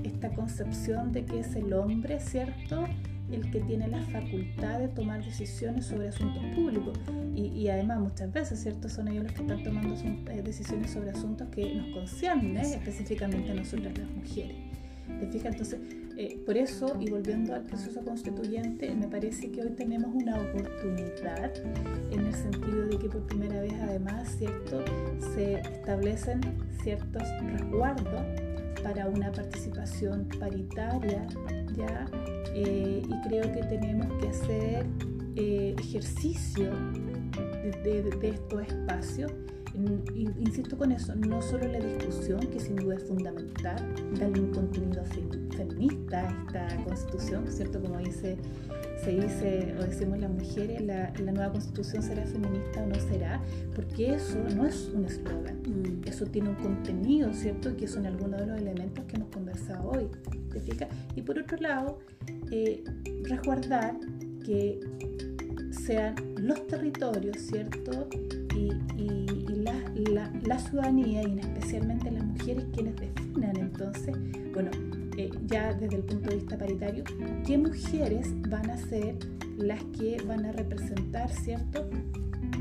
esta 0.04 0.30
concepción 0.34 1.12
de 1.12 1.24
que 1.24 1.40
es 1.40 1.56
el 1.56 1.72
hombre, 1.74 2.20
¿cierto? 2.20 2.86
El 3.32 3.52
que 3.52 3.60
tiene 3.62 3.88
la 3.88 4.02
facultad 4.04 4.80
de 4.80 4.88
tomar 4.90 5.24
decisiones 5.24 5.86
sobre 5.86 6.10
asuntos 6.10 6.44
públicos. 6.56 6.98
Y, 7.36 7.68
además 7.68 8.00
muchas 8.00 8.32
veces, 8.32 8.62
¿cierto? 8.62 8.90
Son 8.90 9.08
ellos 9.08 9.26
los 9.26 9.34
que 9.34 9.42
están 9.42 9.64
tomando 9.64 9.96
eh, 9.96 10.42
decisiones 10.44 10.92
sobre 10.92 11.12
asuntos 11.12 11.48
que 11.50 11.76
nos 11.76 11.88
conciernen 11.94 12.66
específicamente 12.66 13.52
a 13.52 13.56
nosotras 13.56 13.98
las 13.98 14.10
mujeres. 14.10 14.56
¿Te 15.20 15.28
fijas? 15.28 15.54
Entonces, 15.54 15.80
eh, 16.20 16.42
por 16.48 16.58
eso, 16.58 16.98
y 17.00 17.12
volviendo 17.12 17.54
al 17.54 17.62
proceso 17.62 18.04
constituyente, 18.04 18.94
me 18.96 19.08
parece 19.08 19.52
que 19.52 19.62
hoy 19.62 19.70
tenemos 19.70 20.10
una 20.16 20.42
oportunidad 20.42 21.54
en 22.12 22.26
el 22.26 22.34
sentido 22.34 22.88
de 22.88 22.98
que 22.98 23.08
por 23.08 23.22
primera 23.28 23.62
vez 23.62 23.74
además, 23.82 24.36
¿cierto? 24.38 24.84
Se 25.36 25.60
establecen 25.60 26.42
ciertos 26.82 27.22
resguardos 27.52 28.26
para 28.82 29.08
una 29.08 29.32
participación 29.32 30.28
paritaria, 30.40 31.28
¿ya? 31.78 32.06
Eh, 32.54 33.04
y 33.08 33.28
creo 33.28 33.52
que 33.52 33.64
tenemos 33.64 34.08
que 34.20 34.30
hacer 34.30 34.86
eh, 35.36 35.76
ejercicio 35.78 36.72
de, 37.84 38.02
de 38.04 38.30
estos 38.30 38.62
espacios 38.64 39.32
insisto 40.16 40.78
con 40.78 40.92
eso, 40.92 41.14
no 41.16 41.42
solo 41.42 41.68
la 41.68 41.80
discusión, 41.80 42.40
que 42.48 42.60
sin 42.60 42.78
duda 42.78 42.96
es 42.96 43.04
fundamental, 43.04 43.78
darle 44.20 44.42
un 44.42 44.52
contenido 44.52 45.04
feminista 45.56 46.28
a 46.28 46.68
esta 46.68 46.84
constitución, 46.84 47.46
¿cierto? 47.48 47.82
Como 47.82 47.98
dice, 48.00 48.38
se 49.04 49.12
dice 49.12 49.76
o 49.80 49.84
decimos 49.84 50.20
las 50.20 50.32
mujeres, 50.32 50.82
la, 50.82 51.12
nueva 51.20 51.52
constitución 51.52 52.02
será 52.02 52.26
feminista 52.26 52.82
o 52.82 52.88
no 52.88 52.96
será, 52.96 53.42
porque 53.76 54.16
eso 54.16 54.38
no 54.56 54.66
es 54.66 54.90
un 54.94 55.06
eslogan, 55.06 55.62
mm. 55.62 56.08
eso 56.08 56.26
tiene 56.26 56.50
un 56.50 56.56
contenido, 56.56 57.32
¿cierto? 57.34 57.76
Que 57.78 57.88
son 57.88 58.06
algunos 58.08 58.40
de 58.40 58.48
los 58.48 58.60
elementos 58.60 59.06
que 59.06 59.18
hemos 59.18 59.30
conversado 59.30 59.90
hoy, 59.90 60.08
Y 61.16 61.22
por 61.22 61.40
otro 61.40 61.58
lado, 61.58 62.00
eh, 62.52 62.84
resguardar 63.24 63.98
que 64.46 64.80
sean 65.72 66.16
los 66.38 66.66
territorios, 66.68 67.38
¿cierto? 67.38 68.08
Y, 68.56 68.72
la, 70.46 70.60
ciudadanía 70.60 71.24
y 71.28 71.40
especialmente 71.40 72.10
las 72.10 72.24
mujeres 72.24 72.66
quienes 72.74 72.96
definan 72.96 73.58
entonces, 73.58 74.16
bueno, 74.54 74.72
eh, 75.18 75.30
ya 75.46 75.74
desde 75.74 75.98
el 75.98 76.04
punto 76.04 76.30
de 76.30 76.38
vista 76.38 76.58
paritario, 76.58 77.04
qué 77.46 77.58
mujeres 77.58 78.30
van 78.50 78.70
a 78.70 78.78
ser 78.78 79.18
las 79.58 79.84
que 79.86 80.18
van 80.26 80.46
a 80.46 80.52
representar, 80.54 81.30
¿cierto? 81.30 81.90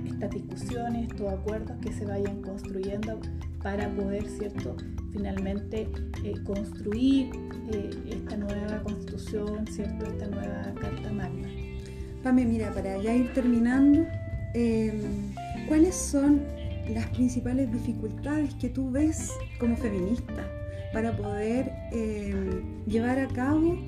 Estas 0.06 0.30
discusiones, 0.30 1.08
estos 1.10 1.32
acuerdos 1.32 1.76
que 1.80 1.92
se 1.92 2.04
vayan 2.04 2.42
construyendo 2.42 3.20
para 3.62 3.88
poder, 3.90 4.26
¿cierto? 4.28 4.76
Finalmente 5.16 5.88
eh, 6.24 6.34
construir 6.44 7.30
eh, 7.72 7.90
esta 8.10 8.36
nueva 8.36 8.82
constitución, 8.82 9.66
¿cierto? 9.66 10.04
Esta 10.04 10.26
nueva 10.26 10.74
Carta 10.78 11.10
Magna. 11.10 11.48
Pame, 12.22 12.44
mira, 12.44 12.70
para 12.74 13.00
ya 13.02 13.14
ir 13.14 13.32
terminando, 13.32 14.06
em, 14.52 15.00
¿cuáles 15.68 15.94
son 15.94 16.42
las 16.92 17.06
principales 17.10 17.72
dificultades 17.72 18.52
que 18.56 18.68
tú 18.68 18.90
ves 18.90 19.32
como 19.58 19.74
feminista 19.76 20.46
para 20.92 21.16
poder 21.16 21.72
llevar 22.86 23.18
a 23.18 23.26
cabo 23.28 23.78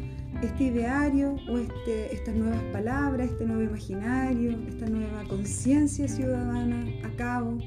este 0.42 0.64
ideario 0.64 1.36
o 1.48 1.58
este, 1.58 2.14
estas 2.14 2.34
nuevas 2.34 2.62
palabras, 2.72 3.30
este 3.30 3.44
nuevo 3.44 3.62
imaginario, 3.62 4.58
esta 4.66 4.86
nueva 4.86 5.24
conciencia 5.24 6.08
ciudadana 6.08 6.86
a 7.04 7.16
cabo? 7.16 7.58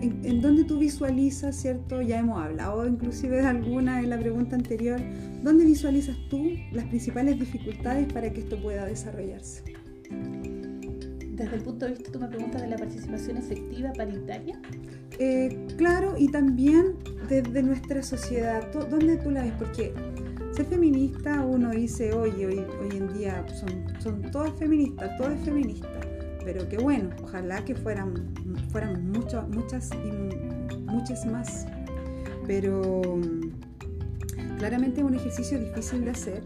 En, 0.00 0.20
en, 0.24 0.40
donde 0.40 0.64
tú 0.64 0.78
visualizas, 0.78 1.54
¿cierto? 1.54 2.00
Ya 2.02 2.18
hemos 2.18 2.42
hablado 2.42 2.86
inclusive 2.86 3.36
de 3.36 3.46
alguna 3.46 4.00
en 4.00 4.10
la 4.10 4.18
pregunta 4.18 4.56
anterior. 4.56 5.00
¿Dónde 5.42 5.64
visualizas 5.64 6.16
tú 6.28 6.50
las 6.72 6.86
principales 6.86 7.38
dificultades 7.38 8.12
para 8.12 8.32
que 8.32 8.40
esto 8.40 8.60
pueda 8.60 8.86
desarrollarse? 8.86 9.62
desde 11.42 11.56
el 11.56 11.62
punto 11.62 11.86
de 11.86 11.92
vista, 11.92 12.12
tú 12.12 12.20
me 12.20 12.28
preguntas 12.28 12.62
de 12.62 12.68
la 12.68 12.76
participación 12.76 13.36
efectiva 13.36 13.92
paritaria. 13.92 14.60
Eh, 15.18 15.66
claro, 15.76 16.14
y 16.16 16.28
también 16.28 16.96
desde 17.28 17.62
nuestra 17.62 18.02
sociedad, 18.02 18.70
¿dónde 18.72 19.16
tú 19.16 19.30
la 19.30 19.42
ves? 19.42 19.52
Porque 19.58 19.92
ser 20.52 20.66
feminista, 20.66 21.44
uno 21.44 21.70
dice, 21.70 22.12
oye, 22.12 22.46
hoy, 22.46 22.64
hoy 22.80 22.96
en 22.96 23.12
día 23.14 23.44
son, 23.54 23.84
son 24.00 24.30
todas 24.30 24.52
feministas, 24.54 25.16
todo 25.16 25.30
es 25.30 25.40
feminista, 25.40 25.88
pero 26.44 26.68
qué 26.68 26.78
bueno, 26.78 27.10
ojalá 27.22 27.64
que 27.64 27.74
fueran, 27.74 28.32
fueran 28.70 29.10
muchas 29.10 29.48
muchas 29.48 29.90
y 29.92 30.80
muchas 30.80 31.26
más. 31.26 31.66
Pero 32.46 33.02
mm, 33.16 34.58
claramente 34.58 35.00
es 35.00 35.06
un 35.06 35.14
ejercicio 35.14 35.58
difícil 35.58 36.04
de 36.04 36.10
hacer. 36.10 36.42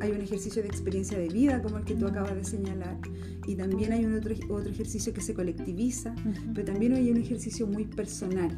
Hay 0.00 0.10
un 0.10 0.20
ejercicio 0.20 0.62
de 0.62 0.68
experiencia 0.68 1.18
de 1.18 1.28
vida 1.28 1.62
como 1.62 1.78
el 1.78 1.84
que 1.84 1.94
tú 1.94 2.06
acabas 2.06 2.34
de 2.34 2.44
señalar 2.44 2.96
y 3.46 3.54
también 3.54 3.92
hay 3.92 4.04
un 4.04 4.14
otro, 4.14 4.34
otro 4.48 4.70
ejercicio 4.70 5.12
que 5.12 5.20
se 5.20 5.34
colectiviza, 5.34 6.14
pero 6.54 6.72
también 6.72 6.94
hay 6.94 7.10
un 7.10 7.16
ejercicio 7.18 7.66
muy 7.66 7.84
personal, 7.84 8.56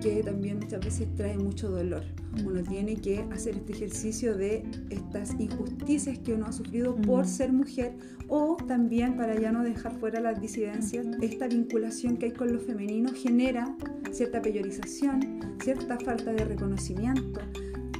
que 0.00 0.22
también 0.22 0.58
muchas 0.60 0.84
veces 0.84 1.08
trae 1.14 1.36
mucho 1.36 1.70
dolor. 1.70 2.04
Uno 2.44 2.62
tiene 2.62 2.96
que 2.96 3.20
hacer 3.32 3.56
este 3.56 3.72
ejercicio 3.72 4.36
de 4.36 4.64
estas 4.90 5.32
injusticias 5.38 6.18
que 6.18 6.34
uno 6.34 6.46
ha 6.46 6.52
sufrido 6.52 6.94
por 6.96 7.26
ser 7.26 7.52
mujer 7.52 7.96
o 8.28 8.56
también 8.66 9.16
para 9.16 9.38
ya 9.38 9.52
no 9.52 9.62
dejar 9.62 9.98
fuera 9.98 10.20
las 10.20 10.40
disidencias, 10.40 11.06
esta 11.22 11.48
vinculación 11.48 12.16
que 12.16 12.26
hay 12.26 12.32
con 12.32 12.52
lo 12.52 12.58
femenino 12.58 13.10
genera 13.14 13.74
cierta 14.10 14.42
peyorización, 14.42 15.56
cierta 15.62 15.98
falta 15.98 16.32
de 16.32 16.44
reconocimiento, 16.44 17.40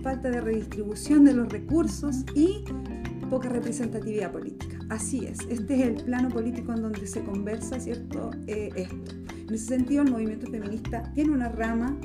falta 0.03 0.31
de 0.31 0.41
redistribución 0.41 1.25
de 1.25 1.35
los 1.35 1.49
recursos 1.49 2.25
y 2.35 2.65
poca 3.31 3.49
representatividad 3.49 4.33
política. 4.33 4.79
Así 4.89 5.27
es, 5.27 5.39
este 5.49 5.75
es 5.75 5.81
el 5.81 6.05
plano 6.05 6.29
político 6.29 6.73
en 6.73 6.83
donde 6.83 7.07
se 7.07 7.23
conversa, 7.25 7.81
¿cierto? 7.81 8.31
Eh, 8.47 8.71
esto. 8.77 9.26
En 9.49 9.55
ese 9.55 9.67
sentido, 9.67 10.03
el 10.03 10.11
movimiento 10.11 10.51
feminista 10.51 11.11
tiene 11.15 11.31
una 11.33 11.49
rama 11.49 11.97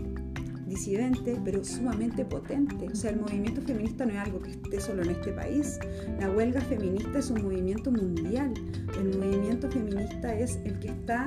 disidente, 0.68 1.38
pero 1.44 1.64
sumamente 1.64 2.24
potente. 2.24 2.88
O 2.88 2.96
sea, 2.96 3.12
el 3.12 3.20
movimiento 3.20 3.62
feminista 3.62 4.06
no 4.06 4.14
es 4.14 4.20
algo 4.20 4.42
que 4.42 4.52
esté 4.52 4.80
solo 4.80 5.04
en 5.04 5.10
este 5.12 5.32
país. 5.32 5.80
La 6.20 6.30
huelga 6.30 6.62
feminista 6.62 7.20
es 7.20 7.30
un 7.30 7.42
movimiento 7.44 7.92
mundial. 7.92 8.54
El 8.98 9.18
movimiento 9.18 9.70
feminista 9.70 10.34
es 10.34 10.60
el 10.64 10.80
que 10.80 10.90
está, 10.90 11.26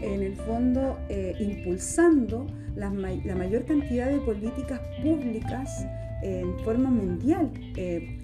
en 0.00 0.22
el 0.22 0.36
fondo, 0.36 0.98
eh, 1.08 1.34
impulsando 1.40 2.46
la, 2.76 2.90
mayor 2.90 3.64
cantidad 3.64 4.08
de 4.08 4.18
políticas 4.18 4.80
públicas 5.02 5.86
en 6.22 6.58
forma 6.60 6.90
mundial. 6.90 7.50
Eh, 7.76 8.18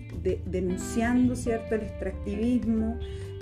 denunciando 0.46 1.36
¿cierto? 1.36 1.76
el 1.76 1.82
extractivismo, 1.82 2.98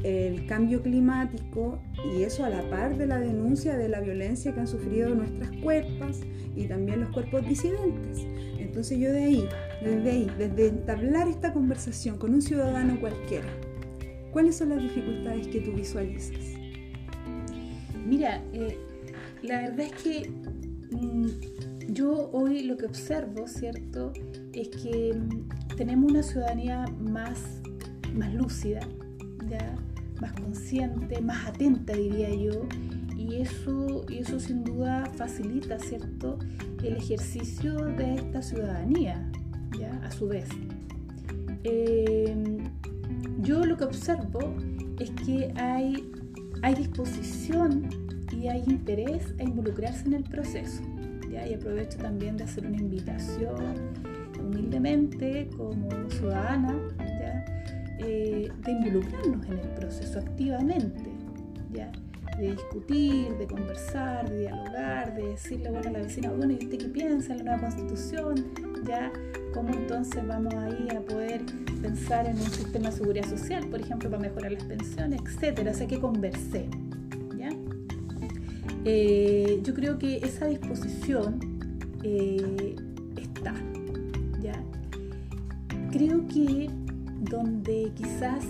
el 0.06 0.46
cambio 0.46 0.82
climático 0.82 1.80
y 2.14 2.22
eso 2.22 2.44
a 2.44 2.48
la 2.48 2.62
par 2.70 2.96
de 2.96 3.08
la 3.08 3.18
denuncia 3.18 3.76
de 3.76 3.88
la 3.88 4.00
violencia 4.00 4.54
que 4.54 4.60
han 4.60 4.68
sufrido 4.68 5.12
nuestras 5.12 5.50
cuerpos 5.62 6.20
y 6.54 6.68
también 6.68 7.00
los 7.00 7.10
cuerpos 7.10 7.44
disidentes. 7.44 8.24
Entonces 8.56 9.00
yo 9.00 9.10
de 9.10 9.24
ahí, 9.24 9.48
desde 9.82 10.10
ahí, 10.10 10.30
desde 10.38 10.68
entablar 10.68 11.26
esta 11.26 11.52
conversación 11.52 12.18
con 12.18 12.34
un 12.34 12.40
ciudadano 12.40 13.00
cualquiera, 13.00 13.48
¿cuáles 14.30 14.54
son 14.54 14.68
las 14.68 14.80
dificultades 14.80 15.48
que 15.48 15.60
tú 15.60 15.72
visualizas? 15.72 16.38
Mira, 18.06 18.44
eh, 18.52 18.78
la 19.42 19.62
verdad 19.62 19.80
es 19.80 19.92
que 20.04 20.30
mm, 20.92 21.92
yo 21.92 22.30
hoy 22.32 22.62
lo 22.62 22.76
que 22.76 22.86
observo, 22.86 23.48
¿cierto? 23.48 24.12
Es 24.52 24.68
que 24.68 25.14
mm, 25.14 25.76
tenemos 25.76 26.12
una 26.12 26.22
ciudadanía 26.22 26.84
más, 27.00 27.40
más 28.14 28.32
lúcida, 28.32 28.86
¿ya? 29.48 29.76
Más 30.20 30.32
consciente, 30.32 31.20
más 31.20 31.46
atenta, 31.46 31.92
diría 31.94 32.34
yo, 32.34 32.66
y 33.16 33.36
eso, 33.36 34.04
y 34.08 34.18
eso 34.18 34.38
sin 34.38 34.64
duda 34.64 35.06
facilita, 35.16 35.78
¿cierto?, 35.78 36.38
el 36.82 36.96
ejercicio 36.96 37.74
de 37.74 38.14
esta 38.14 38.42
ciudadanía, 38.42 39.30
¿ya? 39.78 39.92
A 40.04 40.10
su 40.10 40.28
vez. 40.28 40.48
Em, 41.64 42.58
yo 43.40 43.64
lo 43.64 43.76
que 43.76 43.84
observo 43.84 44.54
es 45.00 45.10
que 45.10 45.52
hay, 45.56 46.12
hay 46.62 46.74
disposición 46.74 47.88
y 48.32 48.48
hay 48.48 48.62
interés 48.66 49.34
a 49.38 49.42
involucrarse 49.42 50.06
en 50.06 50.14
el 50.14 50.24
proceso. 50.24 50.82
¿ya? 51.30 51.46
Y 51.46 51.54
aprovecho 51.54 51.98
también 51.98 52.36
de 52.36 52.44
hacer 52.44 52.66
una 52.66 52.76
invitación 52.76 53.74
humildemente 54.38 55.48
como 55.56 55.88
ciudadana 56.10 56.78
eh, 57.98 58.50
de 58.58 58.70
involucrarnos 58.70 59.46
en 59.46 59.58
el 59.58 59.68
proceso 59.70 60.18
activamente, 60.18 61.10
¿ya? 61.72 61.90
de 62.38 62.52
discutir, 62.52 63.36
de 63.38 63.46
conversar, 63.46 64.28
de 64.28 64.40
dialogar, 64.40 65.14
de 65.14 65.28
decirle 65.28 65.70
bueno, 65.70 65.88
a 65.88 65.92
la 65.92 65.98
vecina, 66.00 66.30
bueno, 66.30 66.52
¿y 66.52 66.64
usted 66.64 66.78
qué 66.78 66.88
piensa 66.88 67.32
en 67.32 67.38
la 67.38 67.44
nueva 67.44 67.60
constitución? 67.60 68.44
¿Ya? 68.84 69.10
¿Cómo 69.54 69.70
entonces 69.70 70.26
vamos 70.26 70.52
ahí 70.54 70.88
a 70.94 71.00
poder 71.00 71.42
pensar 71.80 72.26
en 72.26 72.36
un 72.36 72.50
sistema 72.50 72.90
de 72.90 72.96
seguridad 72.96 73.28
social, 73.28 73.66
por 73.68 73.80
ejemplo, 73.80 74.10
para 74.10 74.22
mejorar 74.22 74.52
las 74.52 74.64
pensiones, 74.64 75.20
etcétera? 75.24 75.70
O 75.70 75.74
sea, 75.74 75.86
que 75.86 75.98
conversemos. 75.98 76.76
¿ya? 77.38 77.48
Eh, 78.84 79.60
yo 79.62 79.72
creo 79.72 79.98
que 79.98 80.18
esa 80.18 80.46
disposición 80.46 81.38
eh, 82.02 82.76
está. 83.16 83.54
¿ya? 84.42 84.62
Creo 85.90 86.26
que 86.26 86.68
donde 87.20 87.92
quizás 87.94 88.44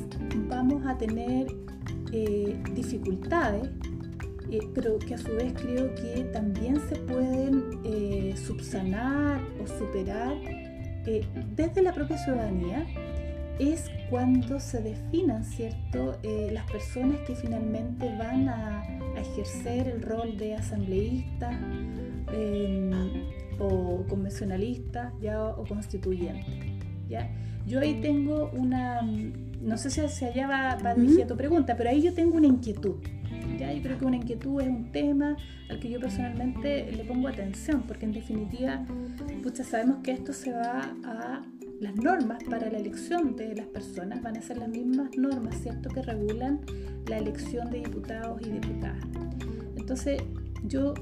vamos 0.48 0.84
a 0.86 0.96
tener 0.98 1.46
eh, 2.12 2.56
dificultades, 2.72 3.68
eh, 4.50 4.60
pero 4.74 4.98
que 4.98 5.14
a 5.14 5.18
su 5.18 5.32
vez 5.32 5.52
creo 5.54 5.94
que 5.94 6.24
también 6.32 6.80
se 6.88 6.96
pueden 6.96 7.80
eh, 7.84 8.34
subsanar 8.36 9.40
o 9.62 9.66
superar 9.66 10.36
desde 11.54 11.82
la 11.82 11.92
propia 11.92 12.18
ciudadanía, 12.18 12.84
es 13.60 13.88
cuando 14.10 14.58
se 14.58 14.82
definan 14.82 15.44
¿cierto? 15.44 16.18
las 16.50 16.68
personas 16.68 17.20
que 17.28 17.36
finalmente 17.36 18.12
van 18.18 18.48
a, 18.48 18.82
ejercer 19.16 19.88
el 19.88 20.02
rol 20.02 20.36
de 20.36 20.56
asambleísta 20.56 21.58
o 23.58 24.04
convencionalista 24.08 25.12
ya, 25.22 25.42
o 25.42 25.64
constituyente. 25.64 26.65
¿Ya? 27.08 27.30
Yo 27.66 27.80
ahí 27.80 28.00
tengo 28.00 28.50
una, 28.52 29.02
no 29.02 29.76
sé 29.76 29.90
si 29.90 30.00
hacia 30.00 30.28
allá 30.28 30.46
va, 30.46 30.76
va 30.76 30.94
dirigida 30.94 31.26
tu 31.26 31.36
pregunta, 31.36 31.76
pero 31.76 31.90
ahí 31.90 32.02
yo 32.02 32.14
tengo 32.14 32.36
una 32.36 32.46
inquietud. 32.46 32.96
¿ya? 33.58 33.72
Yo 33.72 33.82
creo 33.82 33.98
que 33.98 34.04
una 34.04 34.16
inquietud 34.16 34.60
es 34.60 34.68
un 34.68 34.92
tema 34.92 35.36
al 35.68 35.80
que 35.80 35.90
yo 35.90 35.98
personalmente 35.98 36.90
le 36.92 37.04
pongo 37.04 37.28
atención, 37.28 37.82
porque 37.82 38.04
en 38.04 38.12
definitiva, 38.12 38.84
muchas 39.42 39.66
sabemos 39.66 39.98
que 40.02 40.12
esto 40.12 40.32
se 40.32 40.52
va 40.52 40.94
a 41.04 41.42
las 41.80 41.94
normas 41.96 42.42
para 42.44 42.70
la 42.70 42.78
elección 42.78 43.36
de 43.36 43.54
las 43.54 43.66
personas 43.66 44.22
van 44.22 44.36
a 44.36 44.42
ser 44.42 44.58
las 44.58 44.68
mismas 44.68 45.10
normas, 45.16 45.56
¿cierto?, 45.60 45.90
que 45.90 46.02
regulan 46.02 46.60
la 47.06 47.18
elección 47.18 47.70
de 47.70 47.80
diputados 47.80 48.40
y 48.42 48.50
diputadas. 48.50 49.04
Entonces, 49.76 50.22
yo 50.64 50.94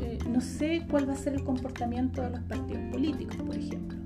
eh, 0.00 0.18
no 0.30 0.40
sé 0.40 0.82
cuál 0.88 1.08
va 1.08 1.14
a 1.14 1.16
ser 1.16 1.34
el 1.34 1.44
comportamiento 1.44 2.22
de 2.22 2.30
los 2.30 2.40
partidos 2.42 2.82
políticos, 2.92 3.36
por 3.36 3.56
ejemplo. 3.56 3.98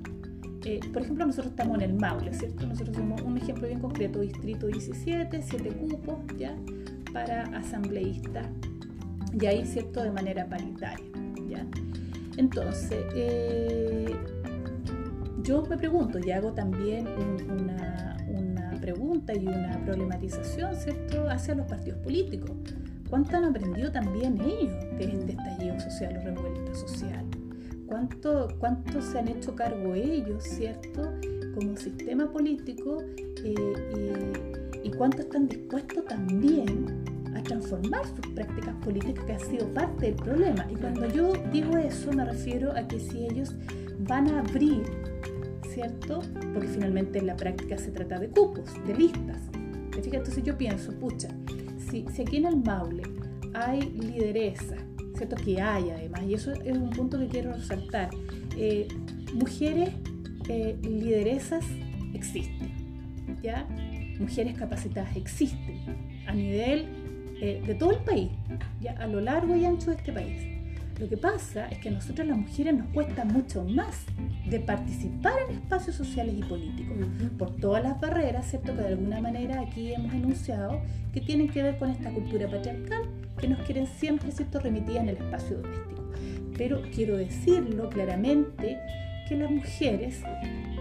Por 0.91 1.01
ejemplo, 1.01 1.25
nosotros 1.25 1.51
estamos 1.51 1.77
en 1.77 1.91
el 1.91 1.93
Maule, 1.93 2.33
¿cierto? 2.33 2.67
Nosotros 2.67 2.95
somos 2.97 3.21
un 3.21 3.37
ejemplo 3.37 3.67
bien 3.67 3.79
concreto, 3.79 4.19
distrito 4.19 4.67
17, 4.67 5.41
7 5.41 5.69
cupos, 5.69 6.17
¿ya? 6.37 6.55
Para 7.13 7.43
asambleístas, 7.57 8.47
y 9.39 9.45
ahí, 9.45 9.65
¿cierto? 9.65 10.03
De 10.03 10.11
manera 10.11 10.47
paritaria, 10.47 11.05
¿ya? 11.49 11.65
Entonces, 12.37 13.05
eh, 13.15 14.15
yo 15.43 15.63
me 15.63 15.77
pregunto 15.77 16.19
y 16.19 16.31
hago 16.31 16.51
también 16.51 17.07
una, 17.49 18.17
una 18.27 18.71
pregunta 18.81 19.33
y 19.33 19.47
una 19.47 19.79
problematización, 19.85 20.75
¿cierto? 20.75 21.29
Hacia 21.29 21.55
los 21.55 21.65
partidos 21.67 21.99
políticos. 21.99 22.51
¿Cuánto 23.09 23.37
han 23.37 23.45
aprendido 23.45 23.91
también 23.91 24.39
ellos 24.41 24.73
de 24.97 25.05
este 25.05 25.31
estallido 25.31 25.79
social 25.79 26.17
o 26.17 26.21
revuelta 26.25 26.75
social? 26.75 27.26
Cuánto, 27.87 28.47
cuánto 28.59 29.01
se 29.01 29.19
han 29.19 29.27
hecho 29.27 29.55
cargo 29.55 29.95
ellos, 29.95 30.43
¿cierto? 30.43 31.11
Como 31.55 31.75
sistema 31.77 32.31
político 32.31 33.03
eh, 33.43 34.33
y, 34.83 34.91
cuánto 34.91 35.21
están 35.21 35.47
dispuestos 35.47 36.05
también 36.05 37.03
a 37.35 37.41
transformar 37.43 38.05
sus 38.05 38.33
prácticas 38.33 38.75
políticas 38.83 39.25
que 39.25 39.33
ha 39.33 39.39
sido 39.39 39.73
parte 39.73 40.07
del 40.07 40.15
problema. 40.15 40.67
Y 40.69 40.75
cuando 40.75 41.07
yo 41.07 41.33
digo 41.51 41.77
eso 41.77 42.11
me 42.11 42.25
refiero 42.25 42.71
a 42.71 42.87
que 42.87 42.99
si 42.99 43.25
ellos 43.25 43.55
van 43.99 44.29
a 44.29 44.39
abrir, 44.39 44.83
¿cierto? 45.73 46.21
Porque 46.53 46.67
finalmente 46.67 47.19
en 47.19 47.27
la 47.27 47.35
práctica 47.35 47.77
se 47.77 47.91
trata 47.91 48.19
de 48.19 48.29
cupos, 48.29 48.69
de 48.85 48.95
listas. 48.95 49.41
Entonces 49.95 50.43
yo 50.43 50.57
pienso, 50.57 50.91
pucha, 50.93 51.29
si, 51.89 52.05
si 52.13 52.21
aquí 52.21 52.37
en 52.37 52.45
el 52.45 52.57
Maule 52.57 53.03
hay 53.53 53.81
lideresa 53.81 54.75
¿cierto? 55.17 55.35
Que 55.35 55.61
hay 55.61 55.89
además, 55.89 56.21
y 56.27 56.33
eso 56.35 56.53
es 56.53 56.77
un 56.77 56.89
punto 56.91 57.19
que 57.19 57.27
quiero 57.27 57.53
resaltar. 57.53 58.09
Eh, 58.55 58.87
mujeres 59.33 59.89
eh, 60.47 60.77
lideresas 60.81 61.65
existen, 62.13 62.71
¿ya? 63.41 63.67
Mujeres 64.19 64.57
capacitadas 64.57 65.15
existen 65.15 65.79
a 66.27 66.33
nivel 66.33 66.85
eh, 67.41 67.61
de 67.65 67.75
todo 67.75 67.91
el 67.91 67.99
país, 67.99 68.29
¿ya? 68.81 68.93
A 68.93 69.07
lo 69.07 69.21
largo 69.21 69.55
y 69.55 69.65
ancho 69.65 69.91
de 69.91 69.97
este 69.97 70.13
país. 70.13 70.57
Lo 70.99 71.07
que 71.07 71.17
pasa 71.17 71.67
es 71.67 71.77
que 71.77 71.89
a 71.89 71.91
nosotros 71.91 72.25
las 72.25 72.37
mujeres 72.37 72.73
nos 72.73 72.87
cuesta 72.87 73.23
mucho 73.23 73.63
más 73.63 74.05
de 74.49 74.59
participar 74.59 75.33
en 75.47 75.57
espacios 75.57 75.95
sociales 75.95 76.33
y 76.35 76.43
políticos, 76.43 76.97
por 77.37 77.55
todas 77.57 77.83
las 77.83 78.01
barreras, 78.01 78.49
¿cierto? 78.49 78.75
Que 78.75 78.81
de 78.81 78.87
alguna 78.87 79.21
manera 79.21 79.61
aquí 79.61 79.93
hemos 79.93 80.11
enunciado 80.11 80.81
que 81.13 81.21
tienen 81.21 81.49
que 81.49 81.61
ver 81.61 81.77
con 81.77 81.91
esta 81.91 82.09
cultura 82.09 82.47
patriarcal 82.47 83.03
que 83.39 83.47
nos 83.47 83.59
quieren 83.61 83.87
siempre, 83.87 84.31
¿cierto?, 84.31 84.59
remitidas 84.59 85.03
en 85.03 85.09
el 85.09 85.17
espacio 85.17 85.57
doméstico. 85.57 86.03
Pero 86.57 86.81
quiero 86.93 87.17
decirlo 87.17 87.89
claramente 87.89 88.77
que 89.27 89.35
las 89.35 89.51
mujeres 89.51 90.21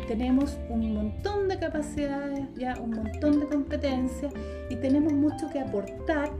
tenemos 0.07 0.57
un 0.69 0.95
montón 0.95 1.49
de 1.49 1.59
capacidades, 1.59 2.41
ya 2.57 2.79
un 2.81 2.91
montón 2.91 3.41
de 3.41 3.47
competencias 3.47 4.33
y 4.71 4.77
tenemos 4.77 5.13
mucho 5.13 5.51
que 5.51 5.59
aportar 5.59 6.31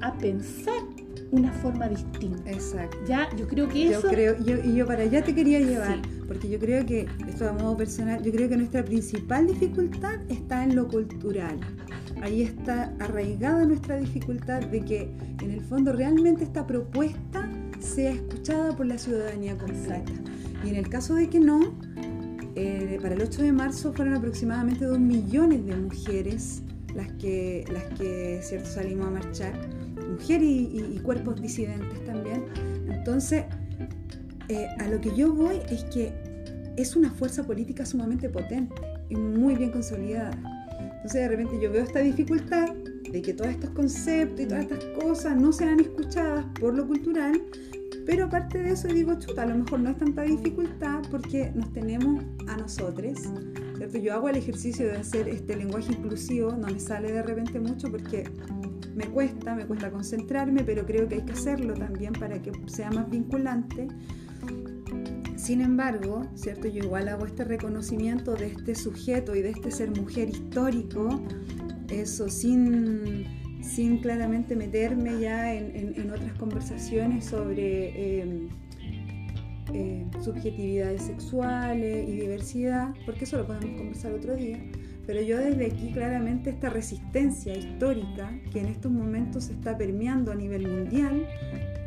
a 0.00 0.12
pensar 0.18 0.82
una 1.30 1.52
forma 1.52 1.88
distinta. 1.88 2.50
Exacto. 2.50 2.98
Ya, 3.06 3.28
yo 3.36 3.46
creo 3.46 3.68
que 3.68 3.88
eso... 3.88 4.02
Yo 4.02 4.08
creo, 4.08 4.38
yo, 4.44 4.56
y 4.62 4.74
yo 4.74 4.86
para 4.86 5.04
allá 5.04 5.22
te 5.22 5.34
quería 5.34 5.60
llevar, 5.60 5.98
porque 6.26 6.48
yo 6.48 6.58
creo 6.58 6.84
que, 6.84 7.06
esto 7.28 7.48
a 7.48 7.52
modo 7.52 7.76
personal, 7.76 8.22
yo 8.22 8.32
creo 8.32 8.48
que 8.48 8.56
nuestra 8.56 8.84
principal 8.84 9.46
dificultad 9.46 10.20
está 10.28 10.64
en 10.64 10.76
lo 10.76 10.88
cultural. 10.88 11.58
Ahí 12.22 12.42
está 12.42 12.94
arraigada 13.00 13.64
nuestra 13.64 13.96
dificultad 13.96 14.62
de 14.62 14.80
que 14.84 15.10
en 15.42 15.50
el 15.50 15.60
fondo 15.60 15.92
realmente 15.92 16.44
esta 16.44 16.64
propuesta 16.64 17.50
sea 17.80 18.12
escuchada 18.12 18.76
por 18.76 18.86
la 18.86 18.96
ciudadanía 18.96 19.58
completa. 19.58 20.12
Y 20.64 20.68
en 20.68 20.76
el 20.76 20.88
caso 20.88 21.16
de 21.16 21.28
que 21.28 21.40
no, 21.40 21.74
eh, 22.54 23.00
para 23.02 23.16
el 23.16 23.22
8 23.22 23.42
de 23.42 23.50
marzo 23.50 23.92
fueron 23.92 24.14
aproximadamente 24.14 24.84
2 24.84 25.00
millones 25.00 25.66
de 25.66 25.74
mujeres 25.74 26.62
las 26.94 27.10
que, 27.14 27.64
las 27.72 27.84
que 27.98 28.38
cierto, 28.40 28.68
salimos 28.68 29.08
a 29.08 29.10
marchar, 29.10 29.54
mujeres 30.08 30.48
y, 30.48 31.00
cuerpos 31.02 31.42
disidentes 31.42 32.04
también. 32.04 32.44
Entonces, 32.88 33.46
eh, 34.48 34.68
a 34.78 34.86
lo 34.86 35.00
que 35.00 35.12
yo 35.16 35.34
voy 35.34 35.56
es 35.70 35.82
que 35.84 36.12
es 36.76 36.94
una 36.94 37.10
fuerza 37.10 37.42
política 37.42 37.84
sumamente 37.84 38.28
potente 38.28 38.80
y 39.08 39.16
muy 39.16 39.56
bien 39.56 39.72
consolidada. 39.72 40.51
Entonces, 41.02 41.22
de 41.22 41.28
repente 41.28 41.58
yo 41.60 41.72
veo 41.72 41.82
esta 41.82 41.98
dificultad 41.98 42.68
de 43.10 43.22
que 43.22 43.34
todos 43.34 43.50
estos 43.50 43.70
conceptos 43.70 44.40
y 44.40 44.46
todas 44.46 44.62
estas 44.62 44.84
cosas 45.02 45.36
no 45.36 45.52
sean 45.52 45.80
escuchadas 45.80 46.46
por 46.60 46.74
lo 46.74 46.86
cultural, 46.86 47.42
pero 48.06 48.26
aparte 48.26 48.62
de 48.62 48.70
eso 48.70 48.86
digo, 48.86 49.18
chuta, 49.18 49.42
a 49.42 49.46
lo 49.46 49.56
mejor 49.56 49.80
no 49.80 49.90
es 49.90 49.98
tanta 49.98 50.22
dificultad 50.22 51.02
porque 51.10 51.50
nos 51.56 51.72
tenemos 51.72 52.24
a 52.46 52.56
nosotros, 52.56 53.18
¿cierto? 53.76 53.98
Yo 53.98 54.14
hago 54.14 54.28
el 54.28 54.36
ejercicio 54.36 54.86
de 54.86 54.92
hacer 54.98 55.28
este 55.28 55.56
lenguaje 55.56 55.92
inclusivo, 55.92 56.52
no 56.52 56.68
me 56.68 56.78
sale 56.78 57.10
de 57.10 57.22
repente 57.22 57.58
mucho 57.58 57.90
porque 57.90 58.22
me 58.94 59.06
cuesta, 59.06 59.56
me 59.56 59.66
cuesta 59.66 59.90
concentrarme, 59.90 60.62
pero 60.62 60.86
creo 60.86 61.08
que 61.08 61.16
hay 61.16 61.22
que 61.22 61.32
hacerlo 61.32 61.74
también 61.74 62.12
para 62.12 62.40
que 62.40 62.52
sea 62.66 62.92
más 62.92 63.10
vinculante. 63.10 63.88
Sin 65.42 65.60
embargo, 65.60 66.24
¿cierto? 66.36 66.68
Yo 66.68 66.84
igual 66.84 67.08
hago 67.08 67.26
este 67.26 67.42
reconocimiento 67.42 68.36
de 68.36 68.46
este 68.46 68.76
sujeto 68.76 69.34
y 69.34 69.42
de 69.42 69.50
este 69.50 69.72
ser 69.72 69.90
mujer 69.90 70.28
histórico, 70.28 71.20
eso 71.88 72.28
sin 72.28 73.26
sin 73.60 73.98
claramente 73.98 74.54
meterme 74.54 75.18
ya 75.18 75.52
en, 75.52 76.12
otras 76.12 76.32
conversaciones 76.34 77.24
sobre 77.24 78.20
em, 78.20 78.48
eh, 79.74 80.06
subjetividades 80.20 81.02
sexuales 81.02 82.08
y 82.08 82.12
diversidad, 82.12 82.94
porque 83.04 83.24
eso 83.24 83.38
lo 83.38 83.44
podemos 83.44 83.76
conversar 83.76 84.12
otro 84.12 84.36
día. 84.36 84.60
Pero 85.08 85.22
yo 85.22 85.38
desde 85.38 85.66
aquí 85.66 85.90
claramente 85.92 86.50
esta 86.50 86.70
resistencia 86.70 87.52
histórica 87.56 88.32
que 88.52 88.60
en 88.60 88.66
estos 88.66 88.92
momentos 88.92 89.46
se 89.46 89.54
está 89.54 89.76
permeando 89.76 90.30
a 90.30 90.36
nivel 90.36 90.68
mundial, 90.68 91.26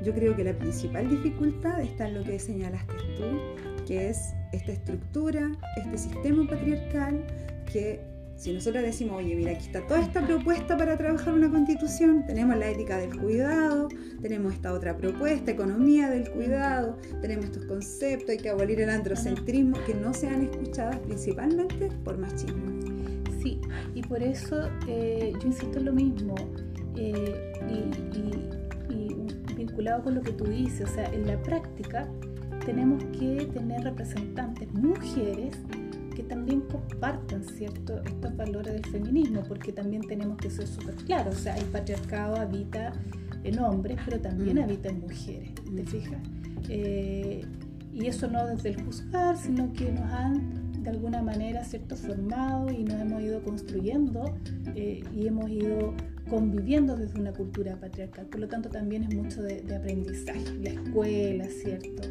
yo 0.04 0.14
creo 0.14 0.36
que 0.36 0.44
la 0.44 0.54
principal 0.54 1.10
dificultad 1.10 1.82
está 1.82 2.08
en 2.08 2.16
lo 2.16 2.24
que 2.24 2.40
señalaste 2.40 2.94
tú, 3.18 3.86
que 3.86 4.10
es 4.10 4.34
esta 4.52 4.72
estructura, 4.72 5.52
este 5.78 5.98
sistema 5.98 6.48
patriarcal 6.48 7.26
que 7.72 8.16
si 8.36 8.52
nosotros 8.52 8.84
decimos, 8.84 9.18
oye, 9.18 9.34
mira, 9.36 9.52
aquí 9.52 9.66
está 9.66 9.82
toda 9.88 10.02
esta 10.02 10.26
propuesta 10.26 10.78
para 10.78 10.98
trabajar 10.98 11.34
una 11.34 11.50
constitución, 11.50 12.26
tenemos 12.28 12.58
la 12.58 12.70
ética 12.70 12.98
del 12.98 13.18
cuidado, 13.18 13.88
tenemos 14.22 14.54
esta 14.54 14.74
otra 14.74 14.98
propuesta, 14.98 15.52
economía 15.52 16.10
del 16.10 16.30
cuidado, 16.30 16.98
tenemos 17.22 17.46
estos 17.46 17.66
conceptos, 17.66 18.30
hay 18.32 18.38
que 18.38 18.50
abolir 18.50 18.82
el 18.82 18.90
androcentrismo, 18.90 19.78
que 19.86 19.94
no 19.94 20.14
sean 20.14 20.44
escuchadas 20.44 21.00
principalmente 21.00 21.90
por 22.04 22.18
machismo. 22.18 22.74
Sí, 23.42 23.62
y 23.94 24.02
por 24.02 24.22
eso 24.22 24.70
eh, 24.88 25.32
yo 25.40 25.48
insisto 25.48 25.80
en 25.80 25.86
lo 25.86 25.94
mismo, 25.94 26.36
eh, 26.98 27.54
y, 27.70 28.18
y 28.18 28.45
vinculado 29.76 30.04
con 30.04 30.16
lo 30.16 30.22
que 30.22 30.32
tú 30.32 30.46
dices, 30.46 30.90
o 30.90 30.94
sea, 30.94 31.14
en 31.14 31.28
la 31.28 31.38
práctica 31.42 32.08
tenemos 32.66 33.04
que 33.20 33.50
tener 33.54 33.84
representantes 33.84 34.74
mujeres 34.74 35.58
que 36.16 36.24
también 36.24 36.62
compartan 36.62 37.44
¿cierto? 37.44 38.02
estos 38.06 38.38
valores 38.38 38.74
del 38.74 38.86
feminismo, 38.86 39.44
porque 39.46 39.74
también 39.74 40.02
tenemos 40.08 40.38
que 40.38 40.50
ser 40.50 40.66
súper 40.66 40.96
claros. 40.96 41.36
O 41.36 41.40
sea, 41.40 41.58
el 41.58 41.66
patriarcado 41.66 42.38
habita 42.38 42.94
en 43.44 43.60
hombres, 43.60 44.00
pero 44.06 44.22
también 44.22 44.58
mm. 44.58 44.64
habita 44.64 44.90
en 44.90 45.02
mujeres, 45.02 45.54
¿te 45.56 45.84
mm. 45.84 45.86
fijas? 45.86 46.22
Eh, 46.70 47.46
y 47.92 48.06
eso 48.08 48.30
no 48.30 48.48
desde 48.48 48.70
el 48.70 48.82
juzgar, 48.82 49.36
sino 49.36 49.74
que 49.74 49.92
nos 49.92 50.10
han 50.10 50.65
de 50.86 50.92
alguna 50.92 51.22
manera 51.24 51.64
cierto 51.64 51.96
formado 51.96 52.72
y 52.72 52.84
nos 52.84 53.02
hemos 53.02 53.22
ido 53.22 53.42
construyendo 53.44 54.38
eh, 54.76 55.04
y 55.14 55.28
hemos 55.28 55.50
ido 55.50 55.94
conviviendo 56.30 56.96
desde 56.96 57.20
una 57.20 57.34
cultura 57.34 57.76
patriarcal. 57.76 58.28
Por 58.28 58.40
lo 58.40 58.48
tanto, 58.48 58.70
también 58.70 59.04
es 59.04 59.16
mucho 59.16 59.42
de, 59.42 59.62
de 59.62 59.76
aprendizaje. 59.76 60.44
La 60.62 60.70
escuela, 60.70 61.46
¿cierto? 61.46 62.04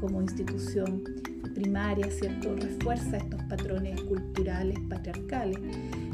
Como 0.00 0.22
institución 0.22 1.04
primaria, 1.52 2.10
¿cierto? 2.10 2.56
Refuerza 2.56 3.18
estos 3.18 3.42
patrones 3.44 4.00
culturales, 4.02 4.78
patriarcales. 4.88 5.58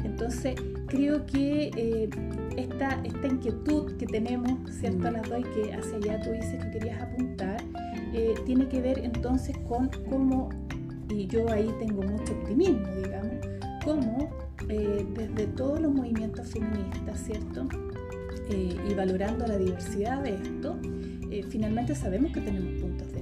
Entonces, 0.03 0.55
creo 0.87 1.25
que 1.25 1.71
eh, 1.75 2.09
esta, 2.57 3.01
esta, 3.03 3.27
inquietud 3.27 3.95
que 3.97 4.05
tenemos, 4.05 4.51
¿cierto? 4.71 5.07
A 5.07 5.11
las 5.11 5.29
dos 5.29 5.45
que 5.53 5.73
hacia 5.73 5.97
allá 5.97 6.21
tú 6.21 6.31
dices 6.31 6.63
que 6.63 6.71
querías 6.71 7.01
apuntar, 7.01 7.61
eh, 8.13 8.33
tiene 8.45 8.67
que 8.67 8.81
ver 8.81 8.99
entonces 8.99 9.57
con 9.67 9.89
cómo, 10.09 10.49
y 11.19 11.27
yo 11.27 11.49
ahí 11.51 11.69
tengo 11.79 12.01
mucho 12.03 12.33
optimismo, 12.33 12.87
digamos, 12.95 13.33
cómo 13.83 14.29
eh, 14.69 15.05
desde 15.13 15.47
todos 15.47 15.79
los 15.81 15.93
movimientos 15.93 16.47
feministas, 16.47 17.23
¿cierto? 17.23 17.67
y 18.51 18.95
valorando 18.95 19.45
la 19.45 19.59
diversidad 19.59 20.23
de 20.23 20.33
esto, 20.33 20.75
finalmente 21.49 21.93
sabemos 21.93 22.31
que 22.31 22.41
tenemos 22.41 22.81
puntos 22.81 23.13
de 23.13 23.19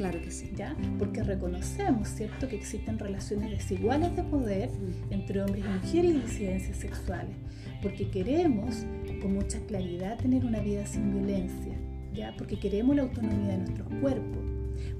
Claro 0.00 0.18
que 0.22 0.30
sí. 0.30 0.50
¿Ya? 0.56 0.74
Porque 0.98 1.22
reconocemos, 1.22 2.08
¿cierto?, 2.08 2.48
que 2.48 2.56
existen 2.56 2.98
relaciones 2.98 3.50
desiguales 3.50 4.16
de 4.16 4.22
poder 4.22 4.70
entre 5.10 5.42
hombres 5.42 5.62
y 5.62 5.68
mujeres 5.68 6.10
y 6.12 6.20
disidencias 6.20 6.78
sexuales. 6.78 7.36
Porque 7.82 8.08
queremos, 8.08 8.86
con 9.20 9.34
mucha 9.34 9.60
claridad, 9.66 10.16
tener 10.16 10.46
una 10.46 10.60
vida 10.60 10.86
sin 10.86 11.12
violencia. 11.12 11.74
¿Ya? 12.14 12.34
Porque 12.38 12.58
queremos 12.58 12.96
la 12.96 13.02
autonomía 13.02 13.52
de 13.52 13.58
nuestros 13.58 13.88
cuerpos. 14.00 14.49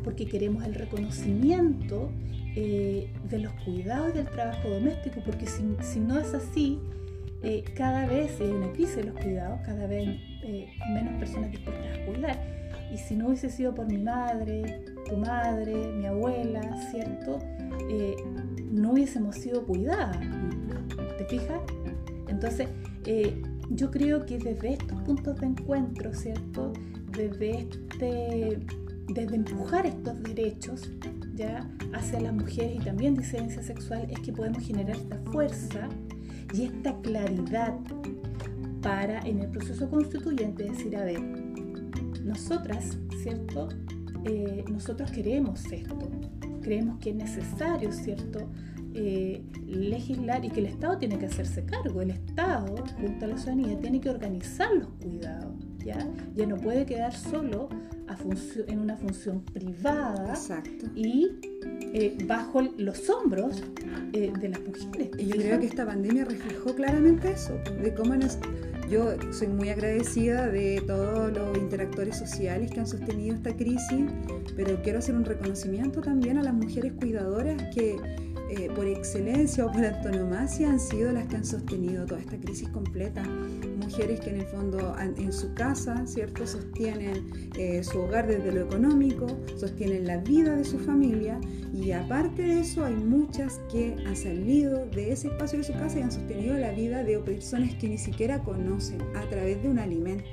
Porque 0.05 0.27
queremos 0.27 0.65
el 0.65 0.75
reconocimiento 0.75 2.11
eh, 2.57 3.11
de 3.29 3.39
los 3.39 3.53
cuidados 3.65 4.15
del 4.15 4.27
trabajo 4.27 4.69
doméstico. 4.69 5.21
Porque 5.25 5.47
si, 5.47 6.01
no 6.01 6.19
es 6.19 6.35
así, 6.35 6.79
eh, 7.43 7.65
cada 7.75 8.07
vez 8.07 8.41
hay 8.41 8.49
una 8.49 8.73
crisis 8.73 8.97
de 8.97 9.05
los 9.05 9.15
cuidados, 9.15 9.61
cada 9.65 9.87
vez 9.87 10.09
eh, 10.43 10.69
menos 10.93 11.15
personas 11.19 11.51
dispuestas 11.51 11.99
a 11.99 12.07
cuidar 12.07 12.61
y 12.93 12.97
si 12.97 13.15
no 13.15 13.29
hubiese 13.29 13.51
sido 13.51 13.73
por 13.73 13.87
mi 13.87 13.99
madre, 13.99 14.85
tu 15.09 15.17
madre, 15.17 15.93
mi 15.93 16.07
abuela, 16.07 16.61
¿cierto? 16.91 17.39
No 18.73 18.93
hubiésemos 18.93 19.37
sido 19.37 19.65
cuidadas. 19.65 20.19
¿Te 21.17 21.25
fijas? 21.27 21.61
Entonces, 22.27 22.67
yo 23.71 23.91
creo 23.91 24.27
que 24.27 24.39
desde 24.39 24.73
estos 24.73 25.01
puntos 25.03 25.41
de 25.41 25.47
encuentro, 25.47 26.13
¿cierto? 26.13 26.73
Desde, 27.17 27.61
este, 27.61 28.59
desde 29.13 29.37
empujar 29.37 29.87
estos 29.87 30.23
derechos 30.23 30.89
ya 31.35 31.69
hacia 31.93 32.21
las 32.21 32.33
mujeres 32.33 32.77
y 32.77 32.85
también 32.85 33.17
disidencia 33.17 33.63
sexual, 33.63 34.07
es 34.11 34.21
que 34.21 34.33
podemos 34.33 34.63
generar 34.65 34.97
esta 34.97 35.17
fuerza 35.31 35.89
y 36.55 36.65
esta 36.65 36.95
claridad 37.01 37.75
para 38.83 39.21
en 39.21 39.41
el 39.41 39.49
proceso 39.49 39.89
constituyente 39.89 40.65
decir, 40.65 40.97
a 40.97 41.05
ver, 41.05 41.21
nosotras, 42.25 42.99
¿cierto? 43.23 43.69
Eh, 44.25 44.65
nosotros 44.71 45.11
queremos 45.11 45.65
esto, 45.73 46.11
creemos 46.63 46.99
que 46.99 47.11
es 47.11 47.17
necesario, 47.17 47.93
¿cierto? 47.93 48.49
Eh, 48.95 49.43
legislar 49.67 50.45
y 50.45 50.51
que 50.51 50.61
el 50.61 50.67
Estado 50.67 50.99
tiene 50.99 51.19
que 51.19 51.27
hacerse 51.27 51.65
cargo. 51.65 52.03
El 52.03 52.11
Estado, 52.11 52.75
junto 53.01 53.25
a 53.25 53.29
la 53.29 53.39
ciudadanía, 53.39 53.79
tiene 53.79 54.01
que 54.01 54.11
organizar 54.11 54.73
los 54.75 54.89
cuidados. 55.01 55.55
¿ya? 55.85 56.07
ya 56.35 56.47
no 56.47 56.57
puede 56.57 56.85
quedar 56.87 57.15
solo 57.15 57.69
a 58.11 58.17
en 58.67 58.79
una 58.81 58.97
función 58.97 59.43
privada 59.45 60.35
y 60.95 61.31
eh, 61.93 62.19
bajo 62.27 62.63
los 62.77 63.09
hombros 63.09 63.63
de 64.13 64.49
las 64.49 64.61
mujeres. 64.61 65.11
Y 65.19 65.27
yo 65.27 65.37
creo 65.37 65.61
que 65.61 65.67
esta 65.67 65.87
pandemia 65.87 66.25
reflejó 66.25 66.75
claramente 66.75 67.31
eso, 67.33 67.55
de 67.83 67.95
cómo 67.95 68.17
nos 68.17 68.39
yo 68.91 69.15
soy 69.31 69.47
muy 69.47 69.69
agradecida 69.69 70.49
de 70.49 70.83
todos 70.85 71.33
los 71.33 71.57
interactores 71.57 72.19
sociales 72.19 72.73
que 72.73 72.81
han 72.81 72.89
sostenido 72.89 73.37
esta 73.37 73.57
crisis, 73.57 74.07
pero 74.57 74.83
quiero 74.83 74.99
hacer 74.99 75.15
un 75.15 75.25
reconocimiento 75.25 76.01
también 76.01 76.39
a 76.39 76.43
las 76.43 76.53
mujeres 76.53 76.93
cuidadoras 76.95 77.63
que 77.73 77.97
eh, 78.51 78.69
por 78.75 78.87
excelencia 78.87 79.65
o 79.65 79.71
por 79.71 79.85
antonomasia 79.85 80.71
han 80.71 80.81
sido 80.81 81.13
las 81.13 81.27
que 81.29 81.37
han 81.37 81.45
sostenido 81.45 82.05
toda 82.05 82.21
esta 82.21 82.37
crisis 82.37 82.69
completa. 82.69 83.23
Mujeres 83.79 84.21
que 84.21 84.31
en 84.31 84.41
el 84.41 84.47
fondo 84.47 84.97
en 84.99 85.33
su 85.33 85.55
casa, 85.55 86.05
¿cierto? 86.07 86.47
Sostienen 86.47 87.31
eh, 87.57 87.85
su 87.85 88.01
hogar 88.01 88.27
desde 88.27 88.51
lo 88.51 88.63
económico, 88.63 89.27
sostienen 89.57 90.07
la 90.07 90.17
vida 90.17 90.57
de 90.57 90.65
su 90.65 90.79
familia 90.79 91.41
y 91.73 91.93
aparte 91.93 92.43
de 92.43 92.61
eso 92.61 92.85
hay 92.85 92.95
muchas 92.95 93.61
que 93.71 93.95
han 94.05 94.17
salido 94.17 94.87
de 94.87 95.13
ese 95.13 95.29
espacio 95.29 95.59
de 95.59 95.65
su 95.65 95.73
casa 95.75 96.01
y 96.01 96.03
han 96.03 96.13
sostenido 96.13 96.57
la 96.57 96.73
vida 96.73 97.05
de 97.05 97.19
personas 97.21 97.75
que 97.77 97.89
ni 97.89 97.99
siquiera 97.99 98.43
conocen 98.43 99.01
a 99.15 99.29
través 99.29 99.63
de 99.63 99.69
un 99.69 99.79
alimento. 99.79 100.25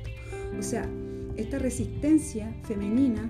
O 0.57 0.63
sea, 0.63 0.89
esta 1.35 1.59
resistencia 1.59 2.51
femenina 2.63 3.29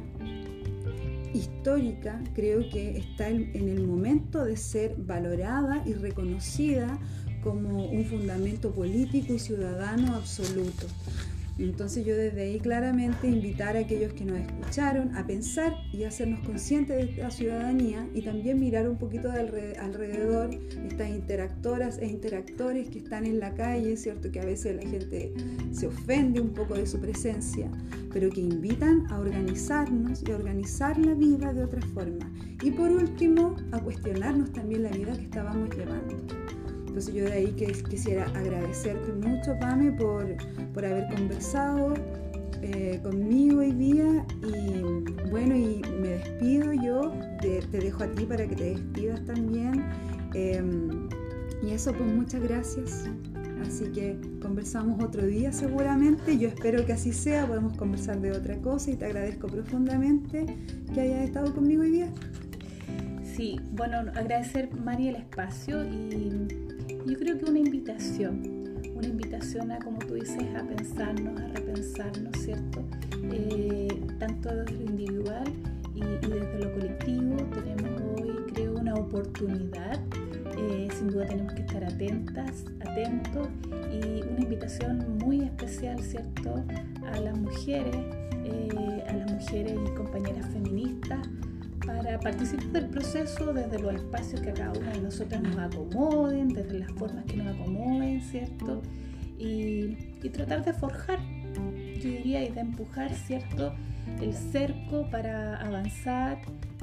histórica 1.37 2.21
creo 2.33 2.69
que 2.69 2.97
está 2.97 3.29
en 3.29 3.69
el 3.69 3.85
momento 3.85 4.43
de 4.43 4.57
ser 4.57 4.95
valorada 4.97 5.83
y 5.85 5.93
reconocida 5.93 6.99
como 7.43 7.85
un 7.85 8.05
fundamento 8.05 8.71
político 8.71 9.33
y 9.33 9.39
ciudadano 9.39 10.15
absoluto. 10.15 10.87
Entonces 11.59 12.05
yo 12.05 12.15
desde 12.15 12.41
ahí 12.41 12.59
claramente 12.59 13.27
invitar 13.27 13.75
a 13.75 13.79
aquellos 13.79 14.13
que 14.13 14.25
nos 14.25 14.39
escucharon 14.39 15.15
a 15.15 15.25
pensar 15.25 15.73
y 15.91 16.03
hacernos 16.03 16.39
conscientes 16.41 17.15
de 17.15 17.21
la 17.21 17.31
ciudadanía 17.31 18.07
y 18.13 18.21
también 18.21 18.59
mirar 18.59 18.87
un 18.87 18.97
poquito 18.97 19.31
de 19.31 19.75
alrededor 19.79 20.51
estas 20.87 21.09
interactoras 21.09 21.97
e 21.99 22.07
interactores 22.07 22.89
que 22.89 22.99
están 22.99 23.25
en 23.25 23.39
la 23.39 23.53
calle, 23.53 23.97
¿cierto? 23.97 24.31
Que 24.31 24.39
a 24.39 24.45
veces 24.45 24.75
la 24.75 24.89
gente 24.89 25.33
se 25.71 25.87
ofende 25.87 26.39
un 26.39 26.53
poco 26.53 26.75
de 26.75 26.85
su 26.85 26.99
presencia, 26.99 27.69
pero 28.13 28.29
que 28.29 28.41
invitan 28.41 29.05
a 29.11 29.19
organizarnos 29.19 30.23
y 30.27 30.31
a 30.31 30.35
organizar 30.35 30.97
la 30.99 31.13
vida 31.13 31.53
de 31.53 31.63
otra 31.63 31.81
forma. 31.93 32.31
Y 32.63 32.71
por 32.71 32.91
último, 32.91 33.55
a 33.71 33.79
cuestionarnos 33.79 34.51
también 34.51 34.83
la 34.83 34.89
vida 34.89 35.13
que 35.13 35.23
estábamos 35.23 35.69
llevando. 35.75 36.16
Entonces 36.97 37.13
yo 37.13 37.25
de 37.25 37.33
ahí 37.33 37.51
que 37.51 37.67
quisiera 37.67 38.23
agradecerte 38.33 39.13
mucho, 39.13 39.55
Pame, 39.59 39.91
por, 39.91 40.35
por 40.73 40.83
haber 40.83 41.07
conversado 41.13 41.93
eh, 42.63 42.99
conmigo 43.03 43.59
hoy 43.59 43.71
día. 43.71 44.25
Y 44.41 45.29
bueno, 45.29 45.55
y 45.55 45.83
me 46.01 46.07
despido 46.07 46.73
yo, 46.73 47.13
te, 47.39 47.61
dejo 47.69 48.03
a 48.03 48.07
ti 48.07 48.25
para 48.25 48.47
que 48.47 48.55
te 48.55 48.63
despidas 48.71 49.23
también. 49.25 49.85
Em, 50.33 51.07
y 51.61 51.69
eso, 51.69 51.93
pues 51.93 52.11
muchas 52.11 52.41
gracias. 52.41 53.07
Así 53.61 53.91
que 53.91 54.19
conversamos 54.41 54.99
otro 55.03 55.23
día 55.23 55.51
seguramente. 55.51 56.35
Yo 56.39 56.47
espero 56.47 56.83
que 56.83 56.93
así 56.93 57.13
sea. 57.13 57.45
Podemos 57.45 57.77
conversar 57.77 58.19
de 58.21 58.31
otra 58.31 58.57
cosa 58.57 58.89
y 58.89 58.95
te 58.95 59.05
agradezco 59.05 59.45
profundamente 59.45 60.47
que 60.95 61.01
hayas 61.01 61.25
estado 61.25 61.53
conmigo 61.53 61.83
hoy 61.83 61.91
día. 61.91 62.11
Sí, 63.35 63.61
bueno, 63.73 63.97
agradecer 64.15 64.73
María 64.73 65.11
el 65.11 65.17
espacio 65.17 65.85
y 65.85 66.66
yo 66.87 67.17
creo 67.17 67.37
que 67.37 67.45
una 67.45 67.59
invitación, 67.59 68.41
una 68.95 69.07
invitación 69.07 69.71
a, 69.71 69.79
como 69.79 69.99
tú 69.99 70.15
dices, 70.15 70.43
a 70.55 70.63
pensarnos, 70.63 71.39
a 71.39 71.47
repensarnos, 71.47 72.37
¿cierto? 72.37 72.83
Eh, 73.31 73.87
tanto 74.19 74.49
desde 74.55 74.73
lo 74.73 74.83
individual 74.85 75.43
y, 75.95 76.01
desde 76.01 76.59
lo 76.59 76.73
colectivo 76.73 77.35
tenemos 77.63 78.01
hoy, 78.01 78.31
creo, 78.53 78.73
una 78.75 78.95
oportunidad. 78.95 79.99
Eh, 80.57 80.87
sin 80.97 81.09
duda 81.09 81.25
tenemos 81.27 81.53
que 81.53 81.61
estar 81.61 81.83
atentas, 81.83 82.65
atentos 82.81 83.47
y 83.91 84.23
una 84.23 84.41
invitación 84.41 85.17
muy 85.19 85.41
especial, 85.41 86.01
¿cierto?, 86.01 86.63
a 87.05 87.19
las 87.19 87.37
mujeres, 87.37 87.95
eh, 88.43 89.03
a 89.07 89.13
las 89.13 89.31
mujeres 89.31 89.73
y 89.73 89.95
compañeras 89.95 90.45
feministas 90.51 91.27
para 91.87 92.19
participar 92.19 92.67
del 92.67 92.89
proceso 92.89 93.53
desde 93.53 93.79
los 93.79 93.95
espacios 93.95 94.41
que 94.41 94.49
a 94.49 94.53
cada 94.53 94.77
una 94.77 94.91
de 94.91 95.01
nosotras 95.01 95.41
nos 95.41 95.57
acomoden, 95.57 96.49
desde 96.49 96.79
las 96.79 96.91
formas 96.91 97.23
que 97.25 97.37
nos 97.37 97.55
acomoden, 97.55 98.21
¿cierto? 98.21 98.83
Y, 99.39 99.95
tratar 100.33 100.65
de 100.65 100.73
forjar, 100.73 101.19
yo 101.55 102.11
diría, 102.11 102.43
y 102.43 102.51
de 102.51 102.59
empujar, 102.59 103.13
¿cierto? 103.13 103.73
El 104.21 104.33
cerco 104.33 105.09
para 105.09 105.55
avanzar 105.65 106.39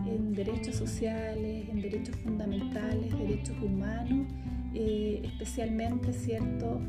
en 0.06 0.32
derechos 0.32 0.76
sociales, 0.76 1.68
en 1.68 1.82
derechos 1.82 2.16
fundamentales, 2.16 3.16
derechos 3.18 3.56
humanos, 3.62 4.26
eh, 4.72 5.20
especialmente, 5.24 6.14
¿cierto? 6.14 6.80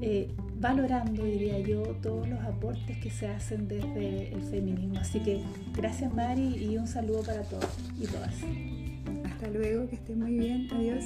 Eh, 0.00 0.28
valorando, 0.64 1.24
diría 1.24 1.58
yo, 1.58 1.82
todos 2.00 2.26
los 2.26 2.40
aportes 2.40 2.96
que 2.96 3.10
se 3.10 3.28
hacen 3.28 3.68
desde 3.68 4.32
el 4.32 4.42
feminismo. 4.44 4.98
Así 4.98 5.20
que 5.20 5.42
gracias 5.76 6.10
Mari 6.14 6.56
y 6.56 6.78
un 6.78 6.86
saludo 6.86 7.22
para 7.22 7.42
todos 7.42 7.68
y 8.00 8.06
todas. 8.06 8.34
Hasta 9.26 9.50
luego, 9.50 9.86
que 9.86 9.96
estén 9.96 10.20
muy 10.20 10.38
bien, 10.38 10.66
adiós. 10.72 11.04